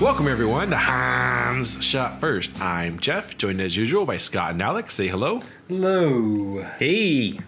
[0.00, 2.60] Welcome everyone to Hans Shot First.
[2.60, 4.94] I'm Jeff, joined as usual by Scott and Alex.
[4.94, 5.40] Say hello.
[5.68, 6.62] Hello.
[6.80, 7.38] Hey!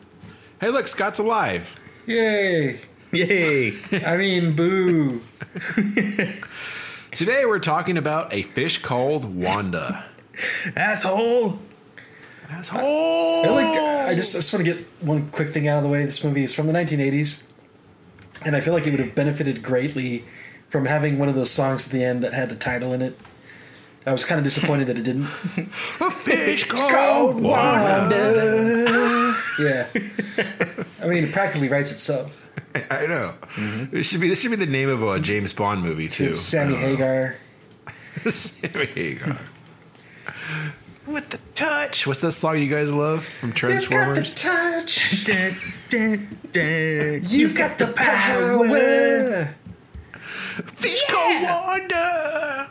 [0.61, 1.75] Hey, look, Scott's alive.
[2.07, 2.79] Yay.
[3.13, 3.75] Yay!
[4.07, 5.21] I mean, boo.
[7.13, 10.05] Today we're talking about a fish called Wanda.
[10.77, 11.59] Asshole!
[12.49, 13.45] Asshole.
[13.45, 15.91] I, like, I just, I just want to get one quick thing out of the
[15.91, 16.05] way.
[16.05, 17.45] This movie is from the 1980s,
[18.45, 20.25] and I feel like it would have benefited greatly
[20.69, 23.19] from having one of those songs at the end that had the title in it.
[24.07, 25.25] I was kind of disappointed that it didn't.
[26.01, 29.35] A fish called Wanda.
[29.59, 29.89] Yeah.
[31.03, 32.41] I mean, it practically writes itself.
[32.91, 33.35] I know.
[33.55, 33.97] Mm-hmm.
[33.97, 36.27] This should be this should be the name of a James Bond movie too.
[36.27, 37.37] It's Sammy uh, Hagar.
[38.29, 39.39] Sammy Hagar.
[41.07, 42.07] With the touch.
[42.07, 44.35] What's that song you guys love from Transformers?
[44.35, 45.25] touch.
[45.25, 45.57] Dun,
[45.89, 47.23] dun, dun.
[47.25, 49.55] You've got the power.
[50.76, 52.71] Fish called Wanda.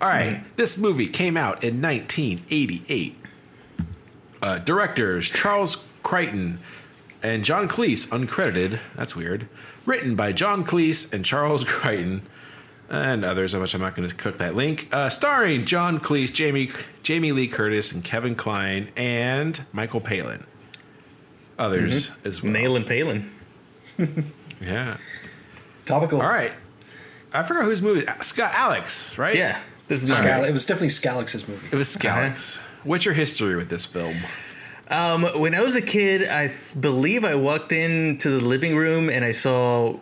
[0.00, 3.16] All right, this movie came out in 1988.
[4.40, 6.60] Uh, directors Charles Crichton
[7.22, 8.78] and John Cleese, uncredited.
[8.94, 9.48] That's weird.
[9.84, 12.22] Written by John Cleese and Charles Crichton
[12.88, 14.88] and others, which I'm not going to click that link.
[14.92, 16.70] Uh, starring John Cleese, Jamie
[17.02, 20.46] Jamie Lee Curtis, and Kevin Kline, and Michael Palin.
[21.58, 22.52] Others as well.
[22.52, 23.30] Nail and Palin.
[24.60, 24.96] Yeah.
[25.84, 26.20] Topical.
[26.20, 26.52] All right.
[27.32, 28.06] I forgot whose movie.
[28.22, 29.34] Scott Alex, right?
[29.36, 31.68] Yeah, this is my Scal- it was definitely Scalex's movie.
[31.70, 32.58] It was Scalix.
[32.84, 34.16] What's your history with this film?
[34.90, 39.10] Um, when I was a kid, I th- believe I walked into the living room
[39.10, 39.98] and I saw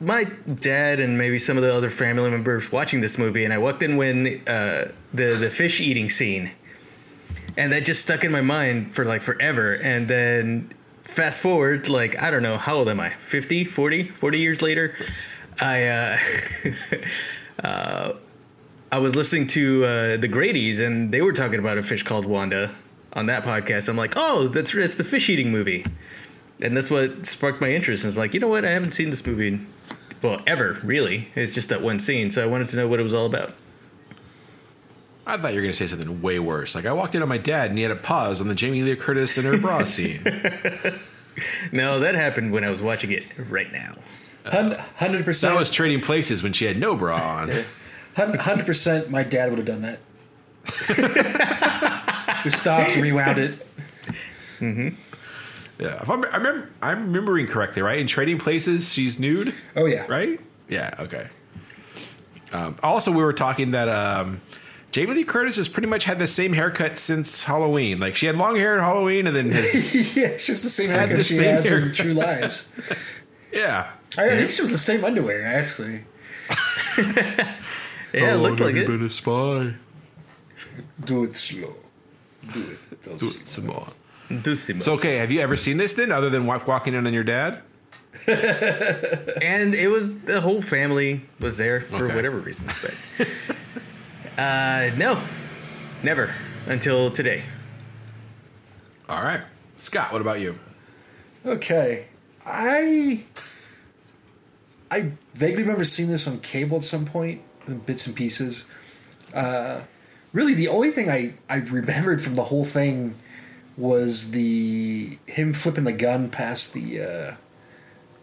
[0.00, 0.24] my
[0.60, 3.82] dad and maybe some of the other family members watching this movie, and I walked
[3.82, 6.52] in when uh, the the fish eating scene,
[7.56, 9.74] and that just stuck in my mind for like forever.
[9.74, 10.72] And then
[11.02, 13.10] fast forward, like I don't know how old am I?
[13.10, 14.94] 50, 40, 40 years later,
[15.60, 16.18] I uh,
[17.66, 18.12] uh,
[18.92, 22.26] I was listening to uh, the Grady's, and they were talking about a fish called
[22.26, 22.74] Wanda
[23.12, 23.88] on that podcast.
[23.88, 25.84] I'm like, oh, that's that's the fish eating movie,
[26.60, 28.04] and that's what sparked my interest.
[28.04, 28.64] And I was like, you know what?
[28.64, 29.66] I haven't seen this movie, in,
[30.22, 31.28] well, ever really.
[31.34, 33.52] It's just that one scene, so I wanted to know what it was all about.
[35.26, 36.74] I thought you were going to say something way worse.
[36.74, 38.82] Like I walked in on my dad and he had a pause on the Jamie
[38.82, 40.22] Lee Curtis and her bra scene.
[41.72, 43.96] No, that happened when I was watching it right now.
[44.50, 45.24] Hundred percent.
[45.24, 45.56] That percent.
[45.56, 47.64] was trading places when she had no bra on.
[48.16, 49.10] Hundred percent.
[49.10, 50.00] My dad would have done that.
[52.44, 53.66] we stopped, rewound it.
[54.60, 54.88] Mm-hmm.
[55.78, 57.98] Yeah, if I'm, I remember, I'm remembering correctly, right?
[57.98, 60.04] In Trading Places, she's nude, Oh yeah.
[60.08, 60.40] right?
[60.68, 61.28] Yeah, okay.
[62.52, 64.40] Um, also, we were talking that um,
[64.90, 68.00] Jamie Lee Curtis has pretty much had the same haircut since Halloween.
[68.00, 70.88] Like she had long hair in Halloween, and then has yeah, it's just the same
[70.90, 71.94] Had haircut the she same has in haircut.
[71.96, 72.68] True Lies.
[73.52, 73.92] yeah.
[74.16, 76.04] I think she was the same underwear actually.
[78.14, 78.86] Yeah, it looked like it.
[78.86, 79.74] Been a spy.
[81.04, 81.74] Do it slow.
[82.54, 83.02] Do it.
[83.04, 83.86] Do Do it some more.
[84.30, 84.80] Dussimo.
[84.82, 87.60] So okay, have you ever seen this then, other than walking in on your dad?
[88.26, 92.14] and it was the whole family was there for Okay.
[92.14, 92.66] whatever reason.
[92.80, 93.28] But,
[94.38, 95.20] uh, no,
[96.02, 96.30] never
[96.66, 97.42] until today.
[99.08, 99.42] All right,
[99.76, 100.12] Scott.
[100.12, 100.58] What about you?
[101.44, 102.06] Okay.
[102.46, 103.22] I
[104.90, 107.42] I vaguely remember seeing this on cable at some point,
[107.86, 108.66] bits and pieces.
[109.34, 109.80] Uh,
[110.32, 113.14] really, the only thing I, I remembered from the whole thing
[113.76, 117.34] was the him flipping the gun past the uh,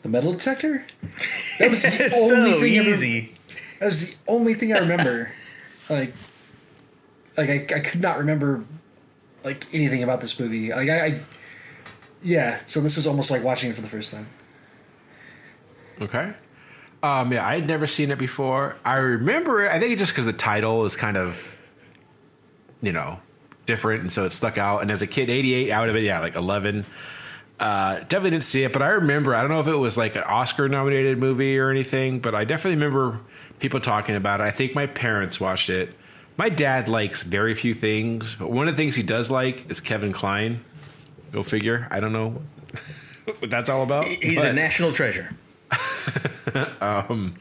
[0.02, 0.86] the metal detector.
[1.60, 3.30] That was the It's only so thing I rem-
[3.80, 5.32] that was the only thing I remember.
[5.90, 6.14] like,
[7.38, 8.64] like I, I could not remember
[9.44, 10.72] like anything about this movie.
[10.72, 11.22] Like I, I,
[12.24, 12.58] yeah.
[12.66, 14.28] So this was almost like watching it for the first time.
[16.02, 16.34] Okay.
[17.06, 18.78] Um, yeah, I had never seen it before.
[18.84, 19.72] I remember it.
[19.72, 21.56] I think it's just because the title is kind of,
[22.82, 23.20] you know,
[23.68, 24.82] different, and so it stuck out.
[24.82, 26.84] And as a kid, '88 out of it, yeah, like 11.
[27.60, 29.36] Uh, definitely didn't see it, but I remember.
[29.36, 32.84] I don't know if it was like an Oscar-nominated movie or anything, but I definitely
[32.84, 33.20] remember
[33.60, 34.44] people talking about it.
[34.44, 35.94] I think my parents watched it.
[36.38, 39.80] My dad likes very few things, but one of the things he does like is
[39.80, 40.66] Kevin Kline.
[41.32, 41.88] Go figure.
[41.92, 42.42] I don't know
[43.26, 44.06] what that's all about.
[44.08, 45.30] He's a national treasure.
[46.82, 47.36] Um,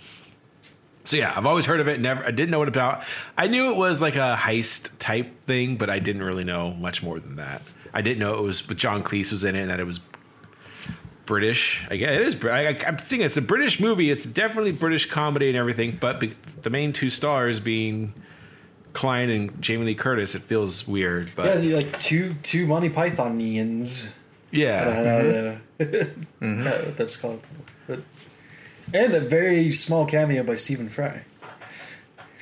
[1.05, 2.00] so yeah, I've always heard of it.
[2.00, 3.05] Never, I didn't know what about.
[3.37, 7.03] I knew it was like a heist type thing, but I didn't really know much
[7.03, 7.61] more than that.
[7.93, 10.00] I didn't know it was, but John Cleese was in it, and that it was
[11.26, 11.85] British.
[11.91, 12.44] I guess it is.
[12.44, 14.11] I, I'm thinking it's a British movie.
[14.11, 18.15] It's definitely British comedy and everything, but be, the main two stars being
[18.94, 21.31] Kline and Jamie Lee Curtis, it feels weird.
[21.37, 24.09] But you like two two Monty Pythonians.
[24.50, 25.85] yeah, I don't know how to- I
[26.41, 27.43] don't know what that's called.
[28.94, 31.25] But and a very small cameo by Stephen Fry.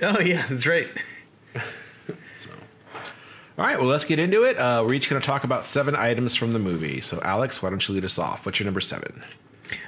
[0.03, 0.89] Oh yeah, that's right.
[1.57, 4.59] All right, well, let's get into it.
[4.59, 7.01] Uh, we're each going to talk about seven items from the movie.
[7.01, 8.45] So, Alex, why don't you lead us off?
[8.45, 9.23] What's your number seven?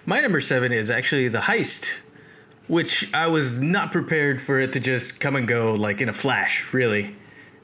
[0.06, 1.93] My number seven is actually the heist,
[2.67, 6.14] which I was not prepared for it to just come and go like in a
[6.14, 6.72] flash.
[6.72, 7.14] Really,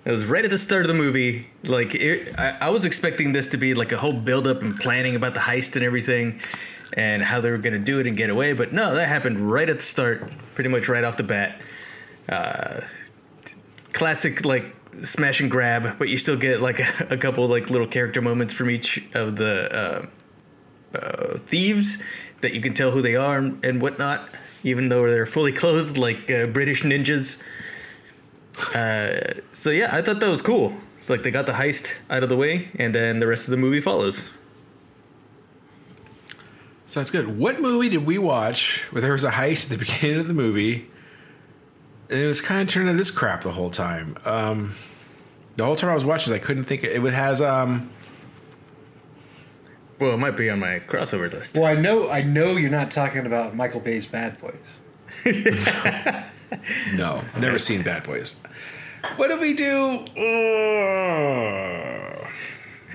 [0.05, 1.47] it was right at the start of the movie.
[1.63, 4.79] Like it, I, I was expecting this to be like a whole build up and
[4.79, 6.41] planning about the heist and everything,
[6.95, 8.53] and how they were going to do it and get away.
[8.53, 11.63] But no, that happened right at the start, pretty much right off the bat.
[12.29, 12.81] Uh,
[13.93, 17.87] classic like smash and grab, but you still get like a, a couple like little
[17.87, 19.75] character moments from each of the.
[19.75, 20.07] Uh,
[20.95, 22.03] uh, thieves
[22.41, 24.29] that you can tell who they are and, and whatnot,
[24.65, 27.41] even though they're fully clothed like uh, British ninjas.
[28.75, 30.75] Uh, so yeah, I thought that was cool.
[30.97, 33.53] It's like they got the heist out of the way, and then the rest of
[33.53, 34.29] the movie follows.
[36.91, 37.39] Sounds good.
[37.39, 40.35] What movie did we watch where there was a heist at the beginning of the
[40.35, 40.91] movie?
[42.09, 44.17] And it was kind of turning into this crap the whole time.
[44.25, 44.75] Um,
[45.55, 46.83] the whole time I was watching, I couldn't think.
[46.83, 47.93] It has um,
[50.01, 51.55] Well, it might be on my crossover list.
[51.55, 54.81] Well, I know I know you're not talking about Michael Bay's Bad Boys.
[56.95, 58.41] no, never seen Bad Boys.
[59.15, 60.05] What do we do?
[60.19, 60.21] Uh,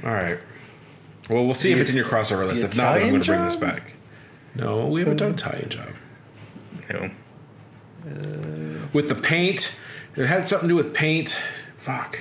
[0.06, 0.40] all right.
[1.30, 2.64] Well, we'll see if it's in your crossover list.
[2.64, 3.94] If not, then I'm going to bring this back.
[4.54, 5.90] No, we haven't done Italian job.
[6.90, 7.10] No.
[8.94, 9.80] With the paint,
[10.16, 11.42] it had something to do with paint.
[11.78, 12.20] Fuck.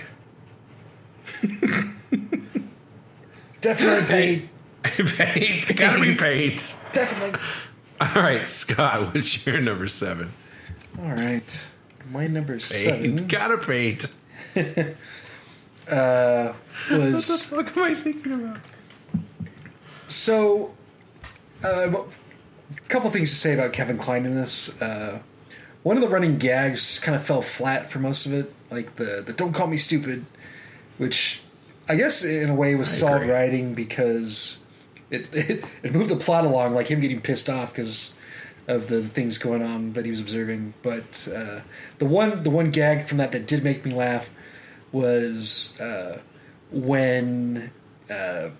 [3.60, 4.48] Definitely paint.
[4.82, 5.36] paint.
[5.36, 6.76] It's gotta be paint.
[6.92, 7.40] Definitely.
[8.00, 10.32] All right, Scott, what's your number seven?
[10.98, 11.66] All right.
[12.10, 12.62] My number Paint.
[12.62, 14.06] seven Gotta paint.
[15.88, 16.52] uh,
[16.90, 18.58] was what the fuck am I thinking about?
[20.14, 20.74] So.
[21.62, 22.04] Uh,
[22.76, 24.80] a couple things to say about Kevin Kline in this.
[24.80, 25.20] Uh,
[25.82, 28.96] one of the running gags just kind of fell flat for most of it, like
[28.96, 30.24] the the "Don't call me stupid,"
[30.98, 31.42] which
[31.88, 33.32] I guess in a way was I solid agree.
[33.34, 34.58] writing because
[35.10, 38.14] it, it it moved the plot along, like him getting pissed off because
[38.66, 40.74] of the things going on that he was observing.
[40.82, 41.60] But uh,
[41.98, 44.30] the one the one gag from that that did make me laugh
[44.90, 46.20] was uh,
[46.70, 47.70] when
[48.10, 48.50] uh,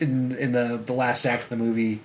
[0.00, 2.00] in in the the last act of the movie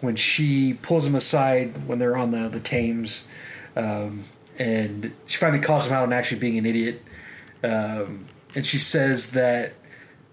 [0.00, 3.26] when she pulls him aside when they're on the the Thames,
[3.76, 4.24] um,
[4.58, 7.02] and she finally calls him out on actually being an idiot,
[7.64, 9.74] um, and she says that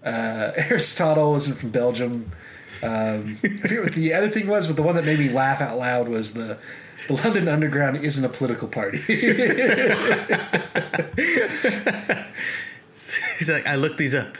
[0.04, 2.32] uh, Aristotle isn't from Belgium.
[2.82, 6.34] Um, the other thing was, but the one that made me laugh out loud was
[6.34, 6.58] the
[7.08, 8.98] the London Underground isn't a political party.
[13.38, 14.36] He's like, I looked these up.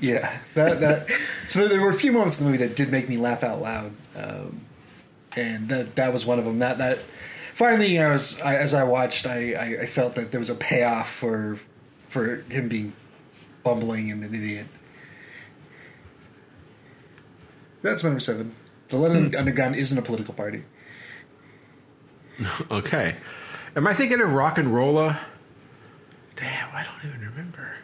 [0.00, 1.08] Yeah, that that.
[1.48, 3.60] So there were a few moments in the movie that did make me laugh out
[3.60, 4.62] loud, um,
[5.36, 6.58] and that that was one of them.
[6.58, 6.98] That that
[7.54, 10.54] finally, I was I, as I watched, I, I I felt that there was a
[10.54, 11.58] payoff for
[12.08, 12.94] for him being
[13.62, 14.66] bumbling and an idiot.
[17.82, 18.54] That's my number seven.
[18.88, 20.64] The London Underground isn't a political party.
[22.70, 23.16] Okay.
[23.76, 25.20] Am I thinking of Rock and Rolla?
[26.36, 27.74] Damn, I don't even remember.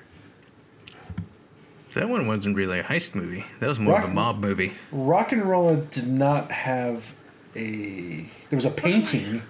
[1.97, 3.47] That one wasn't really a heist movie.
[3.59, 4.75] That was more of a mob movie.
[4.93, 7.11] Rock and Rolla did not have
[7.55, 8.27] a.
[8.51, 9.41] There was a painting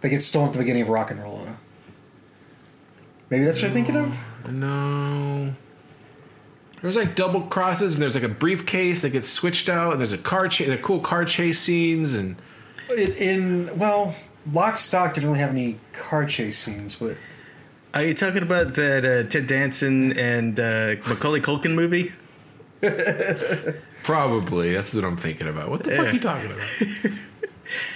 [0.00, 1.58] that gets stolen at the beginning of Rock and Rolla.
[3.30, 4.18] Maybe that's what you're thinking of.
[4.50, 5.54] No.
[6.82, 10.10] There's like double crosses, and there's like a briefcase that gets switched out, and there's
[10.10, 12.34] a car chase, a cool car chase scenes, and
[12.90, 14.16] In, in well,
[14.52, 17.16] Lock Stock didn't really have any car chase scenes, but
[17.94, 22.12] Are you talking about that uh, Ted Danson and uh, Macaulay Culkin movie?
[24.02, 25.70] probably that's what I'm thinking about.
[25.70, 26.10] What the fuck Yeah.
[26.10, 26.68] are you talking about?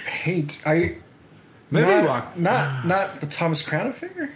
[0.05, 0.63] paint.
[0.65, 0.95] I
[1.71, 2.37] Maybe not, Rock.
[2.37, 4.31] not not the Thomas Crown affair.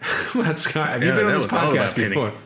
[0.34, 0.88] That's Scott.
[0.90, 2.10] Have you Yeah, been on that this was all podcast about painting.
[2.10, 2.32] before?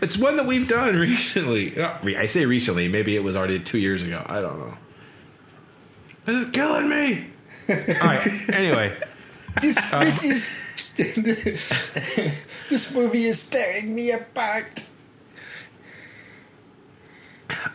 [0.00, 1.70] It's one that we've done recently.
[1.76, 2.88] Not re- I say recently.
[2.88, 4.24] Maybe it was already two years ago.
[4.26, 4.74] I don't know.
[6.24, 7.26] This is killing me.
[7.68, 8.26] All right.
[8.54, 8.96] Anyway,
[9.60, 10.58] This this is
[10.96, 14.86] this movie is tearing me apart.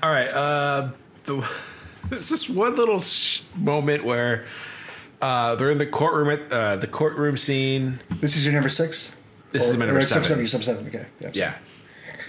[0.01, 0.29] all right.
[0.29, 0.89] Uh,
[1.23, 1.47] the,
[2.09, 4.45] there's this one little sh- moment where
[5.21, 7.99] Uh, they're in the courtroom at uh, the courtroom scene.
[8.19, 9.15] This is your number six.
[9.53, 10.39] This is my number or sub seven.
[10.39, 10.85] Your sub seven.
[10.87, 11.05] Okay.
[11.21, 11.31] Yeah.
[11.33, 11.55] Yeah.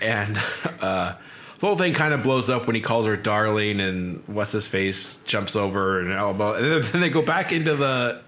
[0.00, 0.38] And
[0.80, 1.14] uh,
[1.59, 4.66] the whole thing kind of blows up when he calls her darling and what's his
[4.68, 6.54] face jumps over and elbow.
[6.54, 8.23] And then they go back into the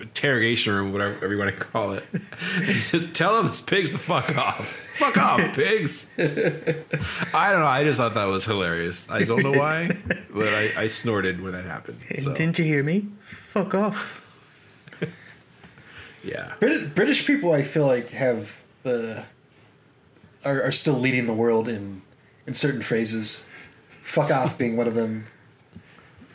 [0.00, 2.04] interrogation room, whatever you want to call it.
[2.90, 4.78] Just tell them his pigs the fuck off.
[4.96, 6.10] Fuck off, pigs.
[6.18, 7.66] I don't know.
[7.66, 9.08] I just thought that was hilarious.
[9.08, 9.96] I don't know why,
[10.30, 12.00] but I, I snorted when that happened.
[12.18, 13.06] So, Didn't you hear me?
[13.22, 14.26] Fuck off.
[16.22, 16.52] yeah.
[16.60, 19.24] Brit- British people, I feel like, have the
[20.44, 22.02] are, are still leading the world in
[22.46, 23.46] in certain phrases.
[24.02, 25.26] Fuck off being one of them.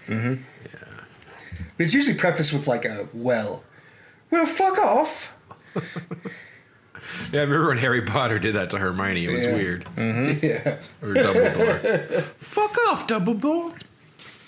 [0.08, 0.42] Mm-hmm.
[1.76, 1.78] Yeah.
[1.78, 3.64] But it's usually prefaced with like a well,
[4.32, 5.34] well, fuck off.
[7.32, 9.26] Yeah, I remember when Harry Potter did that to Hermione.
[9.26, 9.54] It was Yeah.
[9.56, 9.86] weird.
[9.96, 10.46] Mm-hmm.
[10.46, 10.78] Yeah.
[11.02, 12.24] Or Dumbledore.
[12.40, 13.78] Fuck off, Dumbledore.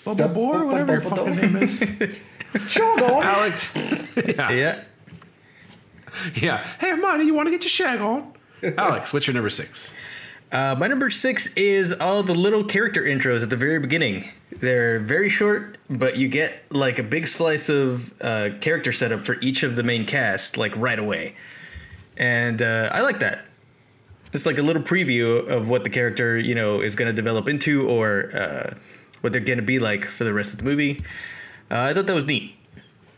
[0.04, 1.52] Dumbledore, whatever your fucking Dumbledore.
[1.52, 1.78] name is.
[2.72, 3.22] Shut on.
[3.22, 3.70] Alex.
[4.16, 4.50] yeah.
[4.50, 4.84] Yeah.
[6.34, 6.64] Yeah.
[6.80, 8.32] Hey, Hermione, you want to get your shag on?
[8.76, 9.92] Alex, what's your number six?
[10.50, 14.28] Uh, my number six is all the little character intros at the very beginning.
[14.50, 19.38] They're very short, but you get like a big slice of uh, character setup for
[19.40, 21.34] each of the main cast, like right away.
[22.16, 23.44] And uh, I like that.
[24.32, 27.48] It's like a little preview of what the character, you know, is going to develop
[27.48, 28.74] into or uh,
[29.20, 31.02] what they're going to be like for the rest of the movie.
[31.70, 32.54] Uh, I thought that was neat.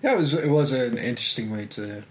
[0.02, 2.02] Yeah, it was it was an interesting way to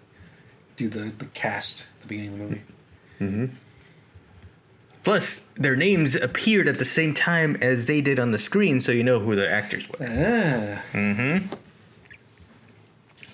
[0.77, 3.51] do the the cast at the beginning of the movie.
[5.03, 8.91] Plus, their names appeared at the same time as they did on the screen, so
[8.91, 9.98] you know who the actors were.
[10.01, 11.41] Ah, A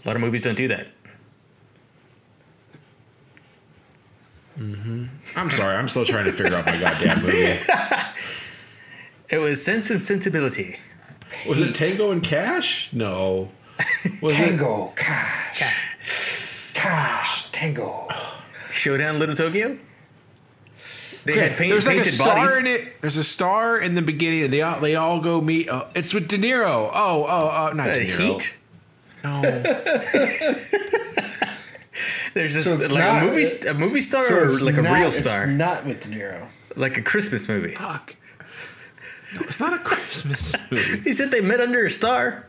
[0.06, 0.88] lot of movies don't do that.
[4.60, 5.10] Mhm.
[5.36, 5.76] I'm sorry.
[5.76, 7.60] I'm still trying to figure out my goddamn movie.
[9.28, 10.78] It was Sense and Sensibility.
[11.48, 12.90] Was it Tango and Cash?
[12.94, 13.50] No.
[14.22, 14.36] Was it?
[14.36, 15.74] Tango, cash,
[16.76, 18.08] cash, tango.
[18.72, 19.80] Showdown Little Tokyo?
[21.26, 22.58] They Okay, had paint, there's like a star bodies.
[22.60, 23.02] in it.
[23.02, 25.68] There's a star in the beginning, and they all they all go meet.
[25.70, 26.90] Uh, it's with De Niro.
[26.94, 28.18] Oh, oh, oh, not Uh, De Niro.
[28.18, 28.58] Heat?
[29.24, 29.42] No.
[32.34, 34.76] There's just So like not- a movie, st- a movie star So or it's like
[34.78, 36.46] a not- real It's star, not with De Niro.
[36.76, 37.74] like a Christmas movie.
[37.76, 38.14] Fuck.
[39.34, 41.00] No, it's not a Christmas movie.
[41.00, 42.46] He said they met under a star.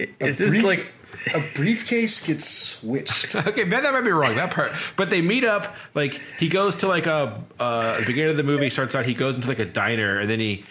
[0.00, 0.90] I- Is this brief- like
[1.34, 3.34] A briefcase gets switched.
[3.46, 4.34] Okay, man, that might be wrong.
[4.36, 5.74] That part, but they meet up.
[5.94, 9.06] Like he goes to like a uh, the beginning of the movie starts out.
[9.06, 10.64] He goes into like a diner, and then he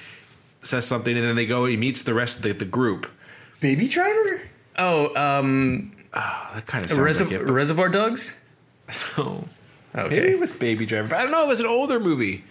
[0.61, 1.65] says something, and then they go.
[1.65, 3.09] He meets the rest of the, the group.
[3.59, 4.41] Baby Driver?
[4.77, 7.45] oh um Oh, that kind of sounds Reserv- like it.
[7.45, 8.35] but- Reservoir Dogs?
[9.17, 9.45] Oh.
[9.95, 10.15] Okay.
[10.21, 11.07] Maybe it was Baby Driver.
[11.09, 11.43] But I don't know.
[11.43, 12.43] It was an older movie.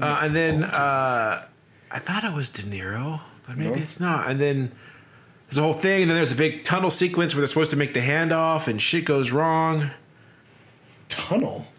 [0.00, 1.44] Uh, and then uh,
[1.90, 3.82] I thought it was De Niro, but maybe No.
[3.82, 4.28] it's not.
[4.28, 4.72] And then
[5.48, 6.02] there's a whole thing.
[6.02, 8.80] And then there's a big tunnel sequence where they're supposed to make the handoff, and
[8.80, 9.90] shit goes wrong.
[11.08, 11.66] Tunnel.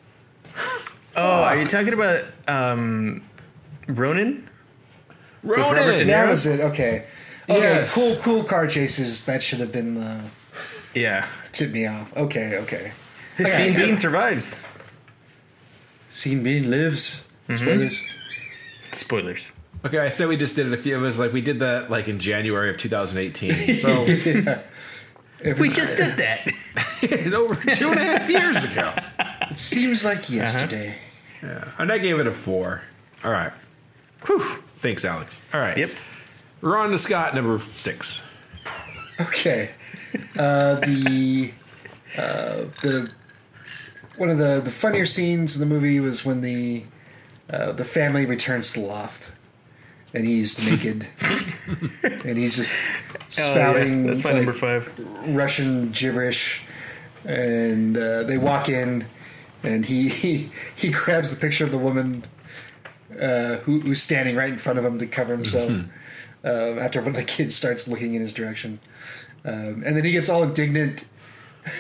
[1.17, 3.23] Oh, are you talking about um
[3.87, 4.49] Ronin?
[5.43, 5.63] Ronan.
[5.77, 6.07] Robert De Niro?
[6.07, 6.59] That was it.
[6.59, 7.05] Okay.
[7.47, 7.59] Okay.
[7.61, 7.93] Yes.
[7.93, 9.23] Cool, cool car chases.
[9.25, 10.19] That should have been the
[10.93, 11.25] Yeah.
[11.53, 12.11] tip me off.
[12.17, 12.91] Okay, okay.
[13.37, 13.75] Scene Okay.
[13.85, 14.59] Bean survives.
[16.11, 17.29] Sean Bean lives.
[17.53, 18.03] Spoilers.
[18.91, 19.53] Spoilers.
[19.85, 20.97] Okay, I said we just did it a few.
[20.97, 23.75] It was like we did that like in January of 2018.
[23.77, 24.05] So
[25.41, 26.51] If We just did that.
[27.33, 28.91] over two and a half years ago.
[29.51, 30.95] It seems like yesterday.
[31.43, 32.81] Yeah, and I gave it a four.
[33.23, 33.51] All right.
[34.25, 34.43] Whew.
[34.77, 35.41] Thanks, Alex.
[35.53, 35.77] All right.
[35.77, 35.91] Yep.
[36.61, 38.23] We're on to Scott, number six.
[39.19, 39.69] Okay.
[40.37, 41.51] Uh, the
[42.17, 43.11] uh, the
[44.17, 46.85] one of the the funnier scenes in the movie was when the
[47.49, 49.31] uh, the family returns to the loft,
[50.15, 51.05] and he's naked,
[52.03, 52.73] and he's just
[53.29, 54.89] spouting Oh, That's my like, number five.
[55.35, 56.61] Russian gibberish,
[57.25, 59.05] and uh, they walk in,
[59.63, 62.23] and he he, he grabs the picture of the woman
[63.19, 65.69] uh, who, who's standing right in front of him to cover himself.
[66.43, 68.79] um, after one of the kids starts looking in his direction,
[69.43, 71.05] um, and then he gets all indignant,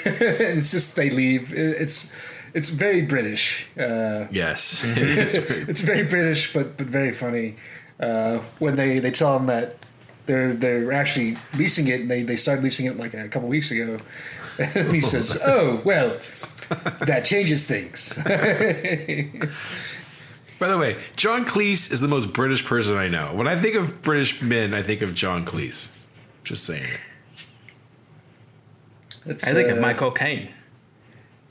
[0.05, 1.53] and it's just they leave.
[1.53, 2.13] It's
[2.53, 3.65] it's very British.
[3.79, 4.81] Uh, Yes.
[4.85, 7.55] it's very British, but but very funny.
[7.99, 9.75] Uh, when they, they tell him that
[10.25, 13.71] they're they're actually leasing it, and they, they started leasing it like a couple weeks
[13.71, 13.97] ago,
[14.57, 16.17] and he says, "Oh well,
[17.01, 18.13] that changes things."
[20.57, 23.33] By the way, John Cleese is the most British person I know.
[23.33, 25.89] When I think of British men, I think of John Cleese.
[26.45, 26.87] Just saying.
[29.25, 30.49] It's, I think of uh, Michael Caine.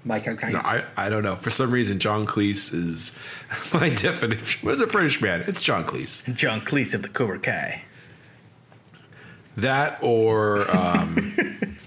[0.05, 0.53] Mike O'Kane.
[0.53, 1.37] No, I, I don't know.
[1.37, 3.13] For some reason, John Cleese is
[3.73, 4.61] my definition.
[4.67, 5.45] What is a British man?
[5.47, 6.33] It's John Cleese.
[6.35, 7.83] John Cleese of the Cobra Kai.
[9.57, 11.15] That or um,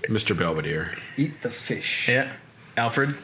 [0.08, 0.38] Mr.
[0.38, 0.96] Belvedere.
[1.18, 2.08] Eat the fish.
[2.08, 2.32] Yeah.
[2.78, 3.16] Alfred.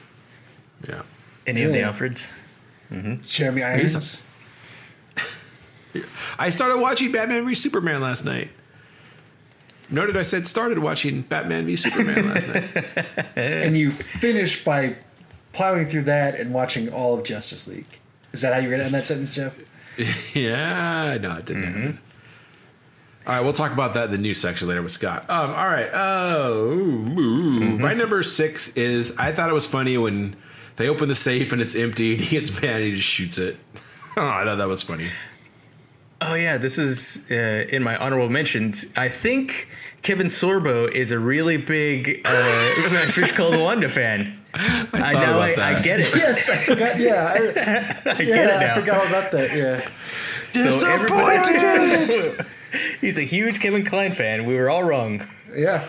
[0.88, 1.04] Yeah.
[1.48, 1.92] Any of the Yeah.
[1.92, 2.30] Alfreds?
[3.26, 4.22] Jeremy Irons.
[6.38, 8.50] I started watching Batman v Superman last night.
[9.90, 13.06] Noted I said started watching Batman v Superman last night.
[13.36, 14.96] and you finish by
[15.52, 17.86] plowing through that and watching all of Justice League.
[18.32, 19.54] Is that how you're gonna end that sentence, Jeff?
[20.34, 21.64] yeah, no, it didn't.
[21.64, 22.00] happen.
[23.26, 25.30] All right, we'll talk about that in the news section later with Scott.
[25.30, 25.90] Um, all right.
[25.94, 27.80] Oh, ooh, ooh.
[27.80, 30.36] my number six is I thought it was funny when
[30.76, 33.38] they open the safe and it's empty and he gets mad and he just shoots
[33.38, 33.56] it.
[34.18, 35.08] oh, I thought that was funny.
[36.30, 38.86] Oh yeah, this is uh, in my honorable mentions.
[38.96, 39.68] I think
[40.02, 42.70] Kevin Sorbo is a really big uh,
[43.12, 44.40] Fish Called Wanda fan.
[44.54, 46.14] I, thought now I, I get it.
[46.16, 47.00] Yes, I forgot.
[47.00, 47.38] Yeah, I,
[48.12, 48.76] I yeah, get it now.
[48.76, 49.56] I forgot all about that.
[49.56, 49.90] Yeah,
[50.72, 52.36] So
[53.02, 54.46] He's a huge Kevin Kline fan.
[54.46, 55.26] We were all wrong.
[55.56, 55.88] yeah.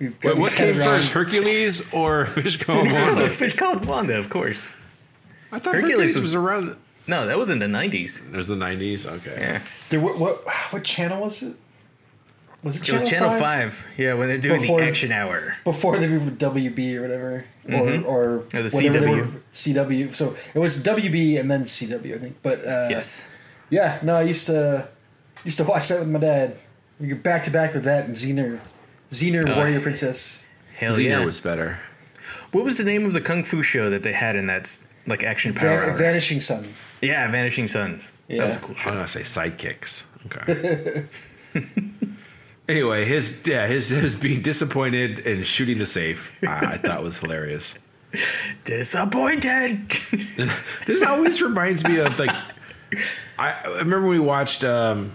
[0.00, 0.88] Wait, what got came it wrong.
[0.98, 3.28] first, Hercules or Fish Called Wanda?
[3.28, 4.70] Fish Called Wanda, of course.
[5.50, 6.76] I thought Hercules Hercules was- was around.
[7.08, 8.24] No, that was in the '90s.
[8.32, 9.06] It was the nineties.
[9.06, 9.36] Okay.
[9.40, 11.54] Yeah, There, what, what what channel was it?
[12.62, 13.40] Was it it channel was Channel 5?
[13.40, 13.84] Five.
[13.96, 15.56] Yeah, when they're doing Before- the Action Hour.
[15.64, 18.04] before they were WB or whatever, Mhm.
[18.04, 19.32] or or, Or the whatever they CW.
[19.32, 20.14] were, CW.
[20.14, 22.36] So it was WB and then CW, I think.
[22.42, 23.24] But uh, Yes.
[23.70, 24.88] yeah, no, I used to
[25.44, 26.56] used to watch that with my dad.
[27.00, 28.58] We go back to back with that and Xena,
[29.12, 29.56] Xena Oh.
[29.56, 30.42] Warrior Princess.
[30.76, 31.24] Hell Xena yeah.
[31.24, 31.78] was better.
[32.50, 34.82] What was the name of the kung fu show that they had in that s-
[35.06, 35.78] like action power?
[35.80, 35.96] Van- Hour?
[35.96, 36.74] Vanishing Son.
[37.00, 38.12] Yeah, Vanishing Sons.
[38.28, 38.38] Yeah.
[38.38, 38.90] That was a cool show.
[38.90, 40.04] I'm gonna say sidekicks.
[40.26, 41.04] Okay.
[42.68, 47.18] anyway, his yeah, his his being disappointed and shooting the safe, I, I thought was
[47.18, 47.74] hilarious.
[48.64, 49.92] Disappointed.
[50.86, 52.34] This always reminds me of like
[53.38, 55.12] I, I remember we watched um,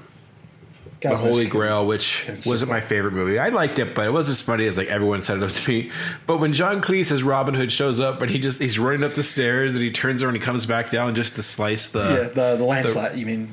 [1.03, 3.37] God the Holy Grail, which wasn't my favorite movie.
[3.37, 5.69] I liked it, but it wasn't as funny as like everyone said it was to
[5.69, 5.91] me.
[6.25, 9.13] But when John Cleese as Robin Hood shows up and he just he's running up
[9.13, 12.01] the stairs and he turns around and he comes back down just to slice Yeah,
[12.03, 13.17] the the the Lancelot.
[13.17, 13.49] you mean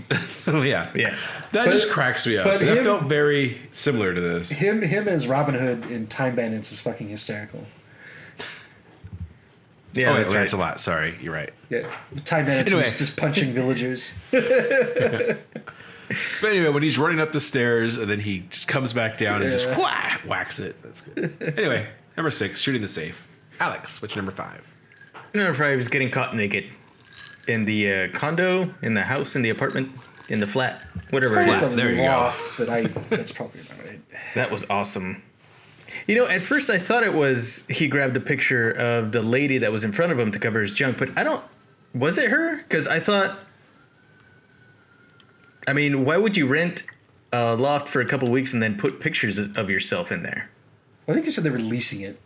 [0.47, 1.17] oh yeah Yeah.
[1.53, 2.45] that But- just cracks me up.
[2.45, 4.49] but him- felt very similar to this.
[4.51, 4.81] him?
[4.83, 7.65] Him as Robin Hood in Time Bandits is fucking hysterical.
[8.39, 8.45] Oh,
[9.95, 10.39] yeah, oh, that's right.
[10.39, 10.79] Lancelot.
[10.79, 11.53] Sorry, you're right.
[11.69, 11.81] Yeah,
[12.25, 12.85] Time Bandits Anyway.
[12.87, 14.11] was just punching villagers.
[16.41, 19.43] But anyway, when he's running up the stairs and then he just comes back down
[19.43, 19.79] and just Yeah.
[19.79, 20.77] whack, whacks it.
[20.83, 21.55] That's good.
[21.57, 23.27] anyway, number six, shooting the safe.
[23.61, 24.67] Alex, what's your number five?
[25.35, 26.65] Number five is getting caught naked
[27.47, 29.91] in the uh, condo, in the house, in the apartment,
[30.29, 31.63] in the flat, whatever it Flat.
[31.63, 31.77] is.
[31.77, 32.03] there you go.
[32.05, 34.01] loft, But I that's probably not right.
[34.35, 35.23] That was awesome.
[36.07, 39.59] You know, at first I thought it was he grabbed a picture of the lady
[39.59, 41.43] that was in front of him to cover his junk, but I don't.
[41.95, 42.57] Was it her?
[42.57, 43.39] Because I thought.
[45.71, 46.83] I mean, why would you rent
[47.33, 50.51] a loft for a couple weeks and then put pictures of yourself in there?
[51.07, 52.21] I think they said they were leasing it.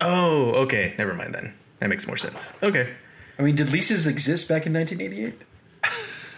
[0.00, 0.94] Oh, okay.
[0.98, 1.54] Never mind then.
[1.80, 2.50] That makes more sense.
[2.62, 2.92] Okay.
[3.38, 5.42] I mean, did leases exist back in 1988?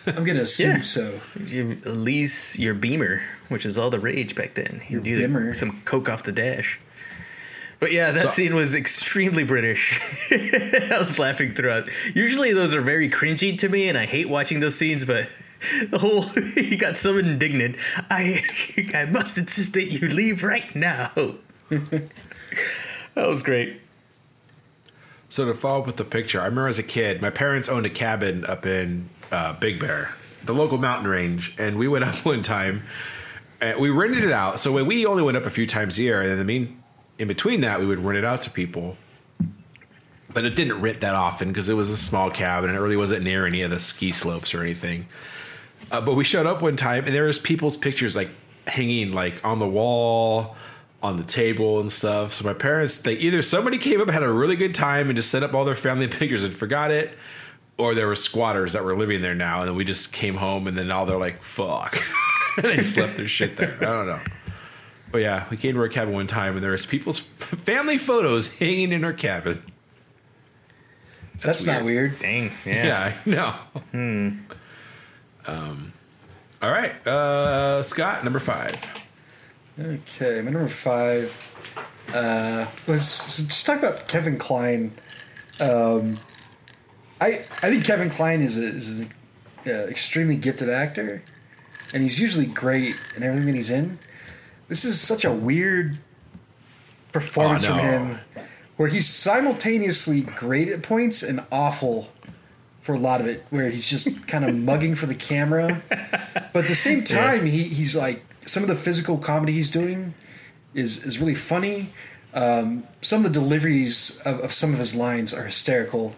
[0.17, 0.83] I'm gonna assume Yeah.
[0.83, 1.21] so.
[1.47, 4.83] You lease your Beamer, which was all the rage back then.
[4.89, 5.55] You Your do Beamer.
[5.55, 6.79] some coke off the dash.
[7.81, 9.99] But yeah, that So- scene was extremely British.
[10.31, 11.89] I was laughing throughout.
[12.15, 15.07] Usually those are very cringy to me, and I hate watching those scenes.
[15.07, 15.29] But
[15.91, 17.77] the whole he got so indignant.
[18.11, 18.43] I
[18.95, 21.13] I must insist that you leave right now.
[21.69, 22.09] that
[23.15, 23.81] was great.
[25.29, 27.87] So to follow up with the picture, I remember as a kid, my parents owned
[27.87, 30.13] a cabin up in uh, Big Bear,
[30.45, 32.83] the local mountain range, and we went up one time.
[33.61, 36.23] And we rented it out, so we only went up a few times a year,
[36.23, 36.83] and in the mean,
[37.19, 38.97] in between that, we would rent it out to people.
[40.33, 42.97] But it didn't rent that often because it was a small cabin and it really
[42.97, 45.07] wasn't near any of the ski slopes or anything.
[45.91, 48.31] Uh, but we showed up one time and there was people's pictures like
[48.67, 50.57] hanging like on the wall,
[51.03, 52.33] on the table and stuff.
[52.33, 55.31] So my parents, they either somebody came up had a really good time and just
[55.31, 57.17] set up all their family pictures and forgot it,
[57.79, 60.67] or there were squatters that were living there now and then we just came home
[60.67, 61.99] and then now they're like, "Fuck,"
[62.63, 63.77] they just left their shit there.
[63.81, 64.21] I don't know.
[65.11, 68.55] But yeah, we came to our cabin one time and there was people's family photos
[68.59, 69.61] hanging in our cabin.
[71.43, 72.19] That's, not weird.
[72.19, 72.53] Dang.
[72.67, 73.15] Yeah.
[73.25, 74.37] Yeah, I know.
[75.51, 75.93] Um,
[76.63, 78.77] all right, uh, Scott, number five.
[79.79, 81.55] Okay, my number five
[82.15, 84.93] uh, was so just talk about Kevin Kline.
[85.59, 86.21] Um,
[87.21, 89.13] I I think Kevin Kline is a, is an
[89.67, 91.23] uh, extremely gifted actor,
[91.93, 93.99] and he's usually great in everything that he's in.
[94.69, 95.99] This is such a weird
[97.11, 98.19] performance Oh, from him,
[98.77, 102.09] where he's simultaneously great at points and awful
[102.81, 105.83] for a lot of it, where he's just kind of mugging for the camera.
[106.53, 110.15] But at the same time, he, he's like some of the physical comedy he's doing
[110.75, 111.91] is is really funny.
[112.33, 116.15] Um, some of the deliveries of, of some of his lines are hysterical.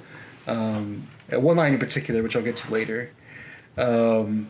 [0.46, 3.10] Um, one line in particular, which I'll get to later.
[3.78, 4.48] Um,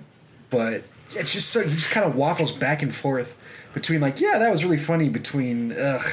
[0.50, 3.36] but it's just so he just kind of waffles back and forth
[3.74, 5.08] between like, yeah, that was really funny.
[5.08, 6.06] Between ugh,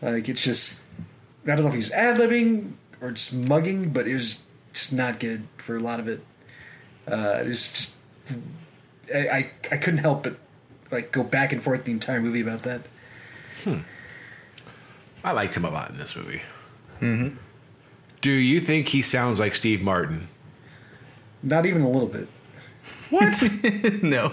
[0.00, 0.82] like it's just
[1.44, 5.20] I don't know if he's ad libbing or just mugging, but it was just not
[5.20, 6.24] good for a lot of it.
[7.06, 7.96] Uh, just
[9.12, 10.36] I, I I couldn't help but
[10.90, 12.82] like go back and forth the entire movie about that.
[13.64, 13.80] Hmm.
[15.24, 16.42] I liked him a lot in this movie.
[17.00, 17.36] Mm-hmm.
[18.20, 20.28] Do you think he sounds like Steve Martin?
[21.42, 22.28] Not even a little bit.
[23.10, 23.42] What?
[24.02, 24.32] no.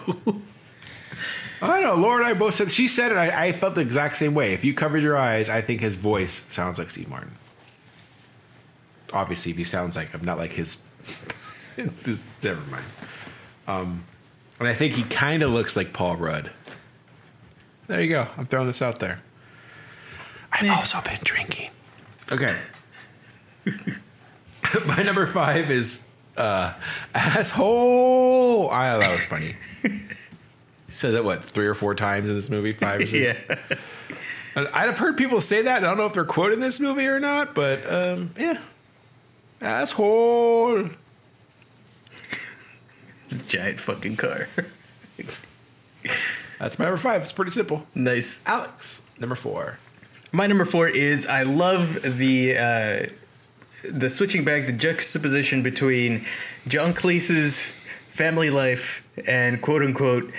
[1.61, 1.95] I don't know.
[1.95, 3.17] Laura and I both said she said it.
[3.17, 4.53] I, I felt the exact same way.
[4.53, 7.35] If you covered your eyes, I think his voice sounds like Steve Martin.
[9.13, 10.77] Obviously, if he sounds like him, not like his.
[11.77, 12.83] it's just never mind.
[13.67, 14.03] Um,
[14.59, 16.51] and I think he kind of looks like Paul Rudd.
[17.87, 18.27] There you go.
[18.37, 19.21] I'm throwing this out there.
[20.51, 21.69] I've also been drinking.
[22.31, 22.55] Okay.
[24.85, 26.05] My number five is
[26.37, 26.73] uh,
[27.13, 28.69] asshole.
[28.69, 29.55] I that was funny.
[29.81, 30.01] He
[30.89, 33.39] says it what three or four times in this movie, five or six.
[33.49, 33.77] Yeah.
[34.55, 35.83] And I've heard people say that.
[35.83, 38.59] I don't know if they're quoting this movie or not, but um, yeah,
[39.61, 40.89] asshole.
[43.29, 44.47] This giant fucking car.
[46.59, 47.21] That's my number five.
[47.21, 47.85] It's pretty simple.
[47.93, 48.41] nice.
[48.47, 49.77] Alex, number four.
[50.31, 53.05] My number four is I love the uh,
[53.91, 56.25] the switching back, the juxtaposition between
[56.67, 57.67] John Cleese's
[58.13, 60.31] family life and quote unquote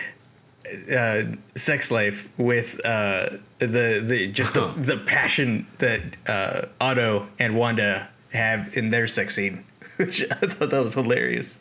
[0.95, 1.23] uh,
[1.57, 8.09] sex life with uh, the the just the, the passion that uh, Otto and Wanda
[8.33, 9.65] have in their sex scene,
[9.97, 11.59] which I thought that was hilarious.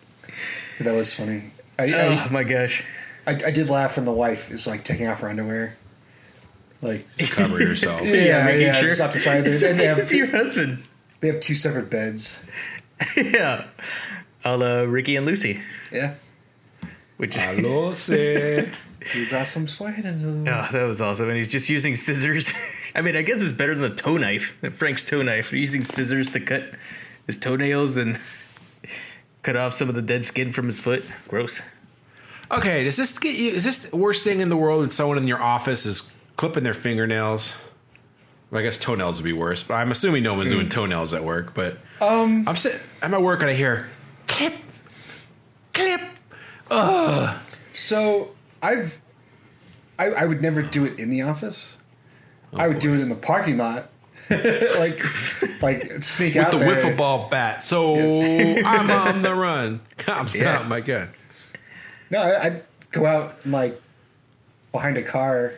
[0.80, 1.52] That was funny.
[1.78, 2.84] I, Oh I, my gosh!
[3.28, 5.78] I, I did laugh when the wife is like taking off her underwear.
[6.82, 8.02] Like Cover yourself.
[8.04, 8.88] yeah, making yeah, sure.
[8.90, 9.46] just off the side.
[9.46, 9.64] of it.
[9.70, 10.84] And they have it's your husband.
[11.20, 12.42] they have two separate beds.
[13.18, 13.66] yeah,
[14.46, 16.14] a la Ricky and Lucy, Yeah,
[17.18, 18.70] which is Hello, say.
[19.16, 21.28] you got some sweat into the Oh, that was awesome.
[21.30, 22.54] And he's just using scissors.
[22.96, 25.52] I mean, I guess it's better than the toe knife, Frank's toe knife.
[25.52, 26.72] Using scissors to cut
[27.28, 28.20] his toenails and
[29.44, 31.04] cut off some of the dead skin from his foot.
[31.28, 31.62] Gross.
[32.52, 33.52] Okay, does this get you?
[33.52, 36.64] Is this the worst thing in the world when someone in your office is clipping
[36.64, 37.56] their fingernails?
[38.50, 41.24] Well, I guess toenails would be worse, but I'm assuming no one's doing toenails at
[41.24, 41.54] work.
[41.54, 42.80] But um, I'm sitting.
[43.04, 43.88] I'm at work and I hear
[44.28, 44.56] clip,
[45.74, 46.02] clip.
[46.72, 47.38] Ugh.
[47.74, 48.32] So
[48.64, 49.00] I've,
[50.00, 51.78] I, I would never do it in the office.
[52.54, 53.90] I would do it in the parking lot,
[54.30, 55.04] like,
[55.62, 56.54] like sneak out.
[56.54, 56.76] with out the there.
[56.94, 57.62] wiffle ball bat.
[57.64, 57.96] So
[58.66, 59.82] I'm on the run.
[60.08, 60.56] Yeah.
[60.58, 61.10] out my gun.
[62.10, 63.80] No, I- I'd go out and like
[64.72, 65.54] behind a car.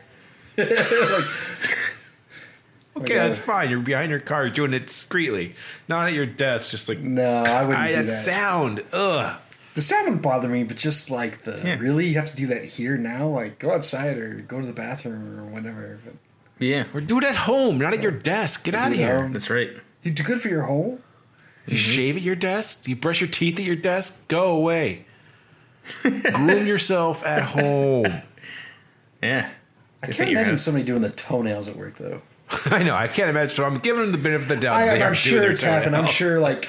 [2.98, 3.28] Okay, God.
[3.28, 3.70] that's uh, fine.
[3.70, 5.56] You're behind your car, doing it discreetly,
[5.88, 6.72] not at your desk.
[6.72, 8.12] Just like No, I wouldn't I, do that that.
[8.12, 8.84] sound.
[8.92, 9.38] Ugh.
[9.76, 11.78] The sound would bother me, but just like the Yeah.
[11.80, 13.28] really, you have to do that here now.
[13.30, 16.00] Like go outside or go to the bathroom or whatever.
[16.04, 16.16] But
[16.62, 18.63] Yeah, Or do it at home, not at your desk.
[18.63, 19.21] Get out of do it at here.
[19.24, 19.34] home.
[19.34, 19.71] that's right.
[20.04, 21.00] you do good for your hole.
[21.65, 22.88] You shave at your desk?
[22.88, 24.28] You brush your teeth at your desk?
[24.28, 25.06] Go away.
[26.04, 28.21] Groom yourself at home.
[29.21, 29.50] Yeah.
[30.04, 30.63] I Just can't your imagine house.
[30.63, 32.21] somebody doing the toenails at work though.
[32.65, 32.95] I know.
[32.95, 33.50] I can't imagine.
[33.56, 34.76] So I'm giving them the benefit of the doubt.
[34.82, 35.95] I, They I'm are doing sure their it's happened.
[35.95, 36.15] I'm toenails.
[36.15, 36.67] sure like,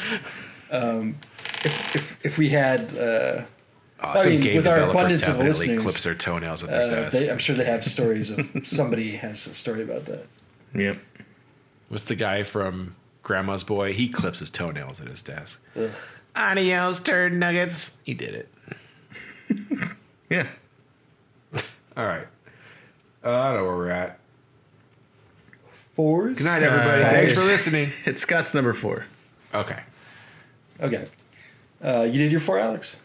[0.70, 1.16] um,
[1.64, 3.42] if if if we had, uh,
[4.04, 6.82] Oh, some mean, game with our developer abundance of definitely clips their toenails at their
[6.82, 7.12] uh, desk.
[7.18, 10.26] they, I'm sure they have stories of somebody has a story about that.
[10.74, 10.98] Yep.
[11.88, 13.92] What's the guy from Grandma's Boy?
[13.92, 15.62] He clips his toenails at his desk.
[15.76, 15.90] Ugh.
[16.34, 17.96] Adios, turd nuggets.
[18.04, 18.48] He did it.
[20.30, 20.46] Yeah.
[21.94, 22.26] All right.
[23.22, 24.18] Uh, I know where we're at.
[25.94, 26.38] Fours.
[26.38, 27.02] Good night, everybody.
[27.02, 27.90] Uh, Thanks for listening.
[28.06, 29.04] It's Scott's number four.
[29.52, 29.78] Okay.
[30.80, 31.06] Okay.
[31.84, 32.96] Uh, you did your four, Alex.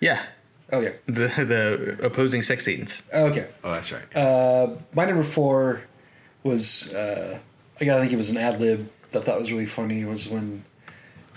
[0.00, 0.22] Yeah.
[0.72, 0.96] Okay.
[1.06, 3.02] The the opposing sex scenes.
[3.12, 3.48] Okay.
[3.62, 4.16] Oh, that's right.
[4.16, 5.82] Uh, my number four
[6.42, 7.38] was uh,
[7.80, 10.28] I gotta think it was an ad lib that I thought was really funny was
[10.28, 10.64] when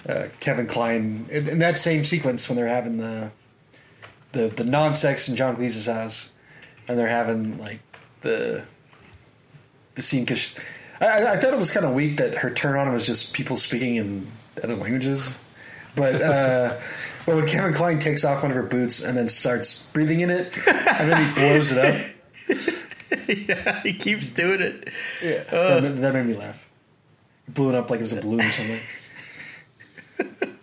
[0.08, 3.32] uh, Kevin Kline in, in that same sequence when they're having the
[4.32, 6.32] the the non sex in John Cleese's house
[6.88, 7.80] and they're having like
[8.22, 8.64] the
[9.96, 10.56] the scene because
[11.02, 13.34] I, I I thought it was kind of weak that her turn on was just
[13.34, 14.32] people speaking in
[14.64, 15.34] other languages,
[15.96, 16.80] but.
[17.28, 20.22] Uh, But when Kevin Kline takes off one of her boots and then starts breathing
[20.22, 21.96] in it, and then he blows it up,
[23.28, 24.90] yeah, he keeps doing it.
[25.22, 26.66] Yeah, that, made, that made me laugh.
[27.46, 28.80] He blew it up like it was a balloon or something.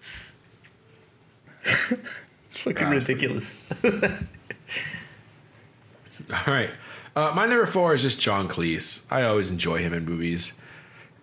[2.47, 3.57] It's fucking ridiculous.
[3.85, 3.91] All
[6.47, 6.71] right.
[7.17, 9.05] Uh, my number four is just John Cleese.
[9.11, 10.53] I always enjoy him in movies,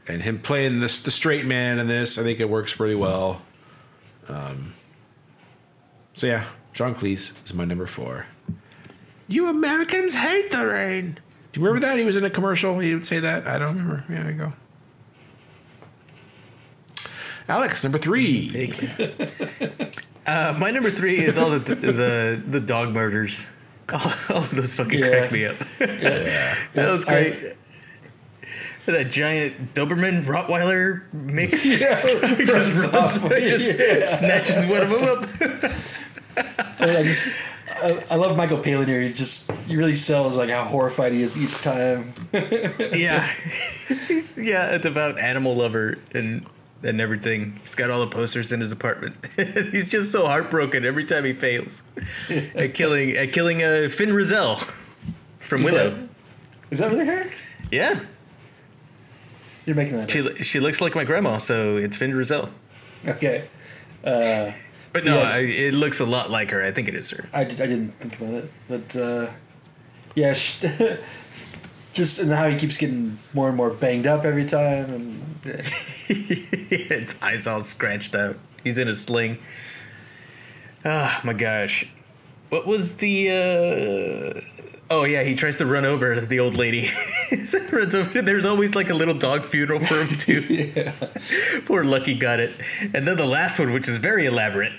[0.07, 2.17] and him playing this the straight man in this.
[2.17, 3.41] I think it works pretty well.
[4.27, 4.73] Um,
[6.21, 8.27] so yeah, John Cleese is my number four.
[9.27, 11.19] You Americans hate the rain.
[11.51, 11.97] Do you remember that?
[11.97, 12.77] He was in a commercial.
[12.77, 13.47] He would say that.
[13.47, 14.03] I don't remember.
[14.07, 14.53] Yeah, there you go.
[17.49, 18.71] Alex, number three.
[20.27, 23.47] Uh, my number three is all the the the dog murders.
[23.91, 25.07] All, all of those fucking Yeah.
[25.09, 25.57] crack me up.
[25.79, 26.55] Yeah.
[26.75, 27.53] that was I- great.
[28.85, 33.29] that giant Doberman Rottweiler mix runs just, runs, off.
[33.31, 34.03] just Yeah.
[34.05, 35.03] snatches one of them
[35.63, 35.71] up.
[36.37, 37.35] I, mean, I just
[37.81, 39.01] I, I love Michael Palin here.
[39.01, 42.13] He just he really sells like how horrified he is each time.
[42.33, 43.27] yeah,
[43.87, 46.45] He's- yeah, it's about animal lover and
[46.83, 47.59] and everything.
[47.63, 49.15] He's got all the posters in his apartment.
[49.71, 51.83] He's just so heartbroken every time he fails
[52.29, 54.63] at killing at killing uh, Fin Raziel
[55.39, 56.07] from Willow.
[56.71, 57.29] Is that really her?
[57.71, 57.99] Yeah,
[59.65, 60.09] You're making that.
[60.11, 60.37] she up.
[60.37, 62.49] she looks like my grandma, so it's Fin Raziel.
[63.07, 63.47] Okay.
[64.03, 64.51] Uh,
[64.93, 65.29] But no, Yeah.
[65.31, 66.63] I, it looks a lot like her.
[66.63, 67.29] I think it is her.
[67.33, 69.27] I, did, I didn't think about it, but uh,
[70.15, 70.33] yeah,
[71.93, 75.21] just and how he keeps getting more and more banged up every time, and
[76.07, 78.37] His eyes all scratched out.
[78.63, 79.39] He's in a sling.
[80.85, 81.85] Ah, my gosh.
[82.51, 84.41] What was the uh
[84.93, 86.91] Oh yeah, he tries to run over the old lady.
[87.71, 90.41] Runs over- There's always like a little dog funeral for him too.
[90.75, 90.91] yeah.
[91.65, 92.51] Poor Lucky got it.
[92.93, 94.73] And then the last one, which is very elaborate.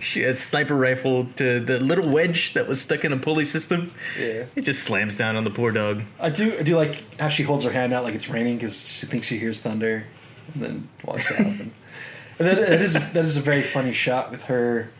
[0.00, 3.92] She has sniper rifle to the little wedge that was stuck in a pulley system.
[4.18, 4.46] Yeah.
[4.56, 6.02] It just slams down on the poor dog.
[6.18, 8.84] I do I do like how she holds her hand out like it's raining because
[8.88, 10.06] she thinks she hears thunder,
[10.54, 11.38] and then walks off.
[11.38, 11.60] And,
[12.40, 14.90] and that, that is that is a very funny shot with her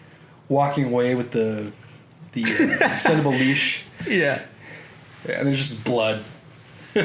[0.51, 1.73] walking away with the
[2.33, 2.47] the uh,
[2.91, 4.43] extendable leash, Yeah.
[5.27, 6.23] yeah, and there's just blood.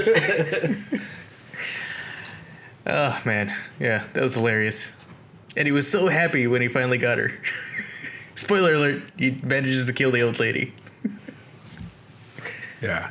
[2.88, 4.92] Oh man, yeah, that was hilarious.
[5.58, 7.32] And he was so happy when he finally got her.
[8.36, 10.72] Spoiler alert, he manages to kill the old lady.
[12.82, 13.10] Yeah.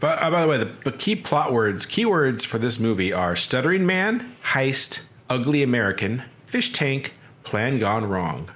[0.00, 3.36] But uh, by the way, the, the key plot words, keywords for this movie are
[3.36, 8.50] stuttering man, heist, ugly American, fish tank, plan gone wrong.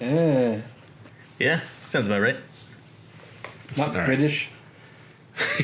[0.00, 0.60] Eh,
[1.38, 2.36] Yeah, sounds about right.
[3.76, 4.06] not right.
[4.06, 4.48] British.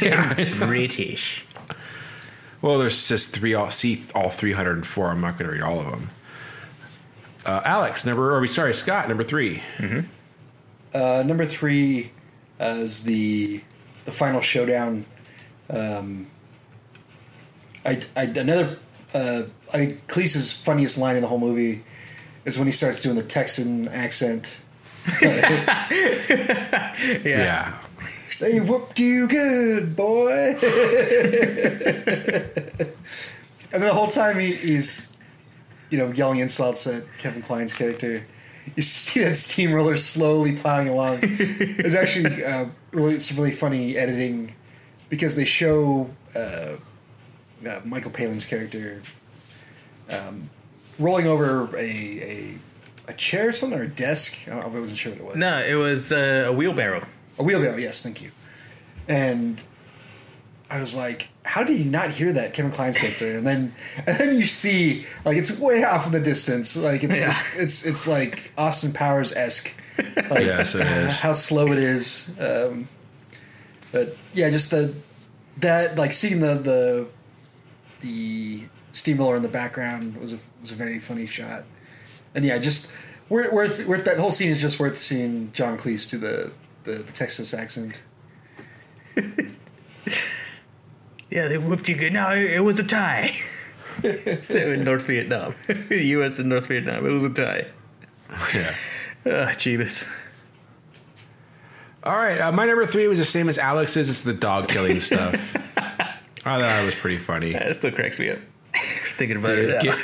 [0.59, 1.45] British.
[2.61, 3.55] Well, there's just three.
[3.55, 5.09] All see all 304.
[5.09, 6.11] I'm not going to read all of them.
[7.45, 9.63] Uh, Alex, number, or we sorry, Scott, number three.
[10.95, 12.13] Uh, number three
[12.61, 13.63] uh, is the
[14.05, 15.07] the final showdown.
[15.71, 16.27] Um,
[17.85, 18.79] I, I another
[19.15, 21.83] uh, I Cleese's funniest line in the whole movie
[22.45, 24.59] is when he starts doing the Texan accent.
[25.21, 27.19] Yeah.
[27.25, 27.79] Yeah.
[28.41, 30.57] They whooped you good, boy.
[33.73, 35.13] and the whole time he, he's,
[35.91, 38.25] you know, yelling insults at Kevin Kline's character.
[38.77, 41.19] You see that steamroller slowly plowing along.
[41.23, 44.55] It's actually uh, really some really funny editing
[45.09, 46.77] because they show uh,
[47.69, 49.03] uh, Michael Palin's character
[50.09, 50.49] um,
[50.99, 52.59] rolling over a, a
[53.09, 54.39] a chair or something or a desk.
[54.47, 55.37] I, don't- I wasn't sure what it was.
[55.37, 57.05] No, it was uh, a wheelbarrow.
[57.39, 58.31] A wheelbarrow, yes, thank you.
[59.09, 59.61] And
[60.71, 63.37] I was like, how did you not hear that, Kevin Kline's character?
[63.37, 63.75] And then
[64.07, 66.77] and then you see like it's way off in the distance.
[66.77, 67.39] Like it's Yeah.
[67.57, 69.75] it's it's like Austin Powers esque.
[70.17, 71.19] Like Yes, it is.
[71.19, 72.31] how slow it is.
[72.41, 72.89] Um,
[73.91, 74.95] but yeah, just the
[75.59, 77.07] that like seeing the the
[78.01, 81.65] the steamroller in the background was a was a very funny shot.
[82.35, 82.93] And yeah, just
[83.29, 86.53] worth worth, worth that whole scene is just worth seeing John Cleese do the,
[86.85, 88.03] the, the Texas accent.
[91.33, 92.13] Yeah, they whooped you good.
[92.13, 93.35] No, it, it was a tie.
[94.03, 95.55] they were in North Vietnam.
[95.89, 96.39] the U.S.
[96.39, 97.07] and North Vietnam.
[97.07, 97.67] It was a tie.
[98.53, 98.75] Yeah.
[99.25, 100.07] Ah, Jeebus.
[102.05, 102.39] All right.
[102.39, 104.11] Uh, my number three was the same as Alex's.
[104.11, 105.35] It's the dog killing stuff.
[105.77, 107.55] I thought that was pretty funny.
[107.55, 108.39] That still cracks me up.
[109.17, 109.83] Thinking about it.
[109.83, 109.99] Get,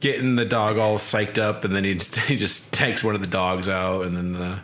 [0.00, 3.20] getting the dog all psyched up, and then he just, he just takes one of
[3.20, 4.60] the dogs out, and then the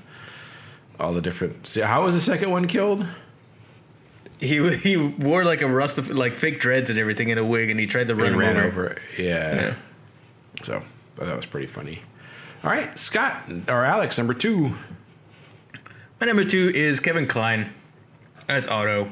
[1.00, 1.66] all the different.
[1.66, 3.04] See, how was the second one killed?
[4.38, 7.70] He he wore like a rust of, like fake dreads and everything in a wig,
[7.70, 8.66] and he tried to run him ran over.
[8.66, 8.86] over.
[8.86, 8.98] it.
[9.18, 9.54] Yeah.
[9.54, 9.74] Yeah.
[10.62, 10.82] So
[11.16, 12.02] that was pretty funny.
[12.64, 14.76] All right, Scott or Alex, number two.
[16.20, 17.72] My number two is Kevin Kline
[18.48, 19.10] as Otto.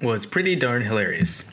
[0.00, 1.44] Was pretty darn hilarious.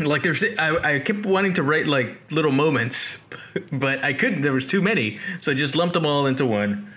[0.00, 3.22] Like there's, I, I kept wanting to write like little moments,
[3.72, 4.42] but I couldn't.
[4.42, 6.92] There was too many, so I just lumped them all into one.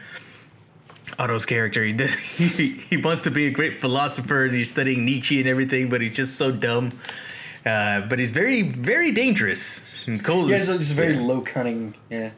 [1.19, 1.83] Otto's character.
[1.83, 5.47] He, does, he he wants to be a great philosopher and he's studying Nietzsche and
[5.47, 6.91] everything, but he's just so dumb.
[7.65, 9.81] Uh, but he's very very dangerous.
[10.07, 10.49] And cold.
[10.49, 11.95] Yeah, he's, he's very low cunning.
[12.09, 12.31] Yeah.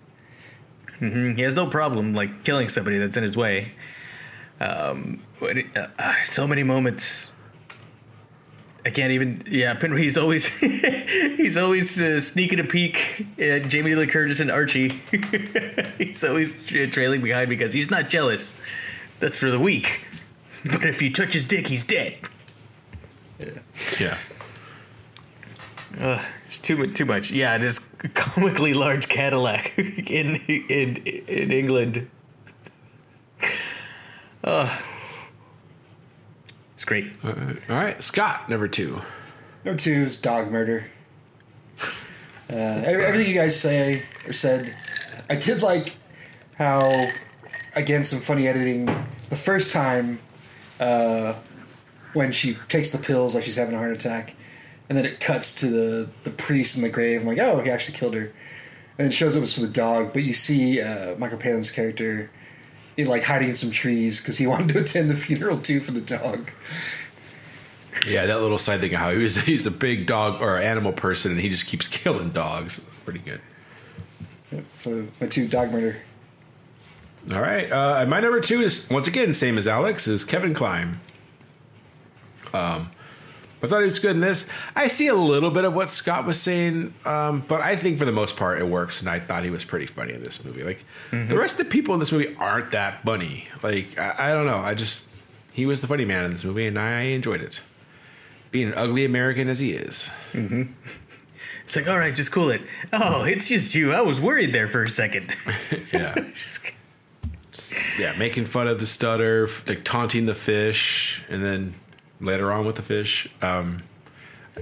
[0.99, 1.35] mm-hmm.
[1.35, 3.71] He has no problem like killing somebody that's in his way.
[4.59, 7.31] Um, it- uh, uh, so many moments.
[8.87, 9.43] I can't even.
[9.49, 9.99] Yeah, Penry.
[9.99, 15.01] He's always he's always uh, sneaking a peek at Jamie Lee Curtis and Archie.
[15.97, 18.55] he's always tra- trailing behind because he's not jealous.
[19.19, 20.05] That's for the weak.
[20.63, 22.17] But if you touch his dick, he's dead.
[23.99, 24.17] Yeah.
[25.99, 27.29] Uh, it's too mu- too much.
[27.29, 27.79] Yeah, this
[28.13, 32.09] comically large Cadillac in in in England.
[34.45, 34.77] Uh,
[36.87, 37.69] it's great.
[37.69, 39.01] All right, Scott, number two.
[39.65, 40.85] Number two is dog murder.
[42.49, 44.73] Uh, everything you guys say or said,
[45.29, 45.97] I did like
[46.55, 47.03] how,
[47.75, 48.85] again, some funny editing.
[49.29, 50.19] The first time
[50.79, 51.33] uh,
[52.13, 54.33] when she takes the pills like she's having a heart attack,
[54.87, 57.19] and then it cuts to the the priest in the grave.
[57.19, 58.31] I'm like, oh, he actually killed her,
[58.97, 60.13] and it shows it was for the dog.
[60.13, 62.31] But you see uh, Michael Palin's character.
[62.97, 65.91] He, like hiding in some trees because he wanted to attend the funeral too for
[65.91, 66.51] the dog.
[68.05, 70.91] Yeah, that little side thing of how he was he's a big dog or animal
[70.91, 72.79] person and he just keeps killing dogs.
[72.79, 73.41] It's pretty good.
[74.51, 74.65] Yep.
[74.75, 75.97] So my two dog murder.
[77.33, 77.69] All right.
[77.71, 80.99] Uh, my number two is once again same as Alex is Kevin Kline.
[82.53, 82.89] Um,
[83.61, 84.47] I thought he was good in this.
[84.75, 88.05] I see a little bit of what Scott was saying, um, but I think for
[88.05, 89.01] the most part it works.
[89.01, 90.63] And I thought he was pretty funny in this movie.
[90.63, 93.45] Like the rest of the people in this movie aren't that funny.
[93.63, 94.59] Like I, I don't know.
[94.59, 95.09] I just
[95.53, 97.61] he was the funny man in this movie, and I enjoyed it.
[98.51, 100.09] Being an ugly American as he is.
[101.63, 102.61] It's like, all right, just cool it.
[102.93, 103.91] Oh, it's just you.
[103.91, 105.35] I was worried there for a second.
[105.91, 106.15] Yeah.
[107.99, 111.73] yeah, making fun of the stutter, like taunting the fish, and then
[112.19, 113.27] later on with the fish.
[113.41, 113.83] Um,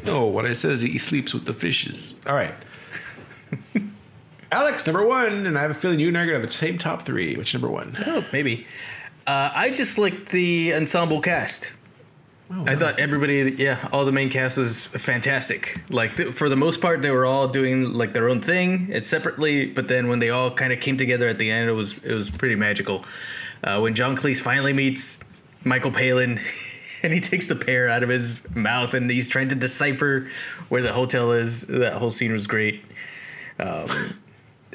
[0.04, 2.16] no, what I said is he sleeps with the fishes.
[2.28, 2.54] All right.
[4.52, 6.54] Alex, number one, and I have a feeling you and I are gonna have the
[6.54, 7.36] same top three.
[7.36, 7.96] Which number one?
[8.06, 8.66] oh, maybe.
[9.28, 11.72] Uh, I just liked the ensemble cast.
[12.68, 15.82] I thought everybody, yeah, all the main cast was fantastic.
[15.90, 19.04] Like th- for the most part, they were all doing like their own thing, it
[19.04, 19.66] separately.
[19.66, 22.14] But then when they all kind of came together at the end, it was it
[22.14, 23.04] was pretty magical.
[23.64, 25.20] Uh, when John Cleese finally meets
[25.64, 26.40] Michael Palin,
[27.06, 30.28] and he takes the pear out of his mouth, and he's trying to decipher
[30.70, 31.62] where the hotel is.
[31.62, 32.84] That whole scene was great.
[33.60, 34.20] Um,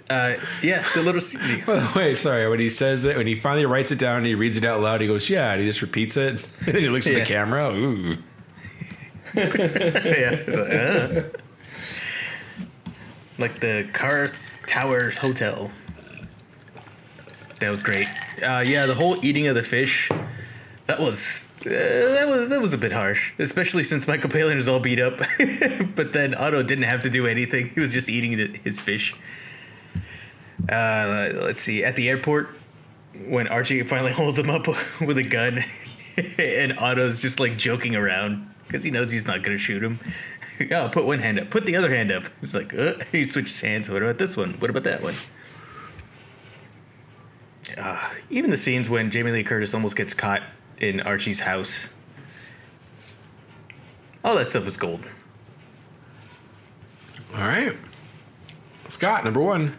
[0.08, 1.62] uh, yeah, the little scene.
[1.66, 4.26] By the way, sorry, when he says it, when he finally writes it down and
[4.26, 6.82] he reads it out loud, he goes, "Yeah," and he just repeats it, and then
[6.82, 7.74] he looks at the camera.
[7.74, 8.16] Ooh.
[9.34, 10.42] yeah.
[10.46, 11.22] like, uh.
[13.38, 15.70] Like the Karth Towers Hotel.
[17.58, 18.06] That was great.
[18.42, 20.10] Uh, yeah, the whole eating of the fish.
[20.90, 24.66] That was uh, that was that was a bit harsh, especially since Michael Palin is
[24.66, 25.18] all beat up.
[25.94, 29.14] but then Otto didn't have to do anything; he was just eating the, his fish.
[30.68, 31.84] Uh, let's see.
[31.84, 32.50] At the airport,
[33.28, 34.66] when Archie finally holds him up
[35.00, 35.62] with a gun,
[36.38, 40.00] and Otto's just like joking around because he knows he's not to shoot him.
[40.72, 41.50] oh, put one hand up.
[41.50, 42.24] Put the other hand up.
[42.40, 43.88] He's like, uh, he switches hands.
[43.88, 44.54] What about this one?
[44.54, 45.14] What about that one?
[47.78, 50.42] Uh, even the scenes when Jamie Lee Curtis almost gets caught
[50.80, 51.90] in Archie's house.
[54.24, 55.06] All that stuff was gold.
[57.34, 57.76] All right,
[58.88, 59.76] Scott, number one.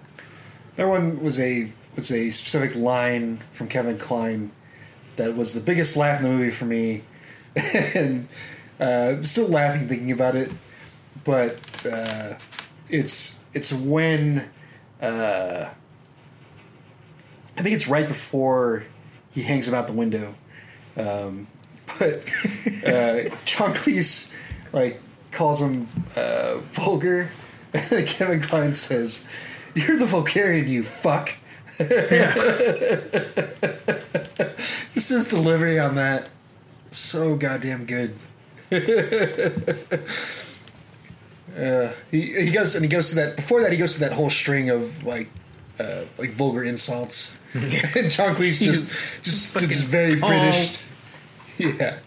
[0.77, 4.51] That one was a was a specific line from Kevin Kline
[5.17, 7.03] that was the biggest laugh in the movie for me,
[7.55, 8.27] and
[8.79, 10.51] uh, I'm still laughing thinking about it.
[11.23, 12.35] But uh,
[12.89, 14.49] it's it's when
[15.01, 15.69] uh,
[17.57, 18.83] I think it's right before
[19.31, 20.35] he hangs him out the window.
[20.97, 21.47] Um,
[21.99, 22.23] but
[22.85, 23.75] uh, John
[24.73, 27.29] like calls him uh, vulgar,
[27.73, 29.27] Kevin Kline says,
[29.75, 31.35] "You're the Vulgarian, you fuck."
[35.01, 36.29] This is delivery on that,
[36.91, 38.13] so goddamn good.
[41.57, 43.35] uh, he he goes and he goes to that.
[43.35, 45.29] Before that, he goes to that whole string of like
[45.79, 47.39] uh, like vulgar insults.
[47.53, 47.71] And
[48.11, 48.91] John Cleese just
[49.21, 50.29] just just very tall.
[50.29, 50.83] British.
[51.57, 51.97] Yeah.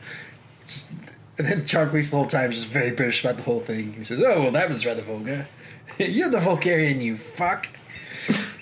[0.66, 0.90] Just,
[1.38, 3.92] and then John Cleese the whole time is just very British about the whole thing.
[3.94, 5.46] He says, "Oh well, that was rather vulgar.
[5.98, 7.68] You're the Vulgarian, you fuck."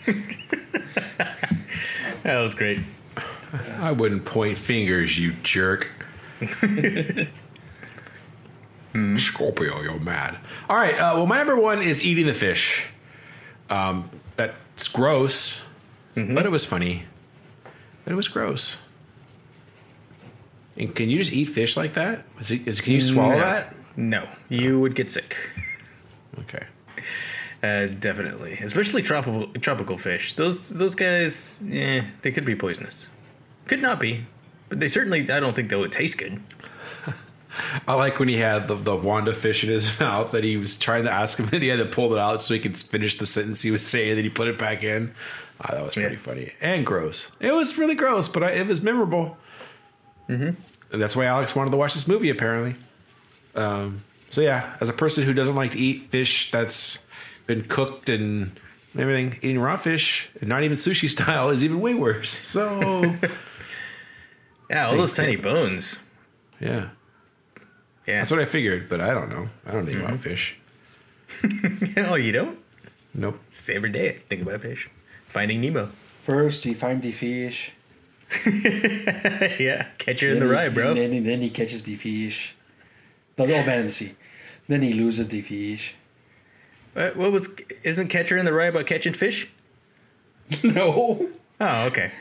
[2.23, 2.79] That was great.
[3.79, 5.91] I wouldn't point fingers, you jerk.
[9.17, 10.39] Scorpio, you're mad.
[10.69, 10.95] All right.
[10.95, 12.87] Uh, well, my number one is eating the fish.
[13.71, 15.63] Um, that's gross,
[16.15, 17.05] but it was funny.
[18.05, 18.79] but it was gross.
[20.77, 22.25] And can you just eat fish like that?
[22.41, 23.41] Is it, is, can you swallow No.
[23.41, 23.75] that?
[23.97, 25.37] No, you would get sick.
[26.41, 26.65] Okay.
[27.65, 30.35] Uh, definitely, especially tropical tropical fish.
[30.35, 33.07] Those those guys, yeah, they could be poisonous.
[33.69, 34.27] Could not be,
[34.69, 35.21] but they certainly.
[35.31, 36.43] I don't think they would taste good.
[37.87, 40.77] I like when he had the, the Wanda fish in his mouth that he was
[40.77, 43.17] trying to ask him and he had to pull it out so he could finish
[43.17, 44.17] the sentence he was saying.
[44.17, 45.15] Then he put it back in.
[45.63, 46.21] Ah, that was pretty Yeah.
[46.21, 47.31] funny and gross.
[47.41, 49.37] It was really gross, but I, it was memorable.
[50.29, 50.51] Mm-hmm.
[50.93, 52.75] And that's why Alex wanted to watch this movie, apparently.
[53.55, 57.07] Um, so yeah, as a person who doesn't like to eat fish that's
[57.47, 58.59] been cooked and
[58.97, 62.31] everything, eating raw fish, and not even sushi style, is even way worse.
[62.31, 63.15] So
[64.71, 65.97] Yeah, all those tiny bones.
[66.61, 66.89] yeah,
[68.07, 68.19] Yeah.
[68.21, 68.89] that's what I figured.
[68.89, 69.49] But I don't know.
[69.67, 70.57] I don't eat raw fish.
[71.99, 72.59] oh, you don't?
[73.15, 73.39] Nope.
[73.51, 74.89] Just every day, I think about fish.
[75.33, 75.91] Finding Nemo.
[76.23, 77.73] First, you find the fish.
[78.47, 80.95] yeah, catcher in then the he- rye, bro.
[80.95, 82.55] Then, he- then he catches the fish.
[83.39, 84.13] No, the old man in the sea.
[84.69, 85.95] Then he loses the fish.
[86.95, 87.49] What, what was?
[87.83, 89.49] Isn't catcher in the rye about catching fish?
[90.63, 91.29] no.
[91.61, 92.13] Oh, okay.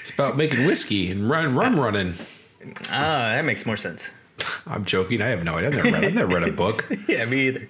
[0.00, 2.14] It's about making whiskey and run rum running.
[2.90, 4.10] Ah, that makes more sense.
[4.66, 5.20] I'm joking.
[5.22, 5.68] I have no idea.
[5.70, 6.84] I've never read, I've never read a book.
[7.08, 7.68] Yeah, me either.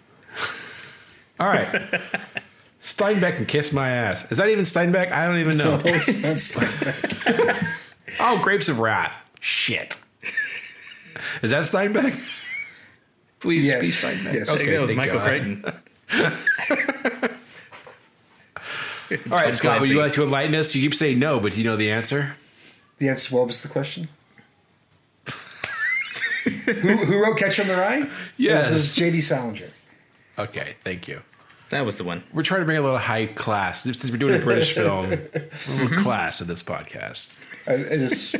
[1.40, 2.00] All right.
[2.86, 4.30] Steinbeck and Kiss My Ass.
[4.30, 5.10] Is that even Steinbeck?
[5.10, 5.76] I don't even know.
[5.76, 7.66] No, it's not Steinbeck.
[8.20, 9.28] Oh, Grapes of Wrath.
[9.40, 9.98] Shit.
[11.42, 12.18] Is that Steinbeck?
[13.40, 14.32] Please Yes, be Steinbeck.
[14.32, 14.48] yes.
[14.50, 15.26] I think that was Michael God.
[15.26, 15.64] Crichton.
[19.30, 20.74] All right, Scott, would you like to enlighten us?
[20.74, 22.36] You keep saying no, but do you know the answer?
[22.98, 24.08] The answer, what was the question?
[26.44, 26.52] who,
[27.04, 28.08] who wrote Catcher in the Rye?
[28.36, 28.70] Yes.
[28.70, 29.20] This is J.D.
[29.20, 29.68] Salinger.
[30.38, 31.20] Okay, thank you.
[31.70, 32.22] That was the one.
[32.32, 33.82] We're trying to bring a little high class.
[33.82, 35.18] Since we're doing a British film, a
[35.82, 37.36] little class in this podcast.
[37.66, 38.36] It is,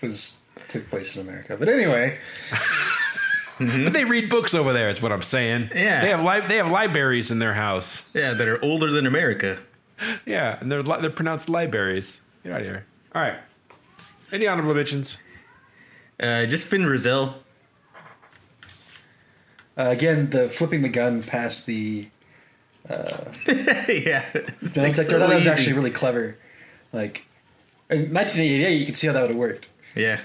[0.00, 0.38] was
[0.68, 1.56] took place in America.
[1.58, 2.18] But anyway,
[3.58, 4.88] But they read books over there.
[4.88, 5.70] Is what I'm saying.
[5.74, 6.00] Yeah.
[6.00, 8.04] they have li- they have libraries in their house.
[8.14, 9.58] Yeah, that are older than America.
[10.26, 12.20] Yeah, and they're li- they're pronounced libraries.
[12.44, 12.86] Get out of here.
[13.14, 13.38] All right.
[14.32, 15.18] Any honorable mentions?
[16.20, 17.34] Uh, just Fin Raziel.
[19.76, 22.08] uh, again, the flipping the gun past the
[22.88, 23.24] Uh,
[23.88, 25.50] yeah, it's like so that was easy.
[25.50, 26.36] actually really clever.
[26.92, 27.26] Like
[27.90, 29.66] in 1988, you could see how that would have worked.
[29.94, 30.20] yeah.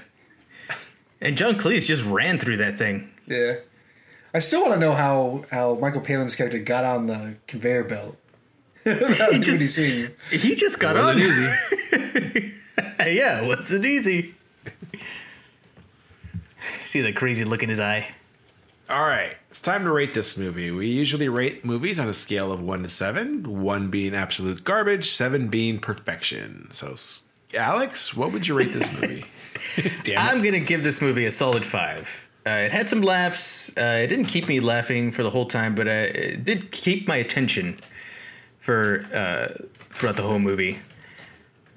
[1.22, 3.10] And John Cleese just ran through that thing.
[3.28, 3.56] Yeah.
[4.34, 8.18] I still want to know how how Michael Palin's character got on the conveyor belt.
[8.84, 9.78] He just- just.
[10.32, 11.30] He just got Wasn't on.
[11.30, 12.54] easy.
[13.16, 14.34] yeah, it wasn't easy.
[16.86, 18.08] See the crazy look in his eye.
[18.90, 20.72] All right, it's time to rate this movie.
[20.72, 25.10] We usually rate movies on a scale of one to seven, one being absolute garbage,
[25.10, 26.70] seven being perfection.
[26.72, 26.96] So,
[27.54, 29.26] Alex, what would you rate this movie?
[30.18, 32.30] I'm gonna give this movie a solid five.
[32.46, 33.70] Uh, it had some laughs.
[33.78, 37.10] Uh, it didn't keep me laughing for the whole time, but uh, it did keep
[37.10, 37.78] my attention
[38.60, 39.50] for uh,
[39.90, 40.80] throughout the whole movie.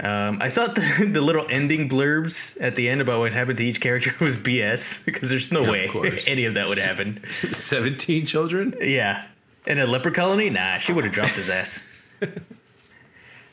[0.02, 3.64] Um, I thought the, the little ending blurbs at the end about what happened to
[3.64, 6.24] each character was BS because there's no of way course.
[6.26, 7.22] any of that would happen.
[7.30, 8.74] 17 children?
[8.80, 9.26] Yeah.
[9.66, 10.48] In a leper colony?
[10.48, 11.80] Nah, she would have dropped his ass.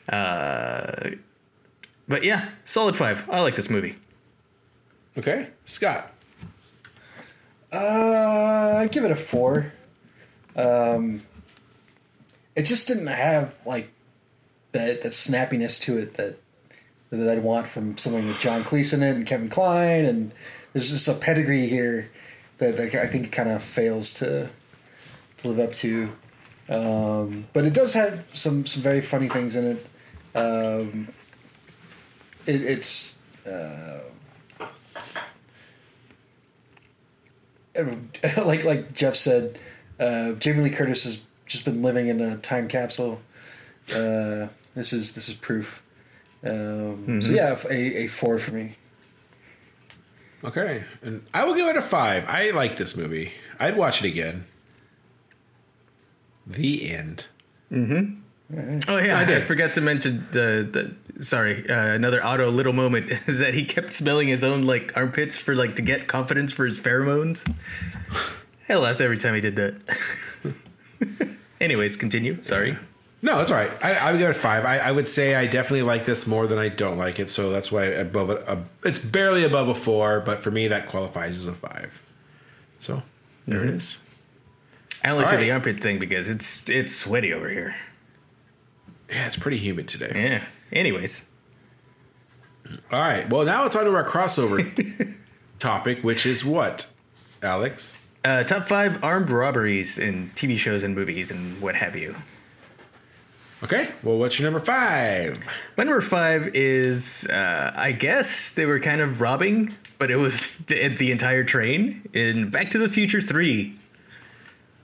[0.08, 1.10] uh,
[2.08, 3.28] but yeah, solid five.
[3.28, 3.96] I like this movie.
[5.18, 5.48] Okay.
[5.66, 6.12] Scott.
[7.70, 9.72] Uh, I give it a four.
[10.56, 11.22] Um,
[12.56, 13.90] it just didn't have like
[14.72, 16.38] that that snappiness to it that
[17.10, 20.32] that I'd want from someone with John Cleese in it and Kevin Kline, and
[20.72, 22.10] there's just a pedigree here
[22.58, 24.50] that, that I think kind of fails to
[25.38, 26.10] to live up to.
[26.68, 29.86] Um, but it does have some some very funny things in it.
[30.36, 31.08] Um,
[32.46, 33.20] it it's.
[33.46, 34.00] Uh,
[38.36, 39.58] like like Jeff said,
[40.00, 43.20] uh, Jamie Lee Curtis has just been living in a time capsule.
[43.92, 45.82] Uh, this is this is proof.
[46.44, 48.74] Um, So yeah, a, a four for me.
[50.44, 50.84] Okay.
[51.02, 52.24] And I will give it a five.
[52.26, 53.32] I like this movie.
[53.58, 54.44] I'd watch it again.
[56.46, 57.26] The end.
[57.72, 58.78] Mm-hmm.
[58.88, 59.42] Oh yeah, I, did.
[59.42, 63.92] forgot to mention the, the sorry, uh, another Otto little moment is that he kept
[63.92, 67.44] smelling his own like armpits for like to get confidence for his pheromones.
[68.70, 69.98] I laughed every time he did that.
[71.60, 72.42] Anyways, continue.
[72.42, 72.78] Sorry.
[73.20, 73.72] No, that's all right.
[73.82, 74.64] I, I would give it five.
[74.64, 77.50] I, I would say I definitely like this more than I don't like it, so
[77.50, 78.48] that's why above it.
[78.48, 82.00] Uh, it's barely above a four, but for me that qualifies as a five.
[82.78, 83.02] So
[83.46, 83.98] there it is.
[85.02, 85.42] I only All say right.
[85.44, 87.74] the armpit thing because it's it's sweaty over here.
[89.10, 90.12] Yeah, it's pretty humid today.
[90.14, 90.44] Yeah.
[90.70, 91.24] Anyways,
[92.92, 93.28] All right.
[93.28, 95.14] Well, now it's on to our crossover
[95.58, 96.88] topic, which is what,
[97.42, 97.96] Alex?
[98.24, 102.14] Uh, top five armed robberies in TV shows and movies and what have you.
[103.62, 103.88] Okay.
[104.04, 105.38] Well, what's your number five?
[105.76, 110.46] My number five is, uh, I guess they were kind of robbing, but it was
[110.68, 113.74] the, the entire train in Back to the Future Three.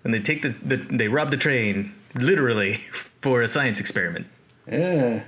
[0.03, 2.75] And they take the, the they rob the train literally
[3.23, 4.27] for a science experiment.
[4.71, 5.25] Yeah.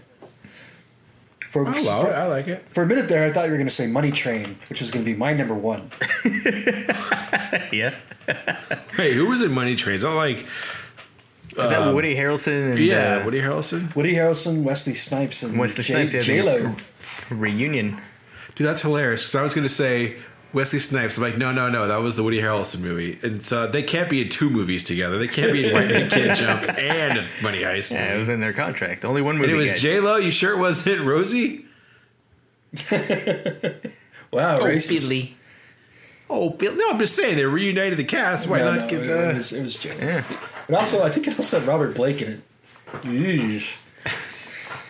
[1.48, 2.66] For, Oh, well, for, I like it.
[2.68, 4.90] for a minute there, I thought you were going to say Money Train, which was
[4.90, 5.90] going to be my number one.
[7.72, 7.94] Yeah,
[8.96, 9.94] Hey, who was in Money Train?
[9.94, 10.44] Is that like,
[11.58, 13.94] is that Woody Harrelson and yeah, uh, Woody Harrelson?
[13.96, 16.14] Woody Harrelson, Wesley Snipes, and Wesley J- Snipes?
[16.14, 16.74] Yeah, J Lo.
[17.30, 18.00] reunion.
[18.54, 19.22] Dude, that's hilarious.
[19.22, 20.16] Because I was going to say
[20.52, 21.16] Wesley Snipes.
[21.18, 21.86] I'm like, no, no, no.
[21.88, 23.18] That was the Woody Harrelson movie.
[23.22, 25.18] And so they can't be in two movies together.
[25.18, 27.92] They can't be in White Man Can't Jump and Money Heist.
[27.92, 29.04] Yeah, it was in their contract.
[29.04, 29.52] Only one movie.
[29.52, 29.82] and it was guys.
[29.82, 30.16] J Lo.
[30.16, 31.64] You sure it wasn't Rosie?
[34.32, 35.02] Wow, Oh, racist.
[35.02, 35.36] Billy.
[36.28, 36.74] Oh, Bill.
[36.74, 38.48] No, I'm just saying they reunited the cast.
[38.48, 39.34] Why No, not no, get it, the?
[39.36, 40.22] was, it was J Lo.
[40.68, 42.40] But also, I think it also had Robert Blake in it.
[43.02, 43.66] Yeesh.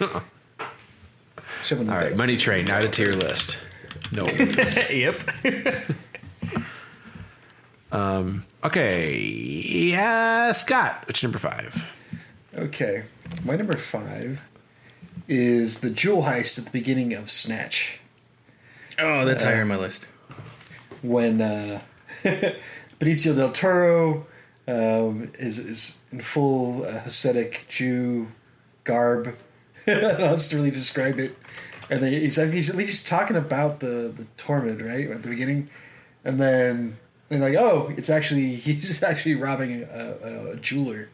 [0.01, 0.23] All
[1.71, 3.59] right, been Money Train added to your list.
[4.13, 4.27] No.
[4.91, 5.23] yep.
[7.93, 8.45] um.
[8.63, 9.19] okay.
[9.19, 11.05] Yeah, Scott.
[11.07, 11.75] Which number five?
[12.57, 13.05] Okay.
[13.45, 14.43] My number five
[15.29, 17.99] is the jewel heist at the beginning of Snatch.
[18.99, 20.07] Oh, that's higher on my list.
[21.03, 21.81] When uh,
[23.01, 24.27] Benicio del Toro
[24.69, 28.29] um, is, is in full uh, Hasidic Jew
[28.85, 29.37] garb.
[29.87, 31.37] Else to really describe it.
[31.89, 35.09] And then he's, he's at least talking about the, the torment, right?
[35.09, 35.71] At the beginning.
[36.25, 36.97] And then,
[37.31, 41.09] and like, oh, it's actually, he's actually robbing a, a, a jeweler.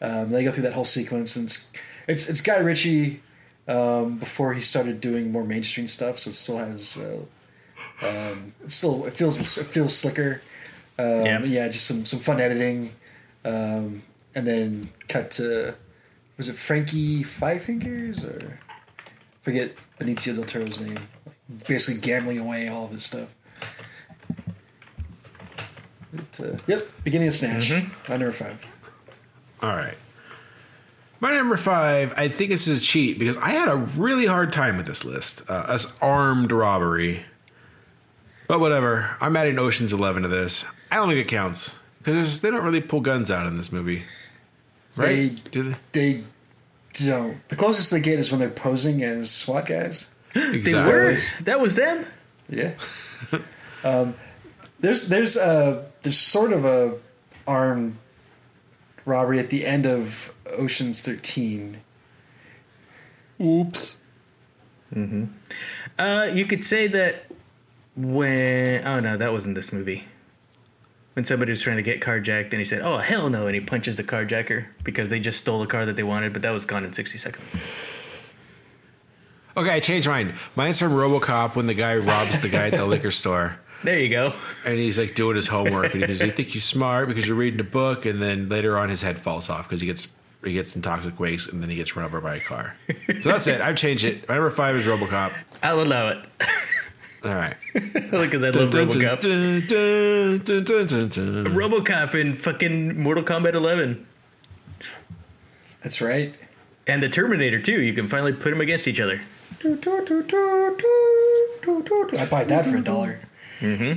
[0.00, 1.72] Um, they go through that whole sequence, and it's
[2.08, 3.22] it's, it's Guy Ritchie
[3.68, 7.20] um, before he started doing more mainstream stuff, so it still has uh,
[8.06, 10.42] um, it still it feels it feels slicker.
[10.98, 11.42] Um, Yeah.
[11.44, 11.68] yeah.
[11.68, 12.92] just some some fun editing,
[13.44, 14.02] um,
[14.34, 15.74] and then cut to
[16.36, 18.58] was it Frankie Five Fingers or
[19.42, 20.98] forget Benicio del Toro's name,
[21.66, 23.28] basically gambling away all of his stuff.
[26.14, 28.58] It, uh, yep, beginning of Snatch, my number five.
[29.62, 29.96] All right.
[31.20, 34.52] My number five, I think this is a cheat because I had a really hard
[34.52, 37.24] time with this list uh, as armed robbery.
[38.48, 39.16] But whatever.
[39.20, 40.64] I'm adding Ocean's Eleven to this.
[40.92, 44.02] I don't think it counts because they don't really pull guns out in this movie,
[44.96, 45.08] right?
[45.08, 45.76] They- Do they?
[45.92, 46.24] They
[47.06, 47.36] don't.
[47.48, 50.06] The closest they get is when they're posing as SWAT guys.
[50.34, 50.92] They Exactly.
[50.92, 51.18] were.
[51.44, 52.04] That was them.
[52.50, 52.72] Yeah.
[53.84, 54.14] um,
[54.80, 56.98] there's there's uh there's sort of a
[57.46, 57.96] armed
[59.06, 61.78] robbery at the end of Ocean's Thirteen.
[63.40, 63.96] Oops.
[65.98, 67.24] Uh, you could say that
[67.96, 68.86] when.
[68.86, 70.04] Oh no, that wasn't this movie.
[71.14, 73.60] When somebody was trying to get carjacked, and he said, "Oh hell no!" and he
[73.60, 76.64] punches the carjacker because they just stole the car that they wanted, but that was
[76.64, 77.56] gone in sixty seconds.
[79.56, 80.34] Okay, I changed mine.
[80.56, 83.58] Mine's from RoboCop when the guy robs the guy at the liquor store.
[83.84, 84.32] There you go.
[84.64, 87.36] And he's like doing his homework, and he goes, "You think you're smart because you're
[87.36, 90.08] reading a book?" And then later on, his head falls off because he gets
[90.42, 92.74] he gets in toxic waste, and then he gets run over by a car.
[93.20, 93.60] So that's it.
[93.60, 94.26] I've changed it.
[94.28, 95.32] My number five is RoboCop.
[95.62, 96.26] I'll allow it
[97.24, 97.54] All right.
[97.72, 99.20] because I love Dun, dun, RoboCop.
[99.20, 99.66] dun,
[101.08, 101.44] dun.
[101.54, 104.06] RoboCop in fucking Mortal Kombat 11,
[105.82, 106.34] That's right.
[106.86, 107.80] and the Terminator too.
[107.80, 109.20] You can finally put them against each other.
[109.64, 109.68] I
[112.28, 113.20] buy that for a dollar.
[113.60, 113.92] Mm hmm.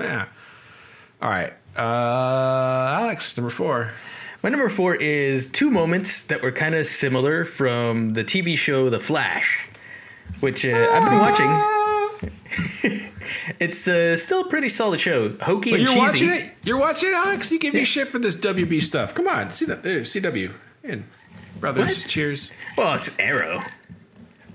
[0.00, 0.26] Yeah.
[1.20, 1.52] All right.
[1.76, 3.90] Uh, Alex, number four.
[4.42, 8.90] My number four is two moments that were kind of similar from the TV show
[8.90, 9.66] The Flash,
[10.40, 11.83] which uh, I've been watching.
[13.58, 15.30] it's uh, still a pretty solid show.
[15.40, 16.26] Hokey But and you're cheesy.
[16.26, 16.52] watching it.
[16.62, 17.50] You're watching it, Alex.
[17.50, 19.14] You give me shit for this WB stuff.
[19.14, 20.52] Come on, see that there, CW
[20.82, 21.04] and
[21.60, 21.98] brothers.
[21.98, 22.08] What?
[22.08, 22.50] Cheers.
[22.76, 23.62] Well, it's Arrow.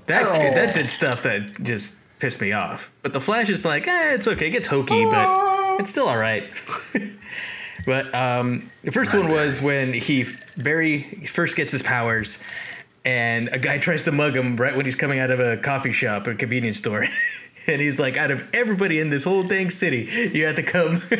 [0.07, 0.53] That Arrow.
[0.55, 2.91] that did stuff that just pissed me off.
[3.01, 4.47] But The Flash is like, eh, it's okay.
[4.47, 6.49] It gets hokey, but it's still all right.
[7.85, 10.25] but um, the first one was when he
[10.57, 12.39] Barry first gets his powers,
[13.05, 15.91] and a guy tries to mug him right when he's coming out of a coffee
[15.93, 17.07] shop or convenience store.
[17.67, 21.01] And he's like, out of everybody in this whole dang city, you have to come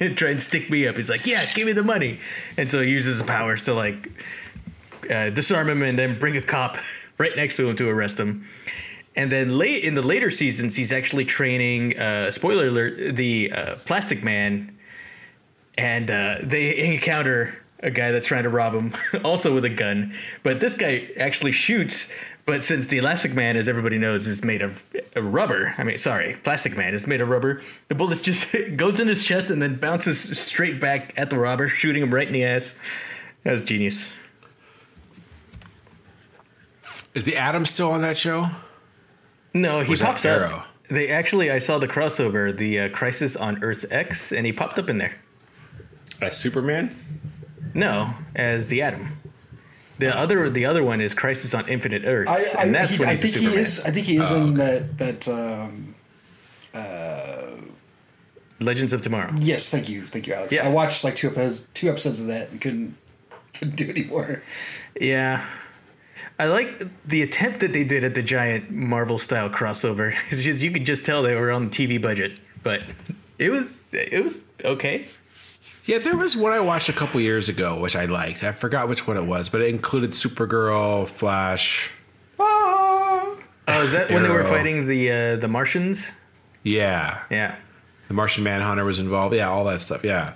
[0.00, 0.96] and try and stick me up.
[0.96, 2.18] He's like, yeah, give me the money.
[2.58, 4.10] And so he uses his powers to like
[5.10, 6.76] uh, disarm him and then bring a cop
[7.18, 8.46] right next to him to arrest him.
[9.14, 11.98] And then late in the later seasons, he's actually training.
[11.98, 14.76] Uh, spoiler alert: the uh, Plastic Man,
[15.78, 20.14] and uh, they encounter a guy that's trying to rob him, also with a gun.
[20.42, 22.12] But this guy actually shoots
[22.46, 24.82] But since the Elastic Man, as everybody knows, is made of
[25.16, 29.00] uh, rubber, I mean, sorry, Plastic Man is made of rubber, the bullet just goes
[29.00, 32.32] in his chest and then bounces straight back at the robber, shooting him right in
[32.32, 32.72] the ass.
[33.42, 34.06] That was genius.
[37.14, 38.48] Is the Atom still on that show?
[39.52, 40.48] No, he Was that pops Arrow?
[40.58, 40.66] up.
[40.88, 44.78] They actually, I saw the crossover, the uh, Crisis on Earth X, and he popped
[44.78, 45.16] up in there.
[46.20, 46.94] As Superman?
[47.74, 49.18] No, as the Atom.
[49.98, 52.98] The other, the other one is Crisis on Infinite Earths, I, I, and that's he-
[53.00, 53.62] when I he's think a he Superman.
[53.62, 53.84] is.
[53.84, 54.98] I think he is Oh, in that.
[54.98, 55.28] That.
[55.28, 55.94] Um,
[58.58, 59.34] Legends of Tomorrow.
[59.38, 60.52] yes, thank you, thank you, Alex.
[60.54, 60.64] Yeah.
[60.66, 62.96] I watched like two episodes, two episodes of that, and couldn't
[63.52, 64.42] couldn't do anymore.
[64.98, 65.44] Yeah.
[66.38, 70.14] I like the attempt that they did at the giant Marvel style crossover.
[70.30, 72.82] It's just you could just tell they were on the TV budget, but
[73.38, 75.06] it was it was okay.
[75.86, 78.42] Yeah, there was one I watched a couple years ago, which I liked.
[78.42, 81.92] I forgot which one it was, but it included Supergirl, Flash.
[82.38, 86.10] Oh, is that when they were fighting the uh, the Martians?
[86.62, 87.22] Yeah.
[87.30, 87.54] Yeah.
[88.08, 89.34] The Martian Manhunter was involved.
[89.34, 90.04] Yeah, all that stuff.
[90.04, 90.34] Yeah.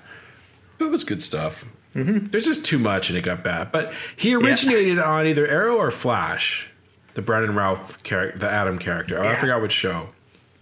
[0.79, 1.65] It was good stuff.
[1.95, 2.27] Mm-hmm.
[2.29, 3.73] There's just too much and it got bad.
[3.73, 6.69] But he originated on either Arrow or Flash,
[7.15, 9.19] the Brandon Routh character, the Atom character.
[9.19, 10.09] Oh, I forgot which show.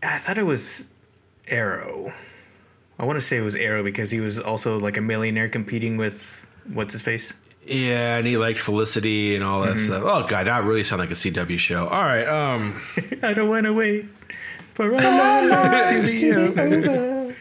[0.02, 0.84] I thought it was
[1.48, 2.12] Arrow.
[2.98, 5.96] I want to say it was Arrow because he was also like a millionaire competing
[5.96, 7.32] with what's his face.
[7.66, 9.84] Yeah, and he liked Felicity and all that Mm-hmm.
[9.86, 10.02] stuff.
[10.04, 11.86] Oh god, that really sounded like a CW show.
[11.86, 12.80] All right, um,
[13.22, 14.06] I don't want to wait
[14.74, 17.34] for our lives to be over.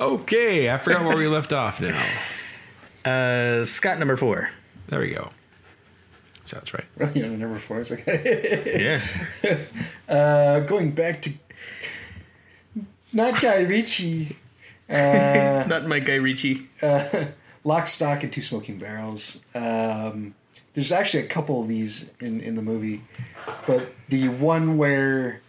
[0.00, 2.02] okay, I forgot where we left off now.
[3.04, 4.50] Uh, Scott number four.
[4.88, 5.30] There we go.
[6.44, 6.84] Sounds right.
[7.16, 9.00] you know, number four is okay.
[9.42, 9.56] Yeah.
[10.08, 11.30] Uh, going back to
[13.12, 14.36] not Guy Ritchie,
[14.88, 16.68] uh, Not my guy Ricci.
[17.64, 19.40] Lock, Stock, and Two Smoking Barrels.
[19.54, 20.34] Um,
[20.74, 23.02] there's actually a couple of these in, in the movie,
[23.66, 25.40] but the one where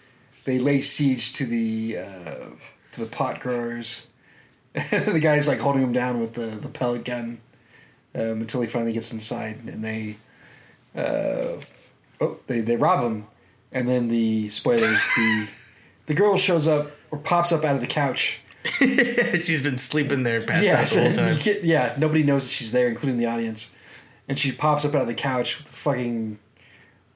[0.45, 2.49] they lay siege to the uh,
[2.91, 4.07] to the pot growers,
[4.73, 7.39] the guy's like holding him down with the, the pellet gun
[8.15, 10.17] um, until he finally gets inside, and they
[10.95, 11.59] uh,
[12.21, 13.27] oh they, they rob him,
[13.71, 15.47] and then the spoilers the
[16.05, 18.41] the girl shows up or pops up out of the couch.
[19.39, 21.39] She's been sleeping there past Yeah, out the whole time.
[21.39, 21.95] get- yeah.
[21.97, 23.74] Nobody knows that she's there, including the audience.
[24.28, 26.39] And she pops up out of the couch with a fucking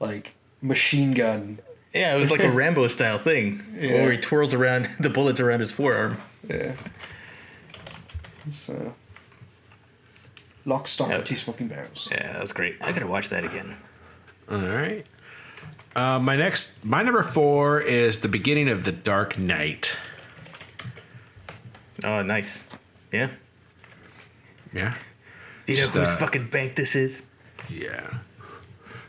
[0.00, 1.58] like machine gun.
[1.94, 5.60] Yeah, it was like a Rambo style thing where he twirls around the bullets around
[5.60, 6.18] his forearm.
[6.48, 6.72] Yeah.
[8.46, 8.92] It's uh,
[10.64, 11.16] lock, stock, Yeah.
[11.16, 12.08] and two smoking barrels.
[12.10, 12.76] Yeah, that was great.
[12.80, 13.76] I gotta watch that again.
[14.50, 15.04] All right.
[15.96, 19.96] Uh, my next, my number four is the beginning of the Dark Knight.
[22.04, 22.66] Oh, nice.
[23.12, 23.30] Yeah.
[24.72, 24.96] Yeah.
[25.66, 27.24] Do you know whose uh, fucking bank this is?
[27.68, 28.18] Yeah.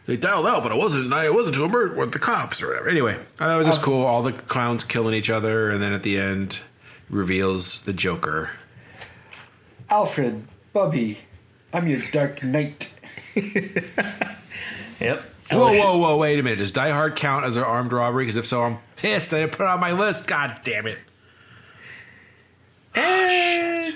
[0.06, 1.14] They dialed out, but it wasn't.
[1.14, 2.90] It wasn't to alert with the cops or whatever.
[2.90, 4.04] Anyway, uh, that was just cool.
[4.04, 6.62] All the clowns killing each other, and then at the end,
[7.10, 8.50] reveals the Joker.
[9.90, 11.20] Alfred, Bubby,
[11.74, 12.96] I'm your Dark Knight.
[15.00, 15.22] Yep.
[15.52, 16.18] Whoa, whoa, whoa!
[16.18, 16.60] Wait a minute.
[16.60, 18.26] Does Die Hard count as an armed robbery?
[18.26, 19.34] Because if so, I'm pissed.
[19.34, 20.28] I didn't put it on my list.
[20.28, 21.00] God damn it!
[22.96, 23.96] And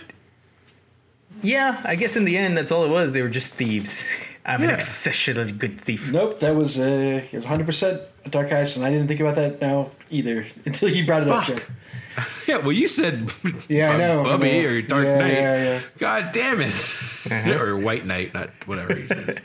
[1.41, 3.12] yeah, I guess in the end, that's all it was.
[3.14, 4.06] They were just thieves.
[4.46, 6.12] I'm an exceptionally good thief.
[6.12, 9.36] Nope, that was uh, it was 100 percent Dark Eyes, and I didn't think about
[9.36, 11.58] that now either until you brought it up, Fuck.
[11.58, 11.72] Jeff.
[12.48, 13.32] Yeah, well, you said
[13.70, 14.68] Yeah, I know, I Bubby know.
[14.70, 15.34] or Dark Yeah, Knight.
[15.34, 15.82] yeah, yeah.
[15.98, 16.86] God damn it!
[17.60, 19.38] or White Knight, not whatever he says.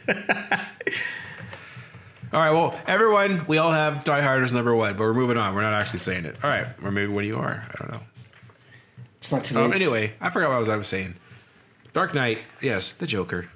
[2.33, 5.39] all right, well, everyone, we all have Die Hard as number one, but we're moving
[5.39, 5.55] on.
[5.55, 6.37] We're not actually saying it.
[6.45, 8.01] All right, or maybe when you are, I don't know.
[9.19, 9.65] It's not too late.
[9.65, 11.15] Um, anyway, I forgot what I was, I was saying.
[11.93, 13.49] Dark Knight, yes, the Joker.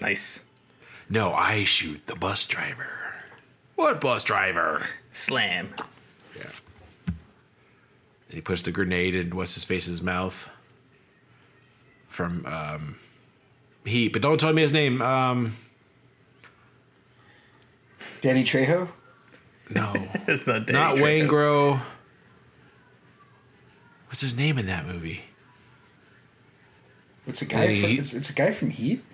[0.00, 0.44] Nice.
[1.08, 3.14] No, I shoot the bus driver.
[3.76, 4.82] What bus driver?
[5.12, 5.74] Slam.
[6.36, 6.44] Yeah.
[7.06, 10.50] And he puts the grenade in what's his face's mouth
[12.08, 12.96] from um,
[13.84, 15.00] he, but don't tell me his name.
[15.02, 15.52] Um,
[18.20, 18.88] Danny Trejo.
[19.70, 19.92] no,
[20.28, 21.02] It's not Danny not Trejo.
[21.02, 21.80] Wayne Grow.
[24.10, 25.20] What's his name in that movie?
[27.28, 27.66] It's a guy.
[27.68, 27.98] Danny From, Heat?
[28.00, 29.04] it's, it's a guy from Heat.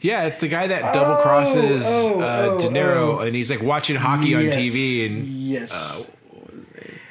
[0.00, 3.18] Yeah, it's the guy that double crosses oh, uh, oh, De Niro, oh.
[3.20, 5.06] and he's like watching hockey on TV.
[5.06, 6.10] And yes,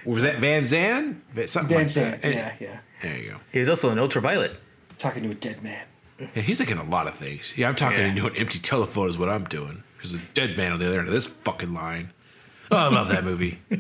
[0.03, 1.21] was that Van Zan?
[1.45, 2.21] Something Van like Zandt.
[2.23, 2.33] that.
[2.33, 2.79] Yeah, yeah.
[3.01, 3.37] There you go.
[3.53, 4.57] He was also an Ultraviolet.
[4.97, 5.85] Talking to a dead man.
[6.19, 7.53] Yeah, he's like in a lot of things.
[7.55, 8.07] Yeah, I'm talking Yeah.
[8.07, 9.83] into an empty telephone is what I'm doing.
[9.97, 12.11] There's a dead man on the other end of this fucking line.
[12.69, 13.59] Oh, I love that movie.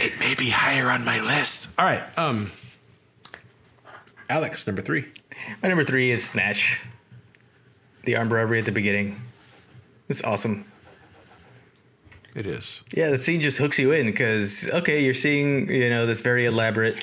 [0.00, 1.68] it may be higher on my list.
[1.78, 2.50] All right, um,
[4.28, 5.06] Alex, number three.
[5.62, 6.80] My number three is Snatch.
[8.04, 9.20] The arm robbery at the beginning.
[10.08, 10.66] It's awesome.
[12.34, 12.82] It is.
[12.92, 16.46] Yeah, the scene just hooks you in because okay, you're seeing you know this very
[16.46, 16.96] elaborate,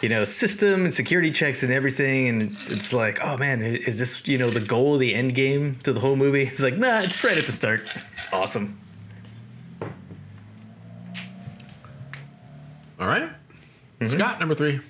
[0.00, 4.26] you know, system and security checks and everything, and it's like, oh man, is this
[4.28, 6.42] you know the goal, the end game to the whole movie?
[6.52, 7.82] It's like, nah, it's right at the start.
[8.12, 8.78] It's awesome.
[13.00, 13.22] All right.
[13.24, 14.06] Mm-hmm.
[14.06, 14.80] Scott, number three.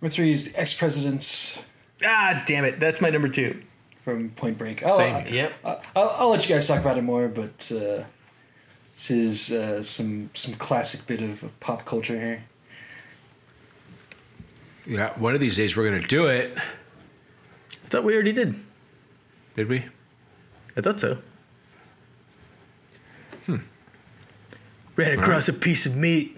[0.00, 1.62] Number three is the ex presidents
[2.04, 3.60] Ah, damn it, that's my number two.
[4.04, 4.82] from Point Break.
[4.82, 5.14] I'll, Same.
[5.16, 5.52] I'll, Yep.
[5.64, 5.80] I'll,
[6.16, 8.04] I'll let you guys talk about it more, but uh,
[8.94, 12.42] this is uh, some some classic bit of pop culture here.
[14.86, 16.56] Yeah, one of these days we're gonna do it.
[16.56, 18.54] I thought we already did.
[19.56, 19.84] Did we?
[20.76, 21.18] I thought so.
[25.00, 26.36] Ran across a piece of meat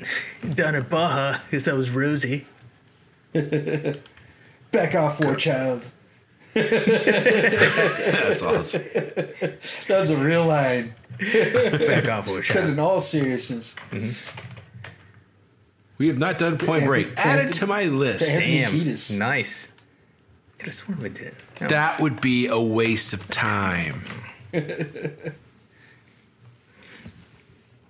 [0.54, 2.46] down at Baja because that was Rosie.
[3.32, 5.90] Back off, war child.
[6.54, 8.82] That's awesome.
[8.94, 9.58] That
[9.88, 10.94] was a real line.
[11.18, 12.44] Back off, war child.
[12.44, 13.74] Said in all seriousness.
[13.90, 14.12] Mm-hmm.
[15.98, 17.08] We have not done Point Break.
[17.08, 18.30] Anthony- Add to it to my list.
[18.30, 19.18] Damn, Kiedis.
[19.18, 19.66] nice.
[20.58, 21.34] Could have sworn we did.
[21.60, 21.66] Oh.
[21.66, 24.04] That would be a waste of time.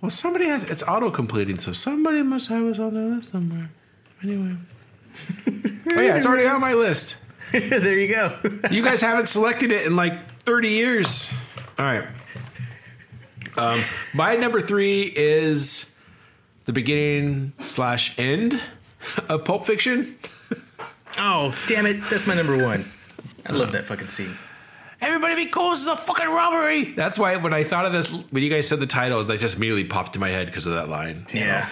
[0.03, 3.69] well, somebody has it's auto completing, so somebody must have us on their list somewhere.
[4.21, 4.57] Anyway.
[5.47, 7.15] oh yeah, it's already on my list.
[7.53, 8.37] there you go.
[8.69, 11.33] You guys haven't selected it in like 30 years.
[11.79, 12.05] All right.
[13.55, 13.81] Um,
[14.13, 15.93] my number three is
[16.65, 18.59] the beginning slash end
[19.29, 20.17] of Pulp Fiction.
[21.17, 22.01] oh, damn it.
[22.09, 22.91] That's my number one.
[23.45, 24.37] I love that fucking scene.
[25.03, 25.71] Everybody be cool.
[25.71, 26.93] This is a fucking robbery.
[26.93, 29.57] That's why when I thought of this, when you guys said the title, that just
[29.57, 31.25] immediately popped in my head because of that line.
[31.33, 31.67] Yeah.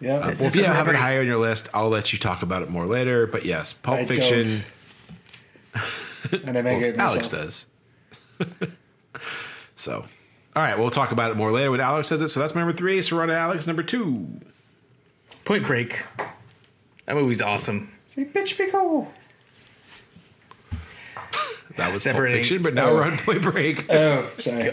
[0.00, 0.16] Yeah.
[0.16, 2.62] Uh, well, if you have it higher on your list, I'll let you talk about
[2.62, 3.26] it more later.
[3.28, 4.62] But yes, Pulp I Fiction.
[6.44, 7.32] and I make Well, it Alex myself.
[7.32, 7.66] does.
[9.76, 10.04] so,
[10.56, 12.28] all right, we'll talk about it more later when Alex says it.
[12.30, 13.00] So that's my number three.
[13.00, 14.26] So we're on to Alex number two.
[15.44, 16.02] Point Break.
[17.06, 17.92] That movie's awesome.
[18.08, 19.10] Say, bitch, be cool.
[21.76, 22.94] That was Separating- Fiction, but now Oh.
[22.94, 23.84] we're on Point Break.
[23.90, 24.72] Oh, sorry.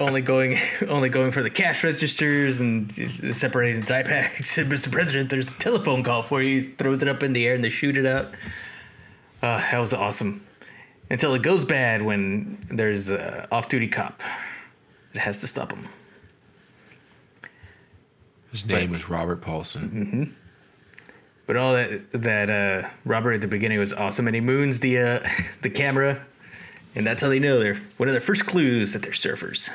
[0.00, 2.92] only going only going for the cash registers and
[3.34, 4.50] separating the dye packs.
[4.50, 4.90] Said, Mr.
[4.90, 6.60] President, there's a telephone call for you.
[6.62, 8.26] He throws it up in the air and they shoot it out.
[9.40, 10.44] Uh, that was awesome.
[11.10, 14.22] Until it goes bad when there's a off-duty cop
[15.12, 15.88] that has to stop him.
[18.50, 20.36] His name was Robert Paulson.
[21.46, 24.98] But all that that uh, Robert at the beginning was awesome, and he moons the
[24.98, 25.28] uh,
[25.62, 26.24] the camera,
[26.94, 29.70] and that's how they know they're one of their first clues that they're surfers.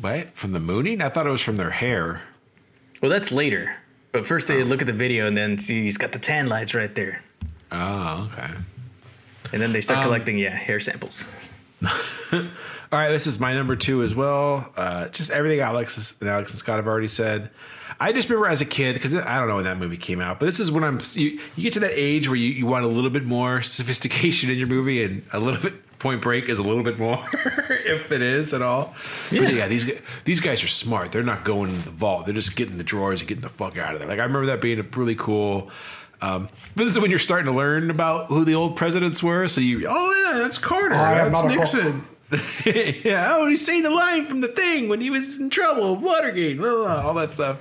[0.00, 0.30] What?
[0.34, 1.00] From the mooning?
[1.02, 2.22] I thought it was from their hair.
[3.02, 3.74] Well, that's later.
[4.12, 6.74] But first they look at the video and then see he's got the tan lights
[6.74, 7.22] right there.
[7.72, 8.50] Oh, okay.
[9.52, 11.24] And then they start Um, collecting, yeah, hair samples.
[12.32, 14.72] All right, this is my number two as well.
[14.76, 17.50] Uh, just everything Alex and Alex and Scott have already said.
[18.00, 20.40] I just remember as a kid because I don't know when that movie came out,
[20.40, 21.00] but this is when I'm.
[21.12, 24.50] You, you get to that age where you, you want a little bit more sophistication
[24.50, 25.74] in your movie, and a little bit.
[26.00, 28.94] Point Break is a little bit more, if it is at all.
[29.30, 29.68] Yeah, but yeah.
[29.68, 31.12] These these guys are smart.
[31.12, 32.24] They're not going in the vault.
[32.24, 34.08] They're just getting the drawers and getting the fuck out of there.
[34.08, 35.70] Like I remember that being a really cool.
[36.22, 39.46] Um, this is when you're starting to learn about who the old presidents were.
[39.46, 40.94] So you, oh yeah, that's Carter.
[40.94, 42.06] I that's Nixon.
[42.64, 43.34] yeah.
[43.36, 46.70] Oh, he's saying the line from the thing when he was in trouble, Watergate, blah,
[46.70, 47.58] blah, blah, all that stuff.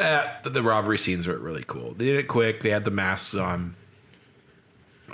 [0.00, 1.92] Uh, the, the robbery scenes were really cool.
[1.94, 2.60] They did it quick.
[2.60, 3.74] They had the masks on.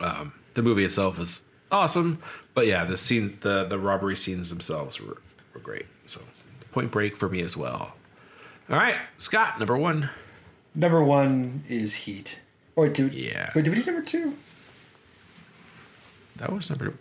[0.00, 2.22] Um, the movie itself was awesome,
[2.54, 5.20] but yeah, the scenes, the the robbery scenes themselves were
[5.54, 5.86] were great.
[6.04, 6.20] So,
[6.72, 7.94] Point Break for me as well.
[8.70, 10.10] All right, Scott, number one.
[10.74, 12.40] Number one is Heat.
[12.74, 13.50] Or do Yeah.
[13.54, 14.34] Wait, did we do number two?
[16.36, 16.92] That was number.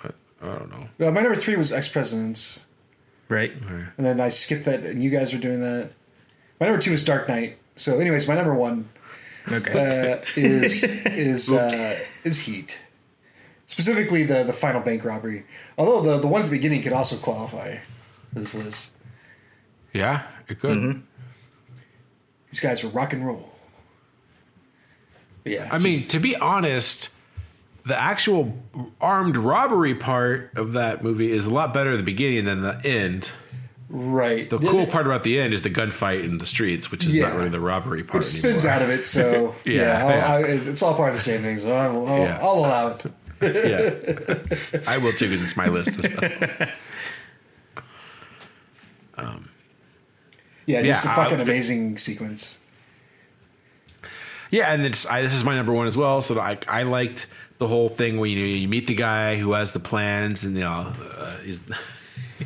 [0.00, 0.14] What?
[0.40, 0.88] I don't know.
[0.98, 2.66] Well, my number three was Ex Presidents,
[3.28, 3.52] Right?
[3.96, 5.90] and then I skipped that, and you guys were doing that.
[6.60, 7.56] My number two is Dark Knight.
[7.76, 8.88] So, anyways, my number one
[9.50, 9.72] Okay.
[10.20, 12.80] uh, is is uh, is Heat.
[13.66, 15.46] Specifically, the the final bank robbery.
[15.78, 17.78] Although the the one at the beginning could also qualify
[18.32, 18.90] for this list.
[19.94, 21.02] Yeah, it could.
[22.50, 23.52] These guys were rock and roll.
[25.42, 27.08] But yeah, I mean, to be honest,
[27.86, 28.58] the actual
[29.00, 32.80] armed robbery part of that movie is a lot better at the beginning than the
[32.84, 33.30] end.
[33.90, 34.48] Right.
[34.48, 37.34] The cool part about the end is the gunfight in the streets, which is not
[37.34, 38.76] really the robbery part it spins anymore.
[38.76, 40.34] out of it, so Yeah, yeah, yeah.
[40.34, 41.58] I, it's all part of the same thing.
[41.58, 42.38] So I'll, I'll, Yeah.
[42.40, 43.04] I'll allow it.
[43.42, 46.02] yeah, I will too because it's my list.
[46.02, 46.68] As well.
[50.66, 52.58] Yeah, just Yeah, a fucking I- amazing sequence.
[54.50, 56.22] Yeah, and it's I, this is my number one as well.
[56.22, 57.26] So I I liked
[57.58, 60.54] the whole thing where you know you meet the guy who has the plans, and
[60.54, 61.60] you know uh, he's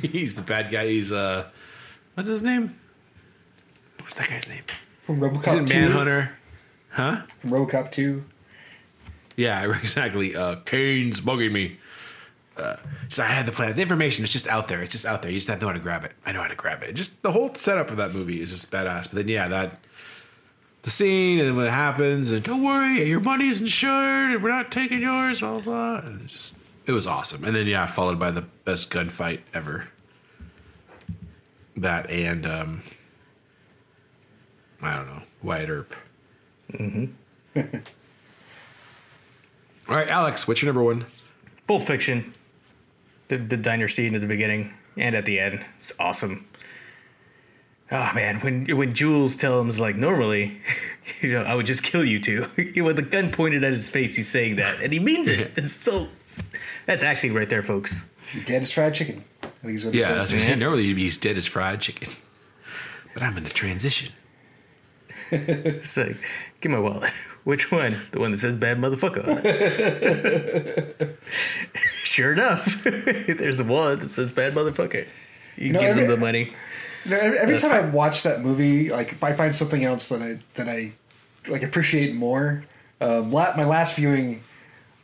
[0.09, 0.89] he's the bad guy.
[0.89, 1.49] He's uh,
[2.15, 2.79] what's his name?
[4.01, 4.63] What's that guy's name?
[5.07, 5.75] From He's RoboCop in 2.
[5.75, 6.37] Manhunter.
[6.91, 7.23] Huh?
[7.41, 8.25] From RoboCop 2.
[9.37, 10.37] Yeah, exactly.
[10.37, 11.79] Uh, Kane's bugging me.
[12.57, 12.77] Uh,
[13.09, 13.75] so I had the plan.
[13.75, 14.81] The information is just out there.
[14.83, 15.31] It's just out there.
[15.31, 16.13] You just have to know how to grab it.
[16.25, 16.93] I know how to grab it.
[16.95, 19.05] Just the whole setup of that movie is just badass.
[19.05, 19.81] But then, yeah, that
[20.83, 24.51] the scene and then when it happens, and don't worry, your money's insured, and we're
[24.51, 25.41] not taking yours.
[25.41, 25.63] Blah blah.
[25.63, 26.09] blah.
[26.09, 26.55] And it just
[26.87, 27.43] it was awesome.
[27.43, 29.89] And then yeah, followed by the best gunfight ever.
[31.77, 32.83] That and um,
[34.81, 35.95] I don't know Wyatt Earp.
[36.73, 37.61] Mm-hmm.
[39.89, 41.07] All right, Alex, what's your number one?
[41.67, 42.33] Pulp Fiction.
[43.29, 45.65] The the diner scene at the beginning and at the end.
[45.79, 46.47] It's awesome.
[47.93, 50.61] Oh man, when when Jules tells him like normally,
[51.21, 52.47] you know, I would just kill you two.
[52.57, 55.57] With the gun pointed at his face, he's saying that, and he means it.
[55.59, 56.09] It's so
[56.87, 58.05] that's acting right there, folks.
[58.47, 59.23] Dead as fried chicken.
[59.65, 60.47] I think is what it Yeah, that's says.
[60.47, 62.11] what normally he's dead as fried chicken,
[63.15, 64.13] but I'm in a transition.
[65.31, 66.17] It's like,
[66.61, 67.11] give my wallet.
[67.45, 67.99] Which one?
[68.13, 69.27] The one that says bad motherfucker.
[69.27, 71.19] on it.
[72.05, 75.07] sure enough, there's the wallet that says bad motherfucker.
[75.57, 76.53] He know, gives him the money.
[77.07, 79.83] You know, every every That's- time I watch that movie, like if I find something
[79.85, 80.93] else that I that I
[81.49, 82.65] like appreciate more.
[83.01, 84.43] Um, my last viewing,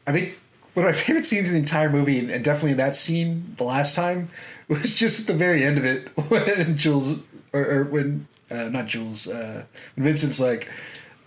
[0.07, 0.39] I think
[0.81, 3.65] one of my favorite scenes in the entire movie, and, and definitely that scene the
[3.65, 4.29] last time,
[4.69, 7.21] was just at the very end of it when Jules
[7.53, 9.65] or, or when uh, not Jules, uh,
[9.97, 10.69] when Vincent's like.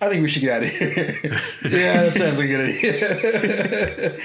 [0.01, 1.17] I think we should get out of here.
[1.63, 4.19] yeah, that sounds like a good idea.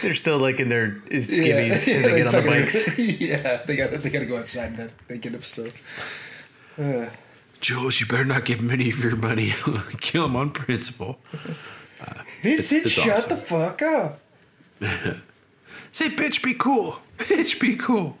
[0.00, 2.76] They're still like in their skivvies Yeah, and they get on the bikes.
[2.96, 5.72] it- Yeah, they got they got to go outside and then they get up stuff.
[7.60, 9.54] Jules, you better not give him any of your money.
[10.00, 11.18] Kill him on principle.
[12.42, 13.30] Vincent, it's shut awesome.
[13.30, 14.20] the fuck up.
[15.92, 16.96] Say, bitch, be cool.
[17.18, 18.16] Bitch, be cool.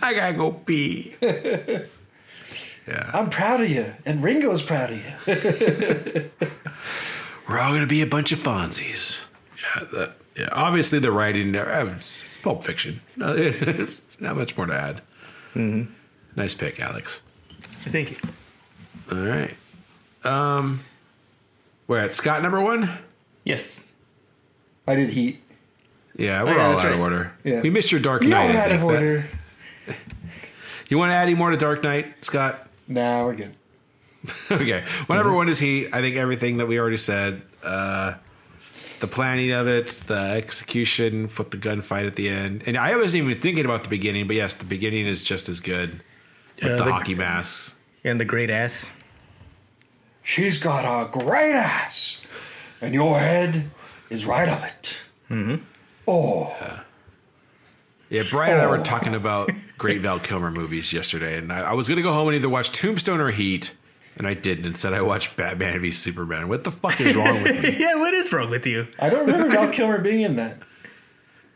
[0.00, 1.14] I gotta go pee.
[1.22, 1.84] yeah,
[3.12, 6.30] I'm proud of you, and Ringo's proud of you.
[7.48, 9.24] we're all gonna be a bunch of Fonzies.
[9.58, 10.48] Yeah, that, yeah.
[10.52, 13.00] Obviously, the writing there, uh, it's it's Pulp Fiction.
[13.16, 15.02] Not much more to add.
[15.54, 15.92] Mm-hmm.
[16.36, 17.22] Nice pick, Alex.
[17.82, 18.16] Thank you.
[19.10, 19.56] All right.
[20.24, 20.80] Um,
[21.86, 22.90] we're at Scott number one.
[23.44, 23.84] Yes.
[24.86, 25.40] I did Heat.
[26.16, 27.32] Yeah, we're Oh, yeah, all that's out of order.
[27.44, 27.60] Yeah.
[27.60, 28.54] We missed your Dark You're Knight.
[28.54, 29.26] I out think, of order.
[30.88, 32.68] You want to add any more to Dark Knight, Scott?
[32.86, 33.54] Nah, we're good.
[34.52, 34.84] okay.
[35.08, 35.88] Well, number one is Heat.
[35.92, 37.42] I think everything that we already said.
[37.64, 38.14] Uh,
[39.00, 43.24] the planning of it, the execution, with the gunfight at the end, and I wasn't
[43.24, 45.90] even thinking about the beginning, but yes, the beginning is just as good
[46.62, 47.74] with Yeah, the, the- hockey masks.
[48.04, 48.88] And the great ass.
[50.26, 52.26] She's got a great ass,
[52.80, 53.70] and your head
[54.10, 54.94] is right of it.
[55.30, 55.62] Mm-hmm.
[56.08, 56.82] Oh,
[58.10, 58.82] Yeah, Brian and I were Oh.
[58.82, 62.26] talking about great Val Kilmer movies yesterday, and I, I was going to go home
[62.26, 63.76] and either watch Tombstone or Heat,
[64.16, 64.64] and I didn't.
[64.64, 66.48] Instead, I watched Batman v Superman.
[66.48, 67.76] What the fuck is wrong with me?
[67.78, 68.88] yeah, what is wrong with you?
[68.98, 70.56] I don't remember Val Kilmer being in that.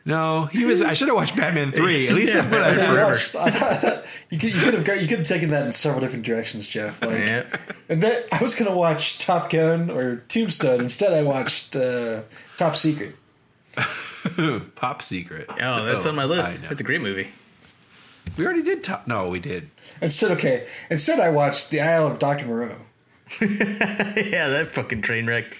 [0.04, 0.80] No, he was.
[0.82, 2.08] I should have watched Batman three.
[2.08, 3.04] At least Yeah, that's what I Yeah, remember.
[3.12, 5.72] watched- I thought- you could you could have got, you could have taken that in
[5.72, 7.00] several different directions, Jeff.
[7.02, 7.44] Like, Yeah.
[7.88, 10.80] and then I was gonna watch Top Gun or Tombstone.
[10.80, 12.22] Instead, I watched uh,
[12.56, 13.14] Top Secret.
[14.76, 15.46] Pop Secret.
[15.60, 16.62] Oh, that's on my list.
[16.62, 16.68] know.
[16.68, 17.28] That's a great movie.
[18.36, 19.06] We already did top.
[19.06, 19.70] No, we did.
[20.00, 20.66] Instead, okay.
[20.90, 22.76] Instead, I watched The Isle of Doctor Moreau.
[23.40, 25.56] yeah, that fucking train wreck.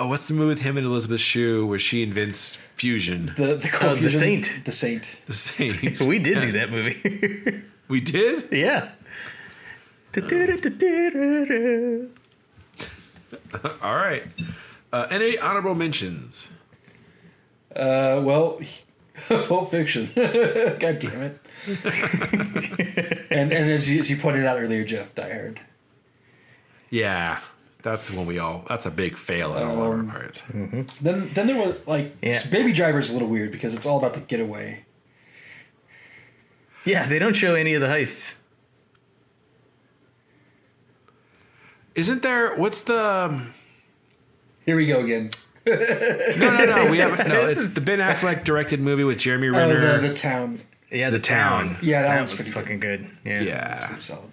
[0.00, 3.32] Oh, what's the movie with him and Elizabeth Shue where she invents fusion?
[3.36, 4.60] The the, Oh, The Saint.
[4.64, 5.20] The Saint.
[5.26, 5.76] The same.
[6.06, 7.62] We did do that movie.
[7.88, 8.48] We did.
[8.52, 8.90] yeah.
[13.82, 14.24] All right.
[14.92, 16.50] Uh, any honorable mentions?
[17.74, 18.60] Uh, well,
[19.28, 20.10] Pulp Fiction.
[20.14, 21.40] God damn it.
[23.30, 25.60] and and as you, as you pointed out earlier, Jeff, Die Hard.
[26.90, 27.40] Yeah,
[27.82, 28.64] that's when we all.
[28.68, 30.42] That's a big fail on all of our parts.
[31.00, 32.42] Then then there was like Yeah.
[32.50, 34.84] Baby Driver's a little weird because it's all about the getaway.
[36.84, 38.34] Yeah, they don't show any of the heists.
[41.94, 42.54] Isn't there?
[42.56, 42.98] What's the?
[43.04, 43.54] um,
[44.64, 45.30] Here we go again.
[45.66, 45.74] No,
[46.56, 46.90] no, no.
[46.90, 47.28] We haven't.
[47.28, 50.00] No, it's the Ben Affleck directed movie with Jeremy Oh, Renner.
[50.00, 50.60] the, the town.
[50.90, 51.76] Yeah, The Town.
[51.82, 53.10] Yeah, that that one's was pretty fucking good.
[53.22, 53.42] Yeah.
[53.42, 54.30] yeah, Pretty solid.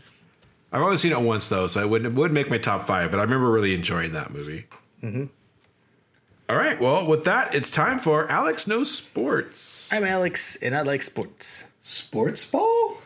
[0.75, 3.09] I've only seen it once though, so I wouldn't it would make my top five.
[3.09, 4.65] But I remember really enjoying that movie.
[5.01, 5.25] Mm-hmm.
[6.49, 6.77] All right.
[6.81, 9.91] Well, with that, it's time for Alex knows sports.
[9.93, 11.63] I'm Alex, and I like sports.
[11.81, 12.97] Sports ball?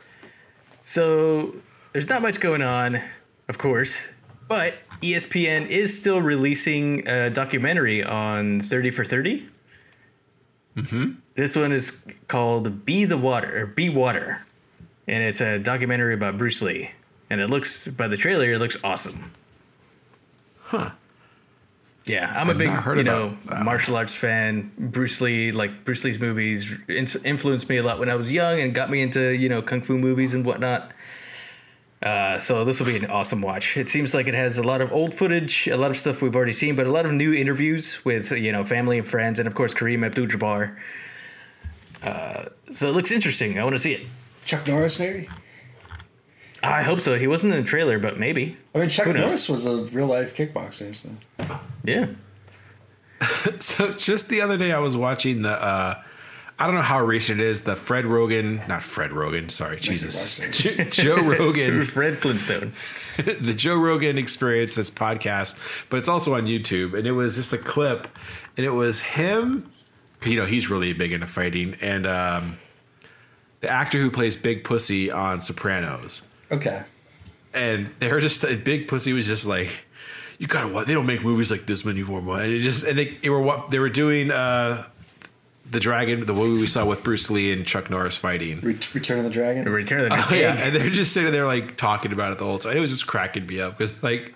[0.83, 1.57] So
[1.93, 2.99] there's not much going on,
[3.47, 4.07] of course.
[4.47, 9.47] but ESPN is still releasing a documentary on 30 for 30.
[10.75, 11.11] Mm-hmm.
[11.35, 14.41] This one is called Be the Water or Be Water.
[15.07, 16.91] And it's a documentary about Bruce Lee.
[17.29, 19.31] And it looks, by the trailer, it looks awesome.
[20.63, 20.91] Huh.
[22.05, 23.63] Yeah, I'm a I've big, heard you know, that.
[23.63, 24.71] martial arts fan.
[24.77, 28.73] Bruce Lee, like Bruce Lee's movies, influenced me a lot when I was young and
[28.73, 30.91] got me into, you know, kung fu movies and whatnot.
[32.01, 33.77] Uh, so this will be an awesome watch.
[33.77, 36.35] It seems like it has a lot of old footage, a lot of stuff we've
[36.35, 39.47] already seen, but a lot of new interviews with, you know, family and friends, and
[39.47, 40.77] of course Kareem Abdul-Jabbar.
[42.01, 43.59] Uh, so it looks interesting.
[43.59, 44.07] I want to see it.
[44.45, 45.27] Chuck Norris, maybe.
[46.63, 47.17] I hope so.
[47.17, 48.57] He wasn't in the trailer, but maybe.
[48.75, 49.21] I mean, Chuck Who knows?
[49.21, 50.95] Norris was a real life kickboxer.
[50.95, 51.09] So.
[51.83, 52.07] Yeah.
[53.59, 55.51] So just the other day, I was watching the.
[55.51, 56.01] Uh,
[56.57, 57.63] I don't know how recent it is.
[57.63, 59.47] The Fred Rogan, not Fred Rogan.
[59.49, 60.37] Sorry, Jesus,
[60.91, 62.73] Joe Rogan, Fred Flintstone.
[63.17, 65.57] the Joe Rogan Experience, this podcast,
[65.89, 66.97] but it's also on YouTube.
[66.97, 68.07] And it was just a clip,
[68.57, 69.71] and it was him.
[70.25, 72.57] You know, he's really big into fighting, and um,
[73.61, 76.23] the actor who plays Big Pussy on Sopranos.
[76.51, 76.81] Okay.
[77.53, 79.69] and they were just Big Pussy was just like,
[80.39, 80.87] you gotta watch.
[80.87, 82.19] They don't make movies like this anymore.
[82.39, 84.31] And it just and they, they were what they were doing.
[84.31, 84.87] uh
[85.71, 88.59] the Dragon, the movie we saw with Bruce Lee and Chuck Norris fighting.
[88.61, 89.65] Ret- Return of the Dragon.
[89.71, 92.43] Return of the Oh, yeah, and they're just sitting there like talking about it the
[92.45, 92.75] whole time.
[92.75, 94.33] It was just cracking me up because like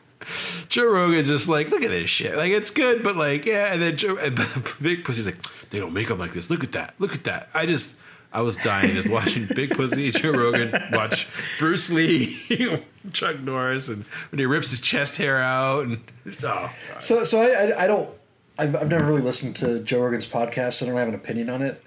[0.70, 2.38] Joe Rogan's just like, look at this shit.
[2.38, 3.74] Like it's good, but like yeah.
[3.74, 4.36] And then Joe, and
[4.82, 5.42] Big Pussy's like,
[5.72, 6.52] they don't make them like this.
[6.52, 6.94] Look at that.
[7.00, 7.50] Look at that.
[7.56, 7.98] I just.
[8.34, 11.28] I was dying just watching Big Pussy, Joe Rogan watch
[11.60, 16.70] Bruce Lee, Chuck Norris, and when he rips his chest hair out, and just, oh,
[16.98, 18.10] So, so I, I, I don't.
[18.58, 21.50] I've, I've never really listened to Joe Rogan's podcast, so I don't have an opinion
[21.50, 21.84] on it.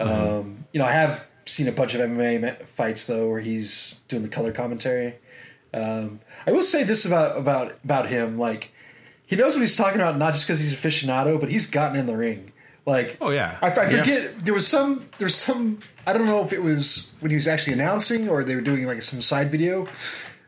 [0.00, 4.22] Um, you know, I have seen a bunch of MMA fights though, where he's doing
[4.22, 5.16] the color commentary.
[5.74, 8.72] Um, I will say this about about about him: like,
[9.26, 12.06] he knows what he's talking about, not just because he's aficionado, but he's gotten in
[12.06, 12.52] the ring.
[12.88, 13.58] Like, Oh, yeah.
[13.60, 17.30] I, I forget there was some there's some I don't know if it was when
[17.30, 19.86] he was actually announcing or they were doing like some side video,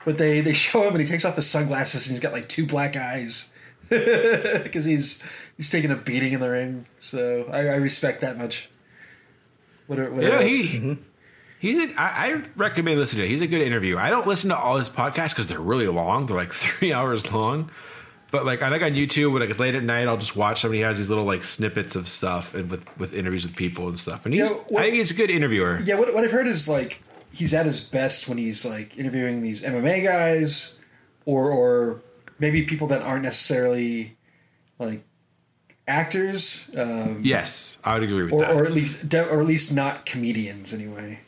[0.07, 2.49] but they they show him and he takes off his sunglasses and he's got like
[2.49, 3.51] two black eyes
[3.91, 5.23] because he's
[5.59, 6.87] he's taking a beating in the ring.
[6.99, 8.71] So I, I respect that much.
[9.87, 10.97] What, are- what You know, he
[11.59, 13.27] he's a, I, I recommend listening to.
[13.27, 13.31] it.
[13.31, 13.99] He's a good interview.
[13.99, 16.25] I don't listen to all his podcasts because they're really long.
[16.27, 17.71] They're like three hours long.
[18.31, 20.83] But like I think on YouTube, when like late at night, I'll just watch somebody
[20.83, 24.25] has these little like snippets of stuff and with with interviews with people and stuff.
[24.25, 25.81] And he's Yeah, well- I think he's a good interviewer.
[25.85, 27.03] Yeah, what, what I've heard is like
[27.33, 30.79] he's at his best when he's like interviewing these MMA guys,
[31.25, 32.01] or or
[32.39, 34.17] maybe people that aren't necessarily
[34.79, 35.03] like
[35.89, 38.53] actors, um, Yes, I would agree with or, that.
[38.53, 41.19] or at least or at least not comedians anyway.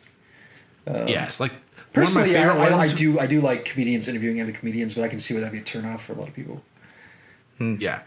[0.86, 1.52] yes, like
[1.92, 4.94] Personally, I, of my favorite I, I do I do like comedians interviewing other comedians,
[4.94, 6.62] but I can see where that'd be a turnoff for a lot of people.
[7.60, 8.02] Yeah,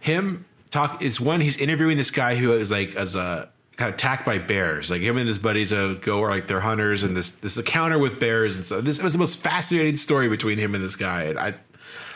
[0.00, 1.02] him talk.
[1.02, 4.38] It's one he's interviewing this guy who is like as a kind of attacked by
[4.38, 4.90] bears.
[4.90, 7.98] Like him and his buddies uh, go or like they're hunters, and this this encounter
[7.98, 11.24] with bears, and so this was the most fascinating story between him and this guy.
[11.24, 11.54] And I,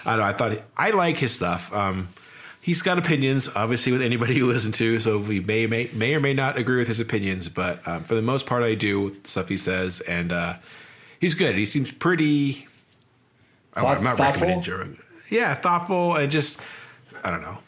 [0.05, 0.25] I don't know.
[0.25, 1.73] I thought I like his stuff.
[1.73, 2.09] Um,
[2.61, 4.99] he's got opinions, obviously, with anybody you listen to.
[4.99, 8.17] So we may may may or may not agree with his opinions, but um, for
[8.17, 10.55] the most part, I do with stuff he says, and uh,
[11.21, 11.55] he's good.
[11.57, 12.67] He seems pretty.
[13.75, 14.49] Thought- I'm not thoughtful?
[14.49, 14.99] recommending Joe Rogan.
[15.33, 16.61] Yeah, thoughtful and just
[17.25, 17.59] I don't know.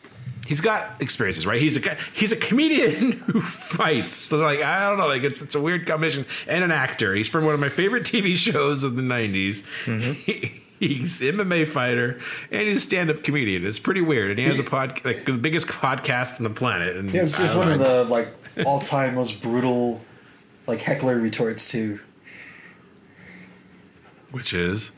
[0.47, 1.59] He's got experiences, right?
[1.61, 4.13] He's a guy, he's a comedian who fights.
[4.13, 6.27] So like I don't know, like it's it's a weird combination.
[6.47, 7.15] And an actor.
[7.15, 9.65] He's from one of my favorite TV shows of the '90s.
[9.87, 10.59] Mm-hmm.
[10.81, 13.65] he's an MMA fighter and he's a stand-up comedian.
[13.65, 14.31] It's pretty weird.
[14.33, 16.97] And he has a pod, like the biggest podcast on the planet.
[16.97, 18.29] And Yeah, it's, I it's don't one of the like
[18.67, 20.01] all time most brutal
[20.67, 22.01] like heckler retorts too.
[24.31, 24.91] which is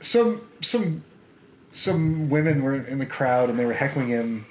[0.00, 1.04] some some
[1.72, 4.46] some women were in the crowd and they were heckling him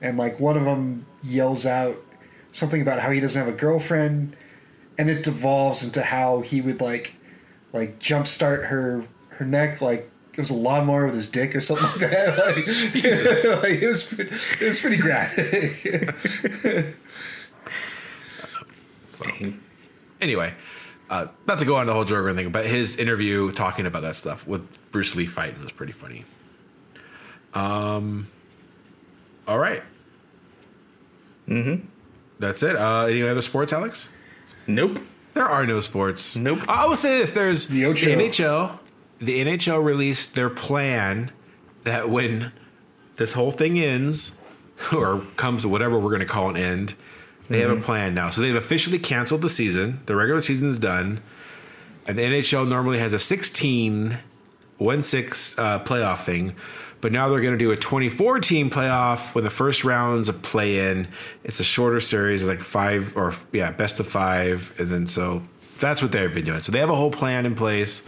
[0.00, 1.96] and like one of them yells out
[2.52, 4.36] something about how he doesn't have a girlfriend
[4.98, 7.14] and it devolves into how he would like
[7.72, 11.86] like jumpstart her her neck like it was a lawnmower with his dick or something
[11.86, 12.36] like that.
[12.46, 12.66] Like,
[13.62, 14.30] like, it was pretty,
[14.60, 16.94] it was pretty graphic.
[20.20, 20.54] anyway,
[21.08, 24.02] uh, not to go on the whole Joe Rogan thing, but his interview talking about
[24.02, 26.26] that stuff with Bruce Lee fighting was pretty funny.
[27.56, 28.26] Um,
[29.48, 29.82] all right.
[31.48, 31.86] Mm-hmm.
[32.38, 32.76] That's it.
[32.76, 34.10] Uh, any other sports, Alex?
[34.66, 34.98] Nope.
[35.34, 36.36] There are no sports.
[36.36, 36.60] Nope.
[36.68, 38.06] I will say this: there's The the, Ocho.
[38.08, 38.78] NHL.
[39.20, 41.30] The NHL released their plan
[41.84, 42.52] that when
[43.16, 44.36] this whole thing ends,
[44.92, 46.94] or comes to whatever we're going to call an end,
[47.48, 48.28] they have a plan now.
[48.28, 50.00] So they've officially canceled the season.
[50.06, 51.22] The regular season is done,
[52.06, 54.18] and the NHL normally has a 16
[54.78, 56.54] one six uh, playoff thing,
[57.00, 60.32] but now they're going to do a 24 team playoff with the first round's a
[60.32, 61.08] play in.
[61.44, 65.42] It's a shorter series, like five or yeah, best of five, and then so
[65.80, 66.60] that's what they've been doing.
[66.60, 68.02] So they have a whole plan in place,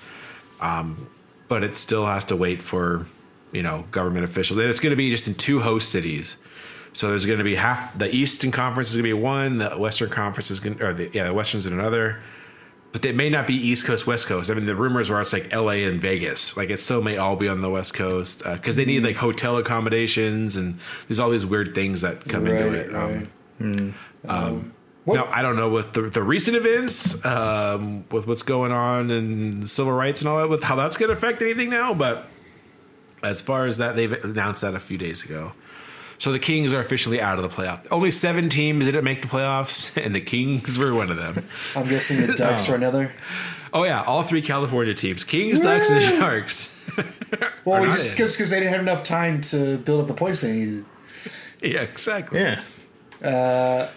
[0.61, 1.09] um,
[1.49, 3.07] but it still has to wait for
[3.53, 6.37] you know government officials, and it's going to be just in two host cities.
[6.95, 9.71] So there's going to be half the Eastern Conference is going to be one, the
[9.71, 12.21] Western Conference is going, to, or the, yeah, the Western's in another.
[12.91, 14.51] But they may not be East Coast, West Coast.
[14.51, 15.85] I mean, the rumors are it's like L.A.
[15.85, 16.57] and Vegas.
[16.57, 19.59] Like it still may all be on the West Coast because they need like hotel
[19.59, 22.95] accommodations and there's all these weird things that come into Right, it.
[22.95, 24.31] Um, right.
[24.31, 24.73] um,
[25.05, 29.11] What- now I don't know with the, the recent events, um, with what's going on
[29.11, 31.93] and civil rights and all that, with how that's going to affect anything now.
[31.93, 32.27] But
[33.23, 35.53] as far as that, they've announced that a few days ago.
[36.19, 37.87] So the Kings are officially out of the playoff.
[37.93, 41.47] Only seven teams didn't make the playoffs, and the Kings were one of them.
[41.77, 42.73] I'm guessing the Ducks Oh.
[42.73, 43.13] are another.
[43.73, 46.77] Oh yeah, all three California teams: Kings, Ducks, and Sharks.
[47.67, 50.41] Well, Are not just because they didn't have enough time to build up the points
[50.41, 50.85] they needed.
[51.61, 52.41] yeah, exactly.
[52.41, 52.63] Yeah.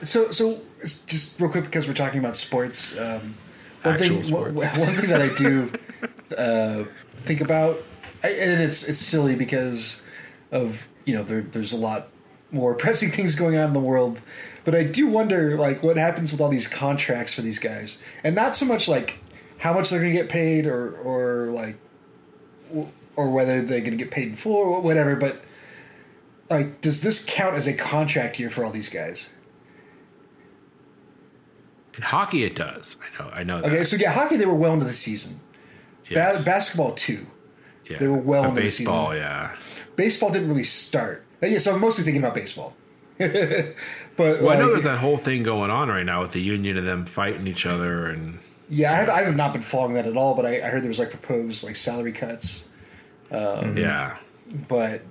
[0.04, 2.98] So, so just real quick because we're talking about sports.
[3.00, 3.36] Um,
[3.84, 4.24] one Actual thing, one-
[4.58, 4.78] sports.
[4.78, 5.72] One, thing that I do
[6.38, 6.84] uh,
[7.22, 7.78] think about,
[8.24, 10.04] I, and it's it's silly because
[10.52, 12.10] of you know there, there's a lot
[12.52, 14.22] more pressing things going on in the world,
[14.66, 18.36] but I do wonder like what happens with all these contracts for these guys, and
[18.36, 19.20] not so much like
[19.58, 21.78] how much they're going to get paid or or like
[23.16, 25.42] or whether they're going to get paid in full or whatever, but
[26.50, 29.30] like does this count as a contract year for all these guys?
[31.96, 32.96] In hockey, it does.
[33.02, 33.30] I know.
[33.34, 33.72] I know that.
[33.72, 35.40] Okay, so yeah, hockey they were well into the season.
[36.10, 36.40] Yes.
[36.40, 37.26] Ba- basketball too.
[37.90, 37.98] Yeah.
[38.00, 39.12] they were well But into the baseball.
[39.12, 39.22] season.
[39.24, 39.56] Yeah.
[39.98, 41.26] Baseball didn't really start.
[41.42, 42.74] Uh, Yeah, so I'm mostly thinking about baseball.
[43.18, 43.76] but
[44.18, 46.88] Well, I know there's that whole thing going on right now with the union and
[46.88, 48.40] them fighting each other, and
[48.70, 50.34] yeah, I have, I have not been following that at all.
[50.34, 52.68] But I, I heard there was like proposed like salary cuts.
[53.32, 54.18] yeah,
[54.68, 55.02] But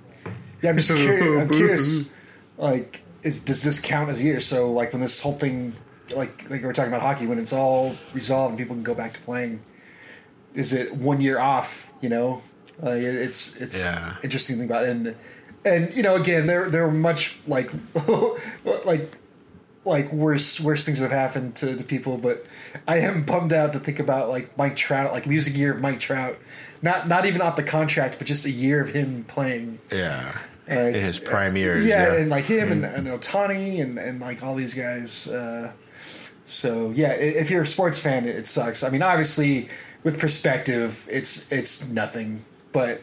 [0.61, 1.41] yeah, I'm just curious.
[1.41, 2.11] I'm curious.
[2.57, 4.39] Like, is, does this count as a year?
[4.41, 5.73] So like when this whole thing,
[6.15, 8.93] like like we we're talking about hockey, when it's all resolved and people can go
[8.95, 9.61] back to playing,
[10.53, 11.89] is it one year off?
[12.01, 12.41] You know,
[12.83, 14.15] uh, it- it's it's Yeah.
[14.23, 14.89] interesting thing about it.
[14.89, 15.15] and
[15.65, 17.71] and you know again there there are much like
[18.85, 19.11] like
[19.85, 22.45] like worse worse things that have happened to, to people, but
[22.87, 25.99] I am bummed out to think about like Mike Trout, like losing year of Mike
[25.99, 26.37] Trout,
[26.81, 29.79] not not even off the contract, but just a year of him playing.
[29.91, 30.37] yeah.
[30.67, 32.19] Like, In his prime years, yeah, yeah.
[32.19, 35.27] and like him and, and Ohtani and, and like all these guys.
[35.27, 35.73] Uh,
[36.45, 38.81] so yeah, if you're a sports fan, it, it sucks.
[38.83, 39.67] I mean, obviously,
[40.03, 42.45] with perspective, it's it's nothing.
[42.71, 43.01] But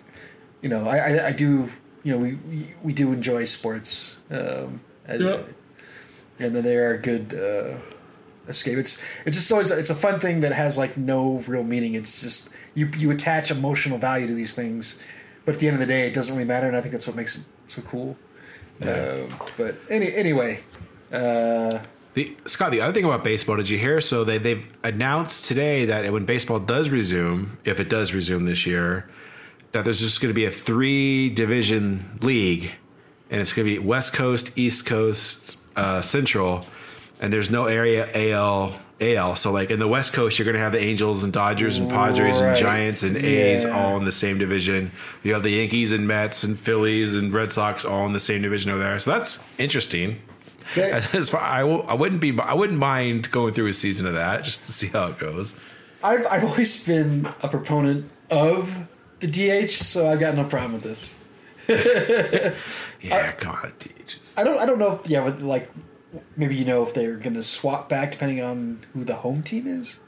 [0.63, 1.71] you know, I, I, I do.
[2.09, 2.39] You know, we
[2.83, 4.17] we, do enjoy sports.
[4.31, 5.41] Um, and, Yeah.
[6.39, 7.77] and then they are a good uh,
[8.49, 8.79] escape.
[8.79, 11.93] It's it's just always it's a fun thing that has like no real meaning.
[11.95, 15.03] It's just you you attach emotional value to these things,
[15.45, 16.67] but at the end of the day, it doesn't really matter.
[16.67, 18.17] And I think that's what makes it so cool.
[18.81, 19.27] Yeah.
[19.29, 20.61] Um, but any anyway,
[21.13, 21.81] uh,
[22.15, 24.01] The, Scott, the other thing about baseball, did you hear?
[24.01, 28.65] So they they've announced today that when baseball does resume, if it does resume this
[28.65, 29.11] year,
[29.73, 32.71] that there's just going to be a three division league,
[33.31, 36.65] and it's going to be West Coast, East Coast, uh, Central,
[37.21, 39.37] and there's no area AL AL.
[39.37, 41.89] So like in the West Coast, you're going to have the Angels and Dodgers and
[41.91, 43.71] Padres and Giants and A's Yeah.
[43.77, 44.91] all in the same division.
[45.23, 48.43] You have the Yankees and Mets and Phillies and Red Sox all in the same
[48.43, 48.99] division over there.
[48.99, 50.21] So that's interesting.
[50.75, 54.15] that- As far, I, I wouldn't be I wouldn't mind going through a season of
[54.15, 55.55] that just to see how it goes.
[56.03, 58.87] I've I've always been a proponent of
[59.27, 61.17] DH, so I've got no problem with this.
[63.01, 64.33] Yeah, God, DHs.
[64.37, 65.71] I don't I don't know if yeah, with like
[66.37, 69.67] maybe you know if they're going to swap back depending on who the home team
[69.69, 70.01] is,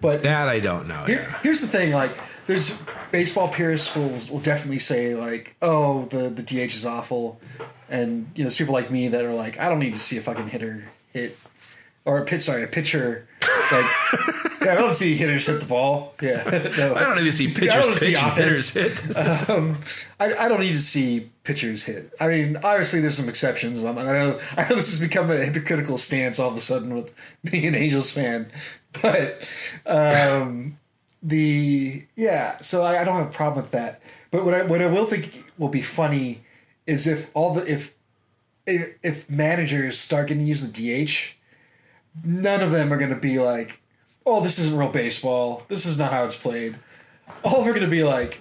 [0.00, 1.04] but That I don't know.
[1.04, 2.10] Here, Yeah, Here's the thing, like,
[2.46, 2.82] there's
[3.12, 7.40] baseball purists will will definitely say like, oh, the the DH is awful,
[7.88, 10.18] and you know, there's people like me that are like, I don't need to see
[10.18, 11.38] a fucking hitter hit
[12.04, 13.28] or a pitch, sorry, a pitcher.
[13.72, 13.86] Like,
[14.62, 16.14] yeah, I don't see hitters hit the ball.
[16.20, 16.42] Yeah,
[16.78, 19.16] no, I don't need to see I pitchers don't see pitch and hitters hit.
[19.16, 22.12] I, I don't need to see pitchers hit.
[22.20, 23.84] I mean, obviously there's some exceptions.
[23.84, 26.94] Um, I know I know this has become a hypocritical stance all of a sudden
[26.94, 27.14] with
[27.44, 28.50] being an Angels fan,
[29.00, 29.48] but
[29.86, 30.78] um,
[31.22, 32.58] the yeah.
[32.58, 34.00] So I, I don't have a problem with that.
[34.30, 36.42] But what I what I will think will be funny
[36.86, 37.94] is if all the if
[38.66, 41.36] if, if managers start getting to use the DH,
[42.22, 43.80] none of them are going to be like,
[44.26, 45.64] "Oh, this isn't real baseball.
[45.68, 46.76] This is not how it's played."
[47.42, 48.40] All of them are going to be like,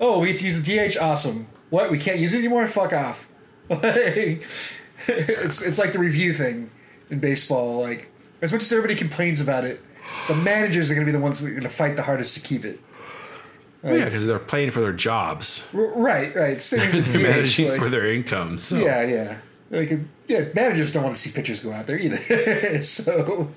[0.00, 0.96] "Oh, we get to use the DH.
[0.98, 1.46] Awesome.
[1.70, 1.90] What?
[1.90, 2.66] We can't use it anymore.
[2.66, 3.26] Fuck off."
[3.70, 6.70] it's it's like the review thing
[7.10, 7.80] in baseball.
[7.80, 8.10] Like
[8.42, 9.80] as much as everybody complains about it,
[10.26, 12.34] the managers are going to be the ones that are going to fight the hardest
[12.34, 12.80] to keep it.
[13.82, 15.66] Well, yeah, because they're playing for their jobs.
[15.72, 16.60] R- right, right.
[16.60, 18.64] Same They're managing like- for their incomes.
[18.64, 18.76] So.
[18.78, 19.38] Yeah, yeah.
[19.70, 19.92] Like,
[20.26, 22.82] yeah, managers don't want to see pitchers go out there either.
[22.82, 23.50] so,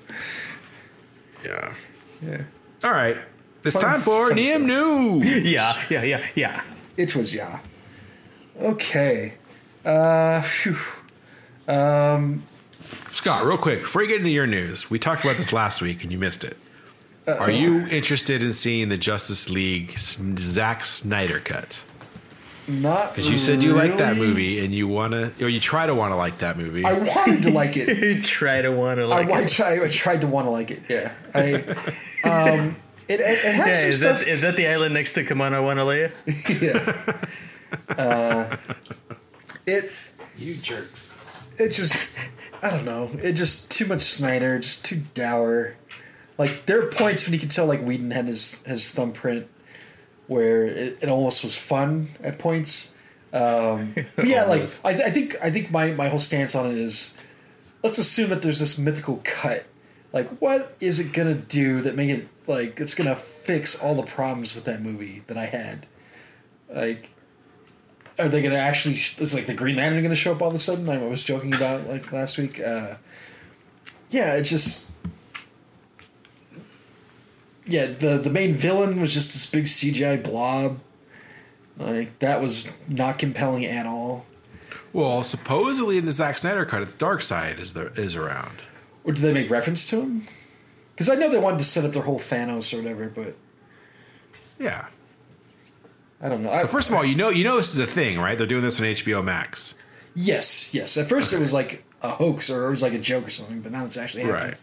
[1.44, 1.74] Yeah.
[2.22, 2.42] yeah,
[2.84, 3.16] All right.
[3.64, 4.64] It's Fun- time for fun Niem.
[4.66, 5.36] News.
[5.50, 6.62] Yeah, yeah, yeah, yeah.
[6.96, 7.60] it was yeah.
[8.60, 9.34] Okay.
[9.84, 10.76] Uh, phew.
[11.68, 12.42] Um,
[13.12, 16.02] Scott, real quick, before you get into your news, we talked about this last week
[16.02, 16.56] and you missed it.
[17.26, 21.84] Are you interested in seeing the Justice League S- Zack Snyder cut?
[22.68, 25.86] Not Because you said you like that movie and you want to, or you try
[25.86, 26.84] to want to like that movie.
[26.84, 27.88] I wanted to like it.
[28.02, 29.30] You try to want to like.
[29.30, 29.48] I, it.
[29.48, 30.82] tried, I tried to want to like it.
[30.88, 31.12] Yeah.
[31.34, 31.54] I,
[32.28, 32.76] um,
[33.08, 34.18] it, it, it had Yeah, some is stuff.
[34.20, 36.34] that is that the island next to Come On, I Wanna Lay You?
[36.60, 37.02] yeah.
[37.96, 38.56] Uh,
[39.66, 39.90] it
[40.36, 41.14] you jerks.
[41.58, 42.18] it just
[42.62, 43.10] I don't know.
[43.22, 45.74] It just too much Snyder, just too dour.
[46.38, 49.48] Like there are points when you could tell like Whedon had his his thumbprint
[50.26, 52.94] where it, it almost was fun at points.
[53.32, 54.70] Um, but yeah, like.
[54.84, 57.14] I, I think I think my my whole stance on it is
[57.82, 59.66] let's assume that there's this mythical cut.
[60.12, 64.02] Like what is it gonna do that make it like it's gonna fix all the
[64.02, 65.86] problems with that movie that I had?
[66.72, 67.10] Like
[68.18, 69.00] are they going to actually?
[69.18, 70.88] Is like the Green Lantern going to show up all of a sudden?
[70.88, 72.60] I was joking about like last week.
[72.60, 72.94] Uh,
[74.10, 74.92] yeah, it just.
[77.66, 80.80] Yeah, the the main villain was just this big CGI blob.
[81.78, 84.26] Like that was not compelling at all.
[84.92, 88.62] Well, supposedly in the Zack Snyder cut, it's Darkseid is there is around.
[89.04, 90.26] Or did they make reference to him?
[90.94, 93.36] Because I know they wanted to set up their whole Thanos or whatever, but
[94.58, 94.86] Yeah.
[96.20, 96.50] I don't know.
[96.50, 98.36] I, So first of all, you know you know this is a thing, right?
[98.36, 99.74] They're doing this on HBO Max,
[100.14, 100.96] yes, yes.
[100.96, 103.60] At first, it was like a hoax or it was like a joke or something,
[103.60, 104.50] but now it's actually happening.
[104.50, 104.58] right?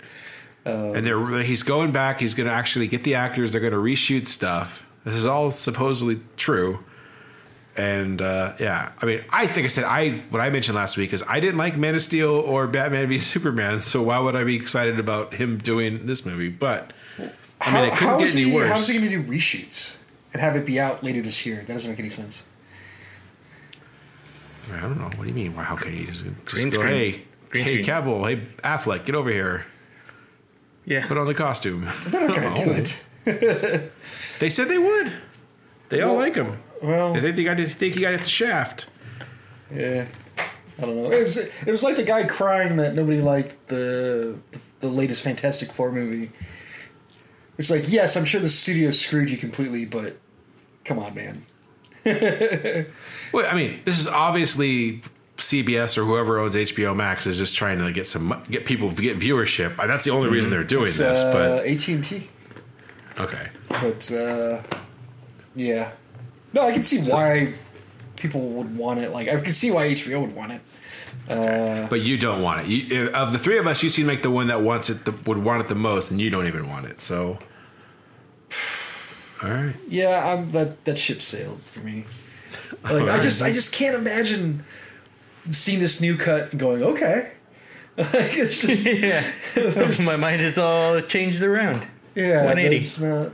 [0.70, 2.20] And they're he's going back.
[2.20, 3.52] He's going to actually get the actors.
[3.52, 4.86] They're going to reshoot stuff.
[5.04, 6.84] This is all supposedly true.
[7.76, 11.14] And uh, yeah, I mean, I think I said I what I mentioned last week
[11.14, 14.44] is I didn't like Man of Steel or Batman v Superman, so why would I
[14.44, 16.50] be excited about him doing this movie?
[16.50, 16.92] But
[17.62, 18.70] I mean, it couldn't how get any he, worse.
[18.70, 19.96] How's he going to do reshoots
[20.34, 21.64] and have it be out later this year?
[21.68, 22.46] That doesn't make any sense.
[24.74, 25.06] I don't know.
[25.06, 25.56] What do you mean?
[25.56, 25.64] Why?
[25.64, 26.82] How can he just, just go?
[26.82, 27.86] Hey, Green hey, screen.
[27.86, 28.28] Cavill.
[28.28, 29.66] Hey, Affleck, get over here.
[30.90, 31.08] Yeah.
[31.08, 31.88] Put on the costume.
[32.08, 33.04] They're not going to do it.
[34.40, 35.12] They said they would.
[35.90, 36.58] They all Well- like him.
[36.82, 38.88] Well, They think he got to think he got hit the shaft.
[39.74, 40.06] yeah.
[40.38, 41.12] I don't know.
[41.12, 44.38] It was it was like the guy crying that nobody liked the
[44.80, 46.32] the latest Fantastic Four movie.
[47.58, 50.18] It's like, yes, I'm sure the studio screwed you completely, but
[50.86, 51.44] come on, man.
[53.34, 55.02] Well, I mean, this is obviously
[55.40, 59.20] CBS or whoever owns HBO Max is just trying to get some get people get
[59.20, 59.78] viewership.
[59.80, 61.22] Uh, That's the only reason they're doing It's this.
[61.22, 62.30] uh, AT and T,
[63.20, 64.62] okay, but uh,
[65.56, 65.92] yeah.
[66.54, 67.54] No, I can see why
[68.16, 69.12] people would want it.
[69.12, 70.62] Like, I can see why HBO would want it.
[71.30, 71.86] Okay.
[71.90, 72.68] but you don't want it.
[72.68, 75.12] You, of the three of us, you seem like the one that wants it, the,
[75.28, 77.02] would want it the most, and you don't even want it.
[77.02, 77.38] So,
[79.44, 79.76] all right.
[79.88, 82.06] Yeah, I'm that that ship sailed for me.
[82.84, 84.64] Like I just I just can't imagine
[85.52, 87.32] seeing this new cut and going, okay.
[87.98, 89.24] like it's just yeah.
[89.56, 91.86] there's- My mind is all changed around.
[92.16, 92.78] yeah, 180.
[92.78, 93.32] that's not-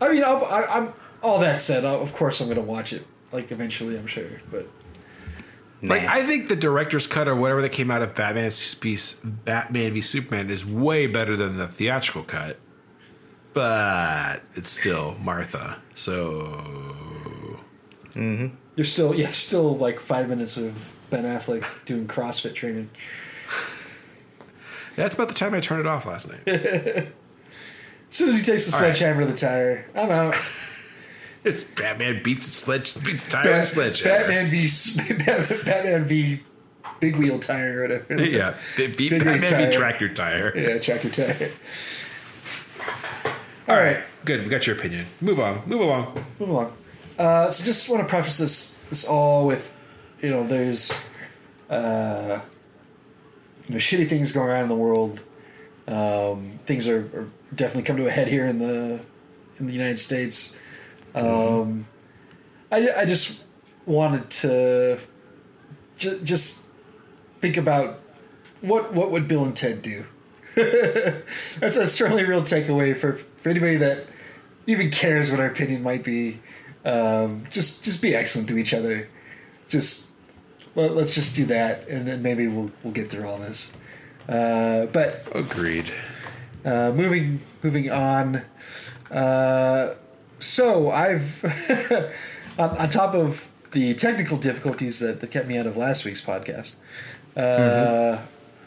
[0.00, 0.92] I mean, I'll, I, I'm
[1.22, 1.84] all that said.
[1.84, 3.06] i of course, I'm going to watch it.
[3.32, 4.28] Like eventually, I'm sure.
[4.50, 4.68] But
[5.82, 6.12] Like Nah.
[6.12, 8.50] I think the director's cut or whatever that came out of Batman
[8.80, 12.58] piece, Batman v Superman is way better than the theatrical cut.
[13.54, 15.80] But it's still Martha.
[15.94, 16.62] So
[18.14, 18.54] mm-hmm.
[18.76, 22.90] you're still yeah, still like five minutes of Ben Affleck doing CrossFit training.
[24.96, 26.40] that's about the time I turned it off last night.
[26.46, 28.96] As soon as he takes the All right.
[28.96, 30.34] sledgehammer to the tire, I'm out.
[31.44, 34.04] it's Batman beats a sledge beats a tire Bat- with a sledge.
[34.04, 34.66] Batman v
[35.64, 36.42] Batman v
[37.00, 38.24] Big Wheel Tire or whatever.
[38.24, 39.66] Yeah, Big Batman tire.
[39.70, 40.56] v tractor tire.
[40.56, 41.50] Yeah, tractor tire.
[43.68, 45.06] All right, Good, we got your opinion.
[45.20, 45.62] Move on.
[45.66, 46.24] Move along.
[46.38, 46.72] move along.
[47.18, 49.70] Uh, so just want to preface this this all with,
[50.20, 50.92] you know, there's,
[51.70, 52.40] uh,
[53.66, 55.20] you know, shitty things going on in the world.
[55.86, 59.00] Um, things are, are definitely come to a head here in the
[59.58, 60.56] in the United States.
[61.14, 61.86] Um,
[62.70, 63.44] I I just
[63.86, 64.98] wanted to
[65.96, 66.66] ju- just
[67.40, 68.00] think about
[68.60, 70.04] what what would Bill and Ted do.
[70.54, 74.06] that's that's certainly a real takeaway for for anybody that
[74.66, 76.40] even cares what our opinion might be.
[76.84, 79.08] Um, just just be excellent to each other.
[79.68, 80.07] Just
[80.78, 83.72] let, let's just do that, and then maybe we'll we'll get through all this.
[84.28, 85.90] Uh, but Agreed.
[86.64, 88.42] uh, moving moving on.
[89.10, 89.94] Uh,
[90.38, 91.42] so I've
[92.58, 96.20] on, on top of the technical difficulties that, that kept me out of last week's
[96.20, 96.76] podcast.
[97.36, 98.18] Uh,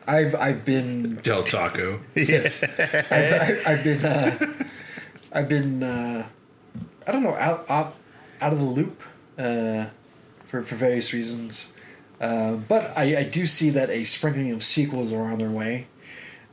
[0.07, 1.99] I've I've been Del Taco.
[2.15, 4.53] yes, I've, I- I've been uh,
[5.31, 6.27] I've been uh,
[7.07, 7.95] I don't know out out
[8.41, 9.01] out of the loop
[9.37, 9.85] uh,
[10.47, 11.71] for for various reasons,
[12.21, 15.87] uh, but I, I do see that a sprinkling of sequels are on their way.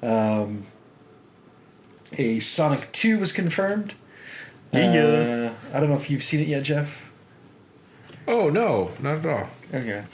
[0.03, 0.65] Um,
[2.13, 3.95] a Sonic Two was confirmed.
[4.73, 5.53] Yeah.
[5.73, 7.11] Uh, I don't know if you've seen it yet, Jeff.
[8.27, 9.49] Oh no, not at all.
[9.73, 10.05] Okay.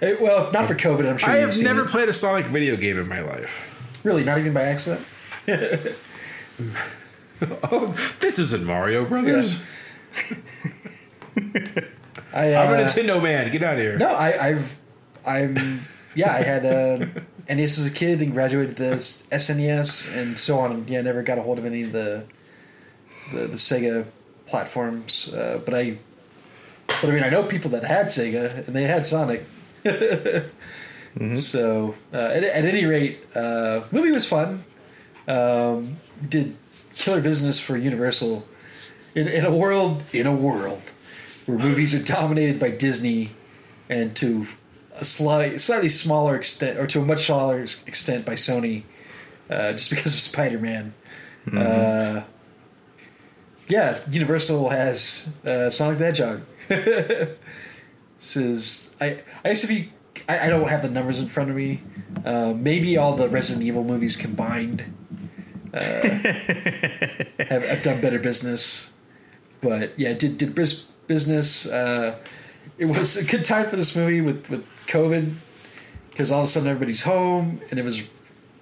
[0.00, 1.08] Eh, well, not for COVID.
[1.08, 1.90] I'm sure I have never it.
[1.90, 3.98] played a Sonic video game in my life.
[4.04, 5.06] Really, not even by accident.
[7.64, 9.60] Oh, this isn't Mario Brothers.
[12.34, 13.50] I, I'm a uh, Nintendo man.
[13.50, 13.96] Get out of here.
[13.96, 14.78] No, I, I've,
[15.24, 15.82] I'm,
[16.14, 17.06] yeah, I had uh,
[17.48, 20.72] NES as a kid and graduated the SNES and so on.
[20.72, 22.24] And yeah, never got a hold of any of the,
[23.32, 24.04] the, the Sega
[24.46, 25.32] platforms.
[25.32, 25.96] Uh, but I,
[26.88, 29.46] but I mean, I know people that had Sega and they had Sonic.
[31.34, 34.64] So uh, at, at any rate, uh, movie was fun.
[35.28, 35.96] Um,
[36.28, 36.56] did
[36.96, 38.44] killer business for Universal
[39.14, 40.82] in, in a world in a world
[41.46, 43.30] where movies are dominated by Disney
[43.88, 44.46] and to
[44.96, 48.84] a slight, slightly smaller extent or to a much smaller extent by Sony,
[49.50, 50.94] uh, just because of Spider Man.
[51.52, 52.22] Uh,
[53.68, 56.42] yeah, Universal has uh, Sonic the Hedgehog.
[56.68, 57.36] this
[58.36, 59.92] is I I used to be
[60.28, 61.82] I, I don't have the numbers in front of me.
[62.24, 64.84] Uh, maybe all the Resident Evil movies combined
[65.72, 68.92] uh, have, have done better business.
[69.60, 71.66] But yeah, did did bris- business.
[71.66, 72.16] Uh,
[72.78, 75.34] it was a good time for this movie with with COVID
[76.10, 78.00] because all of a sudden everybody's home and it was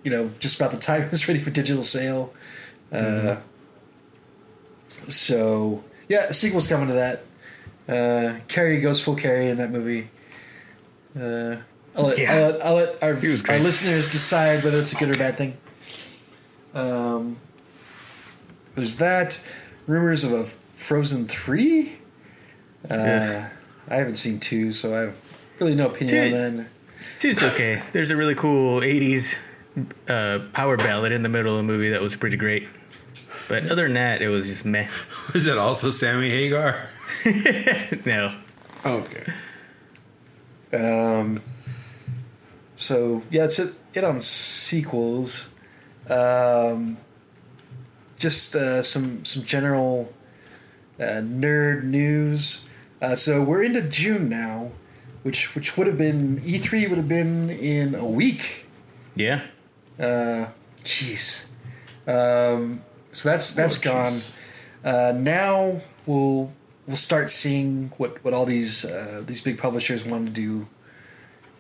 [0.03, 2.33] you know just about the time it was ready for digital sale.
[2.91, 3.37] Uh,
[5.09, 7.25] so yeah, a sequel's coming to that.
[7.89, 10.09] Uh, Carrey goes full Carrey in that movie.
[11.19, 11.57] Uh,
[11.95, 12.33] I'll let, Yeah.
[12.35, 15.57] I'll let, I'll let our, our listeners decide whether it's a good or bad thing.
[16.75, 17.37] Um,
[18.75, 19.43] there's that.
[19.87, 20.45] Rumors of a
[20.75, 21.99] Frozen 3?
[22.91, 23.49] Uh, Yeah.
[23.89, 25.15] I haven't seen 2, so I have
[25.59, 26.67] really no opinion Two- on that.
[27.25, 27.83] It's okay.
[27.93, 29.37] There's a really cool 80s
[30.09, 32.69] uh, power ballad in the middle of the movie that was pretty great.
[33.49, 34.89] But other than that, it was just meh.
[35.35, 36.89] Was it also Sammy Hagar?
[38.05, 38.37] No.
[38.85, 39.25] Okay.
[40.73, 41.43] Um,
[42.77, 45.51] so yeah, it's it, it on sequels.
[46.09, 46.97] Um,
[48.19, 50.13] just uh, some some general
[50.99, 52.67] uh, nerd news.
[53.03, 54.71] Uh, so we're into June now,
[55.25, 58.67] which which would have been E3 would have been in a week.
[59.17, 59.43] Yeah.
[59.99, 60.47] Uh,
[60.85, 61.47] jeez.
[62.07, 64.21] Um, so that's that's Oh, gone.
[64.85, 66.53] Uh, now we'll
[66.87, 70.69] we'll start seeing what what all these uh, these big publishers want to do,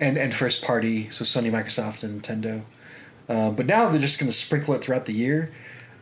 [0.00, 1.10] and and first party.
[1.10, 2.62] So Sony, Microsoft, and Nintendo.
[3.28, 5.52] Uh, but now they're just going to sprinkle it throughout the year.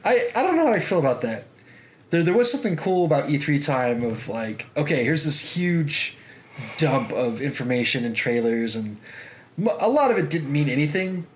[0.05, 1.45] I I don't know how I feel about that.
[2.11, 6.17] There there was something cool about E3 time of like okay here's this huge
[6.77, 8.99] dump of information and trailers and
[9.79, 11.27] a lot of it didn't mean anything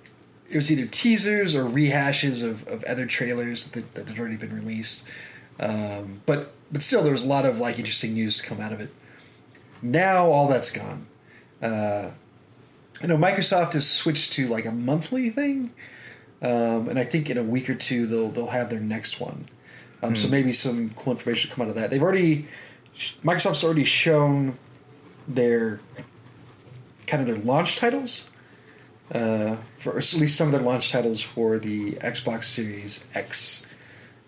[0.54, 4.54] it was either teasers or rehashes of, of other trailers that, that had already been
[4.54, 5.06] released.
[5.58, 8.72] Um, but but still, there was a lot of like interesting news to come out
[8.72, 8.90] of it.
[9.82, 11.06] Now all that's gone.
[11.62, 12.10] Uh,
[13.02, 15.72] I know Microsoft has switched to like a monthly thing,
[16.42, 19.48] um, and I think in a week or two they'll they'll have their next one.
[20.08, 21.90] Um, So maybe some cool information will come out of that.
[21.90, 22.48] They've already
[23.24, 24.56] Microsoft's already shown
[25.26, 25.80] their
[27.06, 28.30] kind of their launch titles
[29.12, 33.66] uh, for at least some of their launch titles for the Xbox Series X,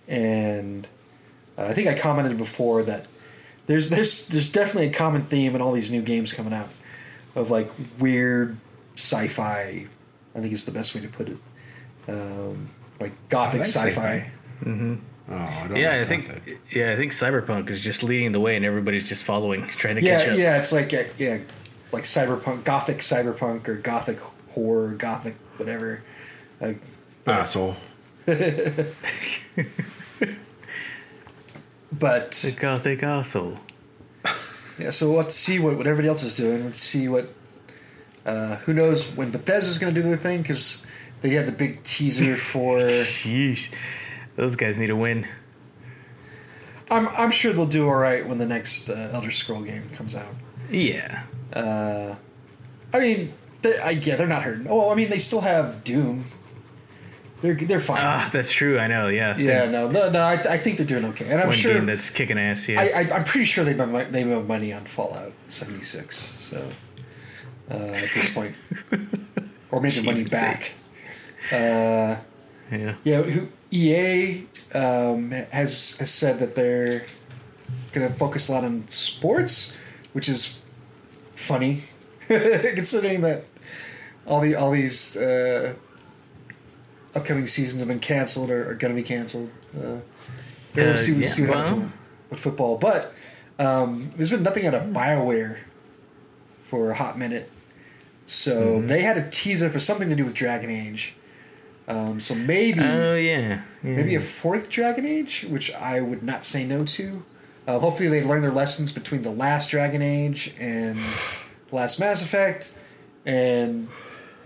[0.09, 0.89] and
[1.57, 3.07] uh, I think I commented before that
[3.67, 6.69] there's there's there's definitely a common theme in all these new games coming out
[7.35, 8.57] of like weird
[8.97, 9.87] sci-fi.
[10.35, 11.39] I think is the best way to put it.
[12.09, 12.69] Um,
[13.01, 14.31] like gothic like sci-fi.
[14.65, 14.99] sci-fi.
[15.29, 16.43] Oh, I don't Yeah, like I think that.
[16.71, 20.03] yeah, I think Cyberpunk is just leading the way and everybody's just following, trying to
[20.03, 20.39] Yeah, catch up.
[20.39, 21.39] yeah, it's like uh, yeah,
[21.93, 24.21] like cyberpunk, gothic cyberpunk, or gothic
[24.51, 26.03] horror, gothic whatever.
[26.61, 26.81] Like,
[27.27, 27.77] asshole.
[28.27, 28.37] but
[32.33, 33.59] The gothic asshole.
[34.79, 36.65] Yeah, so let's see what, what everybody else is doing.
[36.65, 37.33] Let's see what.
[38.27, 40.85] Uh, who knows when Bethesda's going to do their thing because
[41.23, 42.79] they had the big teaser for.
[42.81, 43.73] Sheesh.
[44.37, 45.27] Those guys need a win.
[46.91, 50.15] I'm I'm sure they'll do all right when the next uh, Elder Scroll game comes
[50.15, 50.35] out.
[50.71, 51.25] Yeah.
[51.53, 52.15] Uh,
[52.93, 53.33] I mean,
[53.63, 54.67] they, I, yeah, they're not hurting.
[54.69, 56.25] Oh, I mean, they still have Doom.
[57.43, 57.99] they're they're fine.
[58.01, 58.79] Ah, that's true.
[58.79, 59.09] I know.
[59.09, 59.37] Yeah.
[59.37, 61.87] yeah, no, no, no I, I think they're doing okay, and I'm One sure game
[61.87, 62.69] that's kicking ass.
[62.69, 62.81] Yeah.
[62.81, 66.17] I, I, I'm pretty sure they made they made money on Fallout 76.
[66.17, 66.69] So
[67.71, 68.55] uh, at this point,
[69.71, 70.73] or maybe money back.
[71.51, 72.17] Uh,
[72.71, 72.95] yeah.
[73.05, 74.45] yeah, who, EA
[74.75, 77.05] um, has has said that they're
[77.93, 79.77] going to focus a lot on sports,
[80.13, 80.61] which is
[81.35, 81.83] funny
[82.27, 83.45] considering that
[84.27, 85.75] all the all these uh,
[87.15, 89.51] upcoming seasons have been canceled or are going to be canceled.
[89.77, 89.99] Uh,
[90.75, 91.81] we'll Uh, see, yeah, see what happens well.
[91.81, 91.93] with,
[92.31, 93.13] with football, but
[93.59, 95.57] um, there's been nothing out of Bioware
[96.65, 97.51] for a hot minute.
[98.27, 98.87] So Mm-hmm.
[98.89, 101.15] they had a teaser for something to do with Dragon Age.
[101.89, 103.63] Um, so maybe Oh yeah.
[103.83, 103.97] yeah.
[103.97, 107.23] maybe a fourth Dragon Age, which I would not say no to.
[107.67, 110.99] Uh, hopefully, they learn their lessons between the last Dragon Age and
[111.73, 112.73] last Mass Effect,
[113.25, 113.89] and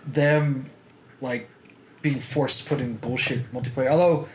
[0.06, 0.68] them
[1.20, 1.48] like
[2.02, 3.90] being forced to put in bullshit multiplayer.
[3.90, 4.28] Although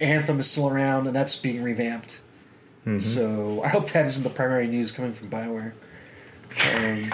[0.00, 2.20] Anthem is still around and that's being revamped,
[2.98, 5.72] so I hope that isn't the primary news coming from Bioware.
[6.52, 7.10] Um,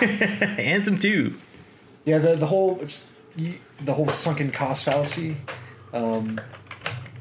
[0.59, 1.35] Anthem two.
[2.05, 3.15] yeah, the the whole it's
[3.85, 5.37] the whole sunken cost fallacy.
[5.93, 6.39] Um,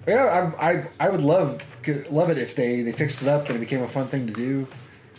[0.07, 1.61] yeah, I, I I would love
[2.09, 4.33] love it if they they fixed it up and it became a fun thing to
[4.33, 4.67] do.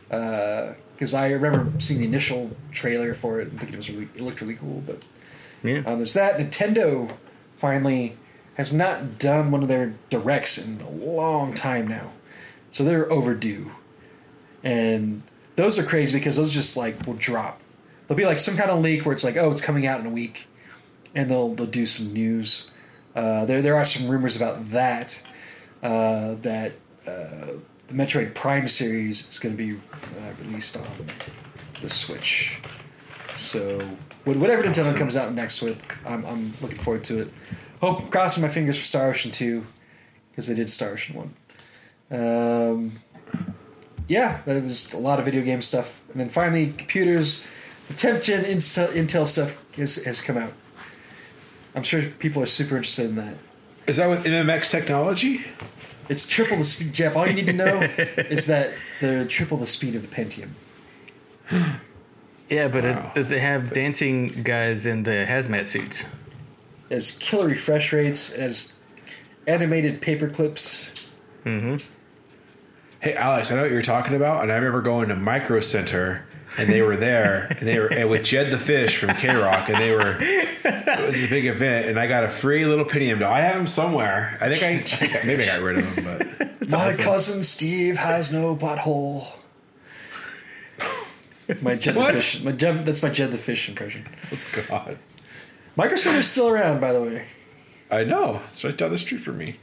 [0.09, 4.21] Because I remember seeing the initial trailer for it and thinking it was really it
[4.21, 4.83] looked really cool.
[4.87, 5.03] But
[5.63, 5.79] Yeah.
[5.87, 6.39] um, there's that.
[6.39, 7.11] Nintendo
[7.59, 8.17] finally
[8.55, 12.11] has not done one of their directs in a long time now,
[12.71, 13.71] so they're overdue.
[14.65, 15.23] And
[15.57, 17.61] those are crazy because those just like will drop.
[18.07, 20.07] There'll be like some kind of leak where it's like, oh, it's coming out in
[20.07, 20.49] a week,
[21.15, 22.71] and they'll they'll do some news.
[23.15, 25.23] Uh, there there are some rumors about that.
[25.83, 26.73] Uh, that
[27.07, 27.53] uh,
[27.87, 30.87] the Metroid Prime series is going to be uh, released on
[31.81, 32.61] the Switch.
[33.35, 33.79] So
[34.25, 34.99] whatever Nintendo Awesome.
[34.99, 37.33] comes out next with, I'm, I'm looking forward to it.
[37.81, 39.65] Hope crossing my fingers for Star Ocean 2
[40.31, 41.33] because they did Star Ocean
[42.11, 42.21] 1.
[42.21, 42.93] Um,
[44.09, 47.47] yeah, there's a lot of video game stuff, and then finally computers.
[47.89, 50.53] The 10th gen Intel, Intel stuff has, has come out.
[51.79, 53.35] I'm sure people are super interested in that.
[53.87, 55.43] Is that with MMX technology?
[56.09, 57.15] It's triple the speed, Jeff.
[57.17, 57.81] All you need to know
[58.17, 60.49] is that they're triple the speed of the Pentium.
[62.51, 62.91] Yeah, but Wow.
[63.11, 66.01] it, does it have dancing guys in the hazmat suits?
[66.89, 68.33] It has killer refresh rates.
[68.33, 68.77] It has
[69.47, 70.91] animated paper clips.
[71.45, 71.85] Mhm.
[73.01, 76.25] Hey, Alex, I know what you're talking about, and I remember going to Micro Center,
[76.59, 79.77] and they were there, and they were and with Jed the Fish from KROQ, and
[79.83, 80.17] they were.
[80.21, 83.33] It was a big event, and I got a free little Pentium doll.
[83.33, 84.37] I have him somewhere.
[84.41, 86.05] I think I, I think I- maybe I got rid of him,
[86.39, 89.27] but My cousin Steve has no butthole.
[91.63, 92.43] My Jed the Fish.
[92.43, 94.05] My Jed, that's my Jed the Fish impression.
[94.33, 94.99] Oh God,
[95.77, 97.25] Micro Center's still around, by the way.
[97.91, 99.55] I know it's right down the street from me.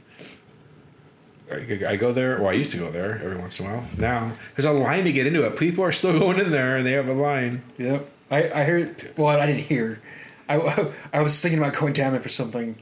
[1.50, 2.38] I go there.
[2.38, 3.84] Well, I used to go there every once in a while.
[3.96, 5.56] Now there's a line to get into it.
[5.56, 7.62] People are still going in there, and they have a line.
[7.78, 8.08] Yep.
[8.30, 9.12] I, I heard.
[9.16, 10.00] Well, I didn't hear.
[10.48, 12.76] I, I was thinking about going down there for something,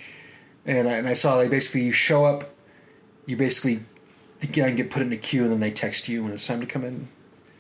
[0.65, 2.55] and I, and I saw they basically you show up,
[3.27, 3.81] you basically
[4.51, 6.67] get, get put in a queue, and then they text you when it's time to
[6.67, 7.09] come in.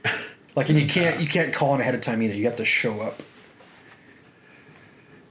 [0.56, 2.32] Like, and you can't you can't call in ahead of time either.
[2.32, 3.24] You have to show up.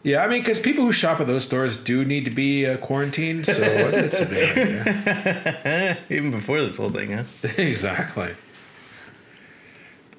[0.04, 2.76] Yeah, I mean, because people who shop at those stores do need to be uh,
[2.78, 5.98] quarantined, so it's a big idea.
[6.10, 7.24] Even before this whole thing, huh?
[7.58, 8.36] exactly.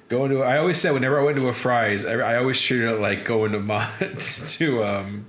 [0.09, 2.89] Going to, I always said whenever I went to a Fry's, I, I always treated
[2.89, 5.25] it like going to Mo- to um,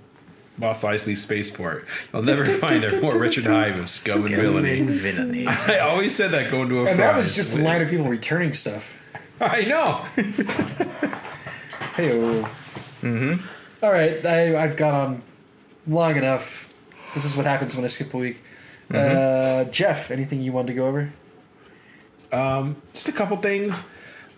[0.58, 1.86] Mos Eisley Spaceport.
[2.12, 4.80] You'll never find a more Richard Hive of scum and villainy.
[4.82, 5.46] villainy.
[5.46, 6.98] I always said that going to a And Fry's.
[6.98, 8.98] that was just the line of people returning stuff.
[9.38, 10.04] I know.
[11.94, 12.44] Hey.
[13.86, 15.22] All right, I, I've gone on
[15.86, 16.68] long enough.
[17.14, 18.42] This is what happens when I skip a week.
[18.92, 21.12] Uh, Jeff, anything you wanted to go over?
[22.92, 23.86] Just a couple things.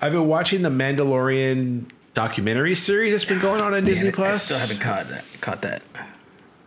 [0.02, 4.34] I've been watching the Mandalorian documentary series that's been going on on Disney Plus.
[4.34, 5.24] I still haven't caught that.
[5.40, 5.82] Caught that.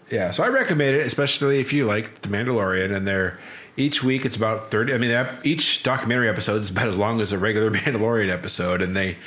[0.09, 2.95] Yeah, so I recommend it, especially if you like The Mandalorian.
[2.95, 3.39] And they're
[3.77, 4.91] each week it's about thirty.
[4.91, 8.81] I mean, each documentary episode is about as long as a regular Mandalorian episode.
[8.81, 9.17] And they,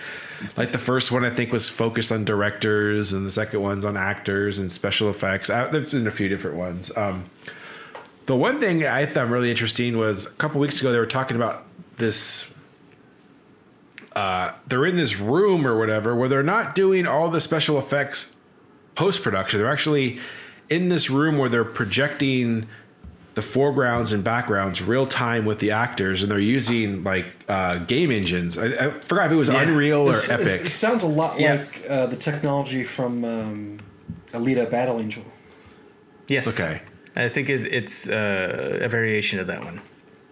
[0.56, 3.96] like the first one, I think was focused on directors, and the second one's on
[3.96, 5.50] actors and special effects.
[5.50, 6.96] Uh, There's been a few different ones.
[6.96, 7.24] Um,
[8.26, 11.36] the one thing I found really interesting was a couple weeks ago they were talking
[11.36, 11.64] about
[11.96, 12.52] this.
[14.16, 18.36] Uh, they're in this room or whatever where they're not doing all the special effects
[18.94, 19.58] post production.
[19.58, 20.20] They're actually
[20.70, 22.66] in this room where they're projecting
[23.34, 28.10] the foregrounds and backgrounds real time with the actors, and they're using like uh, game
[28.12, 28.56] engines.
[28.56, 29.62] I, I forgot if it was Yeah.
[29.62, 30.66] Unreal or This- Epic.
[30.66, 31.54] It sounds a lot Yeah.
[31.54, 33.78] like uh, the technology from um,
[34.32, 35.24] Alita Battle Angel.
[36.28, 36.58] Yes.
[36.60, 36.80] Okay.
[37.16, 39.80] I think it, it's uh, a variation of that one.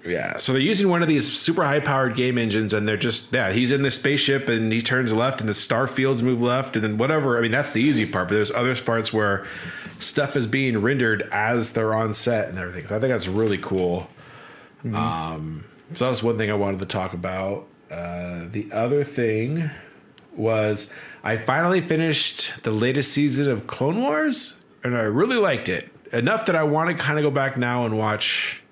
[0.04, 3.32] Yeah, so they're using one of these super high powered game engines, and they're just
[3.32, 3.52] yeah.
[3.52, 6.82] He's in the spaceship, and he turns left, and the star fields move left, and
[6.84, 7.38] then whatever.
[7.38, 9.46] I mean, that's the easy part, but there's other parts where
[10.02, 12.88] stuff is being rendered as they're on set and everything.
[12.88, 14.08] So I think that's really cool.
[14.92, 15.64] Um,
[15.94, 17.66] so that's one thing I wanted to talk about.
[17.90, 19.70] Uh, the other thing
[20.34, 20.92] was
[21.22, 26.46] I finally finished the latest season of Clone Wars, and I really liked it enough
[26.46, 28.62] that I want to kind of go back now and watch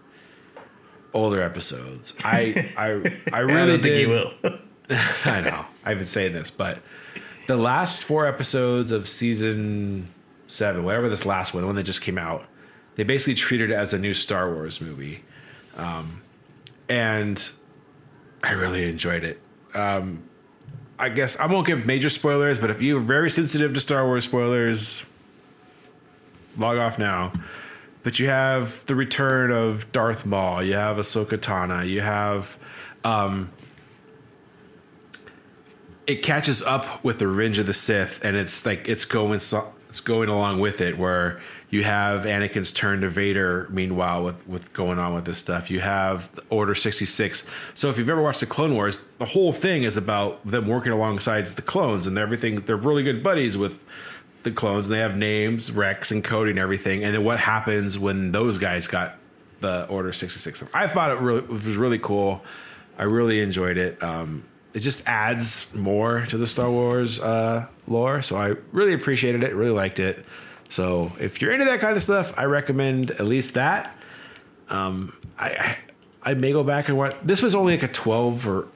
[1.15, 2.15] older episodes.
[2.25, 2.89] I I
[3.33, 3.83] I really I did.
[3.83, 4.59] think you will.
[5.25, 5.65] I know.
[5.85, 6.79] I've been saying this, but
[7.47, 10.09] the last four episodes of season
[10.51, 12.45] seven, whatever this last one, the one that just came out,
[12.97, 15.23] they basically treated it as a new Star Wars movie,
[15.77, 16.23] um,
[16.89, 17.51] and
[18.43, 19.41] I really enjoyed it.
[19.75, 20.25] Um,
[20.99, 24.25] I guess I won't give major spoilers, but if you're very sensitive to Star Wars
[24.25, 25.03] spoilers,
[26.59, 27.33] log off now.
[28.03, 30.63] But you have the return of Darth Maul.
[30.63, 31.87] You have Ahsoka Tano.
[31.87, 32.59] You have
[33.05, 33.51] um,
[36.07, 39.73] it catches up with the Revenge of the Sith, and it's like it's going so,
[39.91, 43.67] it's going along with it, where you have Anakin's turn to Vader.
[43.71, 47.45] Meanwhile, with with going on with this stuff, you have Order sixty six.
[47.75, 50.93] So if you've ever watched the Clone Wars, the whole thing is about them working
[50.93, 52.61] alongside the clones and everything.
[52.61, 53.81] They're really good buddies with
[54.45, 57.05] the clones, and they have names, Rex and Cody, and everything.
[57.05, 59.17] And then what happens when those guys got
[59.61, 60.63] the Order sixty six?
[60.73, 62.43] I thought it really it was really cool.
[62.97, 64.03] I really enjoyed it.
[64.03, 69.43] Um, it just adds more to the Star Wars uh, lore, so I really appreciated
[69.43, 69.55] it.
[69.55, 70.25] Really liked it.
[70.69, 73.97] So if you're into that kind of stuff, I recommend at least that.
[74.69, 75.79] Um, I, I
[76.23, 77.17] I may go back and watch.
[77.23, 78.69] This was only like a 12 or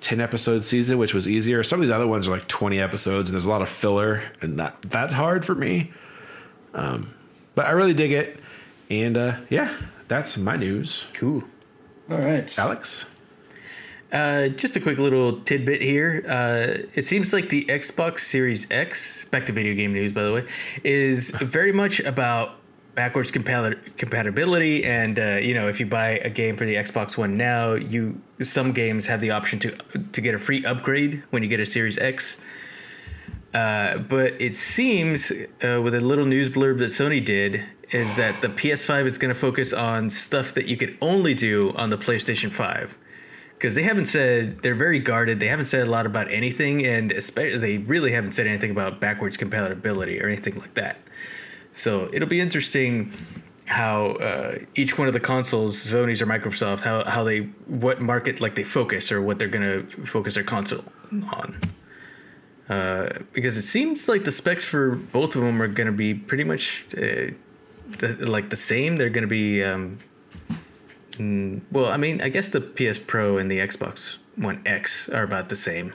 [0.00, 1.62] 10 episode season, which was easier.
[1.62, 4.22] Some of these other ones are like 20 episodes, and there's a lot of filler,
[4.40, 5.92] and that that's hard for me.
[6.72, 7.14] Um,
[7.54, 8.38] but I really dig it,
[8.90, 9.74] and uh, yeah,
[10.08, 11.06] that's my news.
[11.14, 11.44] Cool.
[12.10, 12.58] All right.
[12.58, 13.06] Alex.
[14.14, 16.24] Uh, just a quick little tidbit here.
[16.28, 20.32] Uh, it seems like the Xbox Series X, back to video game news, by the
[20.32, 20.46] way,
[20.84, 22.54] is very much about
[22.94, 24.84] backwards compat- compatibility.
[24.84, 28.20] And uh, you know, if you buy a game for the Xbox One now, you
[28.40, 31.66] some games have the option to to get a free upgrade when you get a
[31.66, 32.38] Series X.
[33.52, 35.32] Uh, but it seems,
[35.62, 39.32] uh, with a little news blurb that Sony did, is that the PS5 is going
[39.32, 42.96] to focus on stuff that you could only do on the PlayStation 5
[43.64, 45.40] because they haven't said they're very guarded.
[45.40, 49.00] They haven't said a lot about anything, and especially they really haven't said anything about
[49.00, 50.98] backwards compatibility or anything like that.
[51.72, 53.10] So it'll be interesting
[53.64, 58.38] how uh, each one of the consoles, Sony's or Microsoft, how how they what market
[58.38, 60.84] like they focus or what they're gonna focus their console
[61.32, 61.58] on.
[62.68, 66.12] Uh, because it seems like the specs for both of them are going to be
[66.14, 67.32] pretty much uh,
[67.98, 68.96] the, like the same.
[68.96, 69.98] They're going to be um,
[71.16, 75.22] Mm, well, I mean, I guess the PS Pro and the Xbox One X are
[75.22, 75.94] about the same.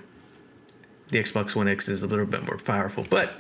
[1.10, 3.34] The Xbox One X is a little bit more powerful, but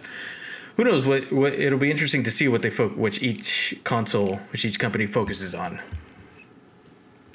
[0.75, 1.05] who knows?
[1.05, 4.79] What, what it'll be interesting to see what they fo- which each console, which each
[4.79, 5.79] company focuses on.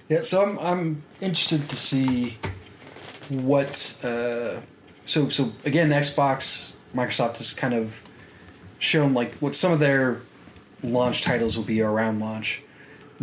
[0.08, 2.38] Yeah, so I'm I'm interested to see
[3.28, 3.98] what.
[4.02, 4.60] Uh,
[5.04, 8.02] so so again, Xbox, Microsoft has kind of
[8.78, 10.20] shown like what some of their
[10.82, 12.62] launch titles will be around launch.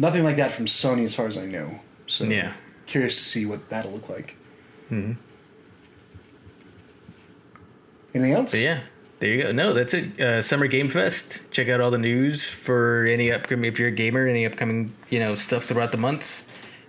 [0.01, 1.79] Nothing like that from Sony, as far as I know.
[2.07, 2.53] So Yeah.
[2.87, 4.35] curious to see what that'll look like.
[4.91, 5.15] Mhm.
[8.15, 8.51] Anything else?
[8.53, 8.79] But yeah,
[9.19, 9.51] there you go.
[9.51, 10.19] No, that's it.
[10.19, 11.41] Uh, Summer Game Fest.
[11.51, 13.65] Check out all the news for any upcoming.
[13.71, 16.45] If you're a gamer, any upcoming you know stuff throughout the month.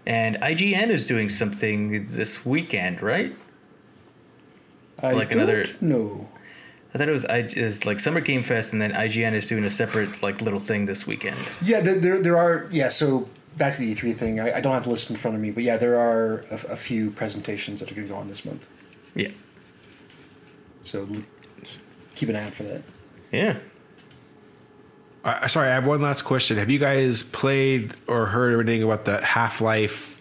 [0.06, 3.36] And IGN is doing something this weekend, right?
[5.02, 6.28] I like don't another- know.
[6.94, 9.64] I thought it was I is like Summer Game Fest, and then IGN is doing
[9.64, 11.36] a separate like little thing this weekend.
[11.62, 12.66] Yeah, there, there, there are.
[12.70, 14.40] Yeah, so back to the E3 thing.
[14.40, 16.54] I, I don't have the list in front of me, but yeah, there are a,
[16.72, 18.70] a few presentations that are going to go on this month.
[19.14, 19.28] Yeah,
[20.82, 21.06] So
[22.14, 22.82] keep an eye out for that.
[23.30, 23.56] yeah.
[25.24, 26.56] Uh, sorry, I have one last question.
[26.56, 30.20] Have you guys played or heard anything about the Half Life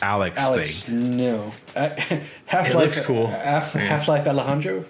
[0.00, 1.16] Alyx, Alex, thing?
[1.18, 1.52] no.
[1.76, 1.88] Uh,
[2.46, 2.74] Half It Life.
[2.74, 3.26] looks cool.
[3.26, 4.02] Half Yeah.
[4.08, 4.84] Life Alejandro.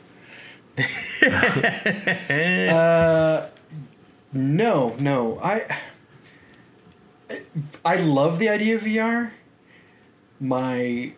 [2.70, 3.46] uh,
[4.32, 5.38] no, no.
[5.42, 5.78] I
[7.84, 9.30] I love the idea of VR.
[10.40, 11.12] My,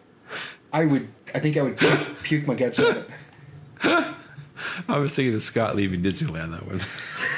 [0.73, 1.09] I would.
[1.35, 3.07] I think I would puke, puke my guts out.
[4.89, 6.81] I was thinking of Scott leaving Disneyland that one.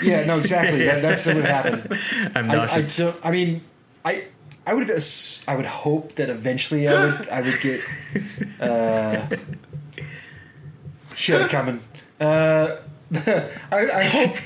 [0.02, 0.84] Yeah, no, exactly.
[0.84, 1.98] That, that's what would happen.
[2.34, 2.92] I'm I, I, nauseous.
[2.94, 3.62] so, I mean,
[4.04, 4.28] I
[4.66, 7.80] I would ass- I would hope that eventually I would I would get
[8.60, 9.26] uh,
[11.14, 11.80] shit coming.
[12.20, 12.76] Uh,
[13.14, 14.36] I, I hope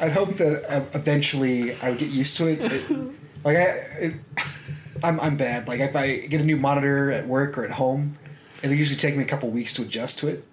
[0.00, 2.60] I hope that uh, eventually I would get used to it.
[2.60, 2.90] It-
[3.44, 3.60] like I,
[4.00, 4.14] it,
[5.02, 5.68] I'm I'm bad.
[5.68, 8.16] Like if I get a new monitor at work or at home,
[8.62, 10.44] it'll usually take me a couple weeks to adjust to it.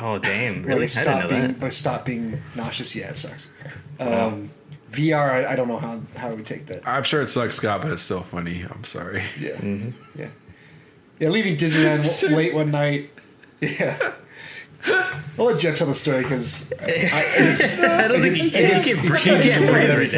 [0.00, 0.56] Oh damn!
[0.62, 0.82] Like, Really?
[0.84, 1.60] I stop didn't know being, that.
[1.60, 2.96] but stop being nauseous.
[2.96, 3.48] Yeah, it sucks.
[4.00, 4.50] Um,
[4.90, 6.86] VR, I, I don't know how how I would take that.
[6.88, 8.66] I'm sure it sucks, Scott, but it's still funny.
[8.68, 9.22] I'm sorry.
[9.38, 9.90] Yeah, Mm-hmm.
[10.18, 10.28] yeah,
[11.20, 11.28] yeah.
[11.28, 13.10] Leaving Disneyland late one night.
[13.60, 14.12] Yeah.
[15.38, 18.76] I'll let Jeff tell the story because I, it's, I don't think it's, you can.
[18.76, 20.12] it's, You it can't changes breathe every right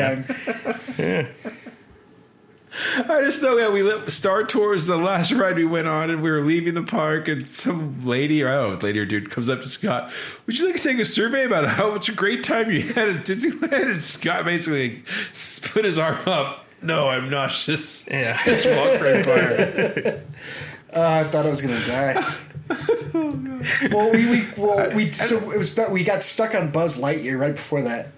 [0.99, 1.27] now.
[1.27, 1.29] time.
[3.09, 6.23] I just know that we lit Star Tours, the last ride we went on, and
[6.23, 9.31] we were leaving the park, and some lady, or I don't know, lady or dude,
[9.31, 10.13] comes up to Scott.
[10.45, 13.09] Would you like to take a survey about how much a great time you had
[13.09, 13.91] at Disneyland?
[13.93, 15.03] And Scott basically
[15.73, 16.67] put his arm up.
[16.83, 18.07] No, I'm nauseous.
[18.09, 18.43] Yeah.
[18.45, 20.23] Just walked right by her.
[20.95, 22.35] Uh, I thought I was gonna die.
[23.93, 27.55] well, we, we well we so it was we got stuck on Buzz Lightyear right
[27.55, 28.09] before that,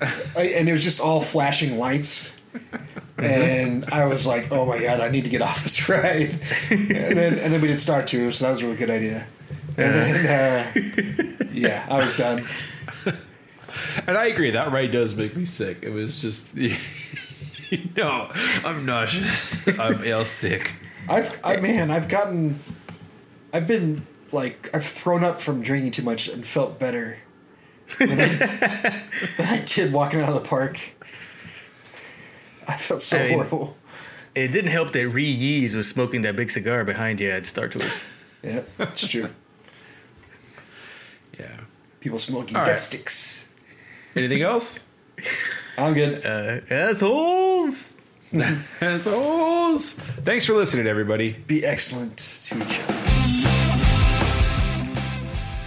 [0.00, 2.36] and it was just all flashing lights,
[3.18, 6.40] and I was like, oh my god, I need to get off this ride,
[6.70, 9.26] and then and then we did Star Tours, so that was a really good idea.
[9.76, 12.46] And then, uh, yeah, I was done.
[14.06, 15.78] And I agree, that ride does make me sick.
[15.82, 16.76] It was just, you
[17.96, 18.30] know,
[18.64, 19.54] I'm nauseous.
[19.78, 20.74] I'm ill sick.
[21.08, 22.60] I've I man, I've gotten,
[23.52, 27.18] I've been like I've thrown up from drinking too much and felt better
[27.98, 28.26] than I,
[29.36, 30.78] than I did walking out of the park.
[32.66, 33.76] I felt so I mean- horrible.
[34.34, 37.68] It didn't help that Ree Yees was smoking that big cigar behind you at Star
[37.68, 38.04] Tours.
[38.44, 39.28] Yeah, it's true.
[41.38, 41.60] Yeah.
[42.00, 43.48] People smoking All death sticks.
[44.16, 44.84] Anything else?
[45.78, 46.26] I'm good.
[46.26, 48.00] Uh, assholes.
[48.80, 49.92] Assholes.
[49.92, 51.32] Thanks for listening, everybody.
[51.46, 52.16] Be excellent
[52.46, 53.01] to each other.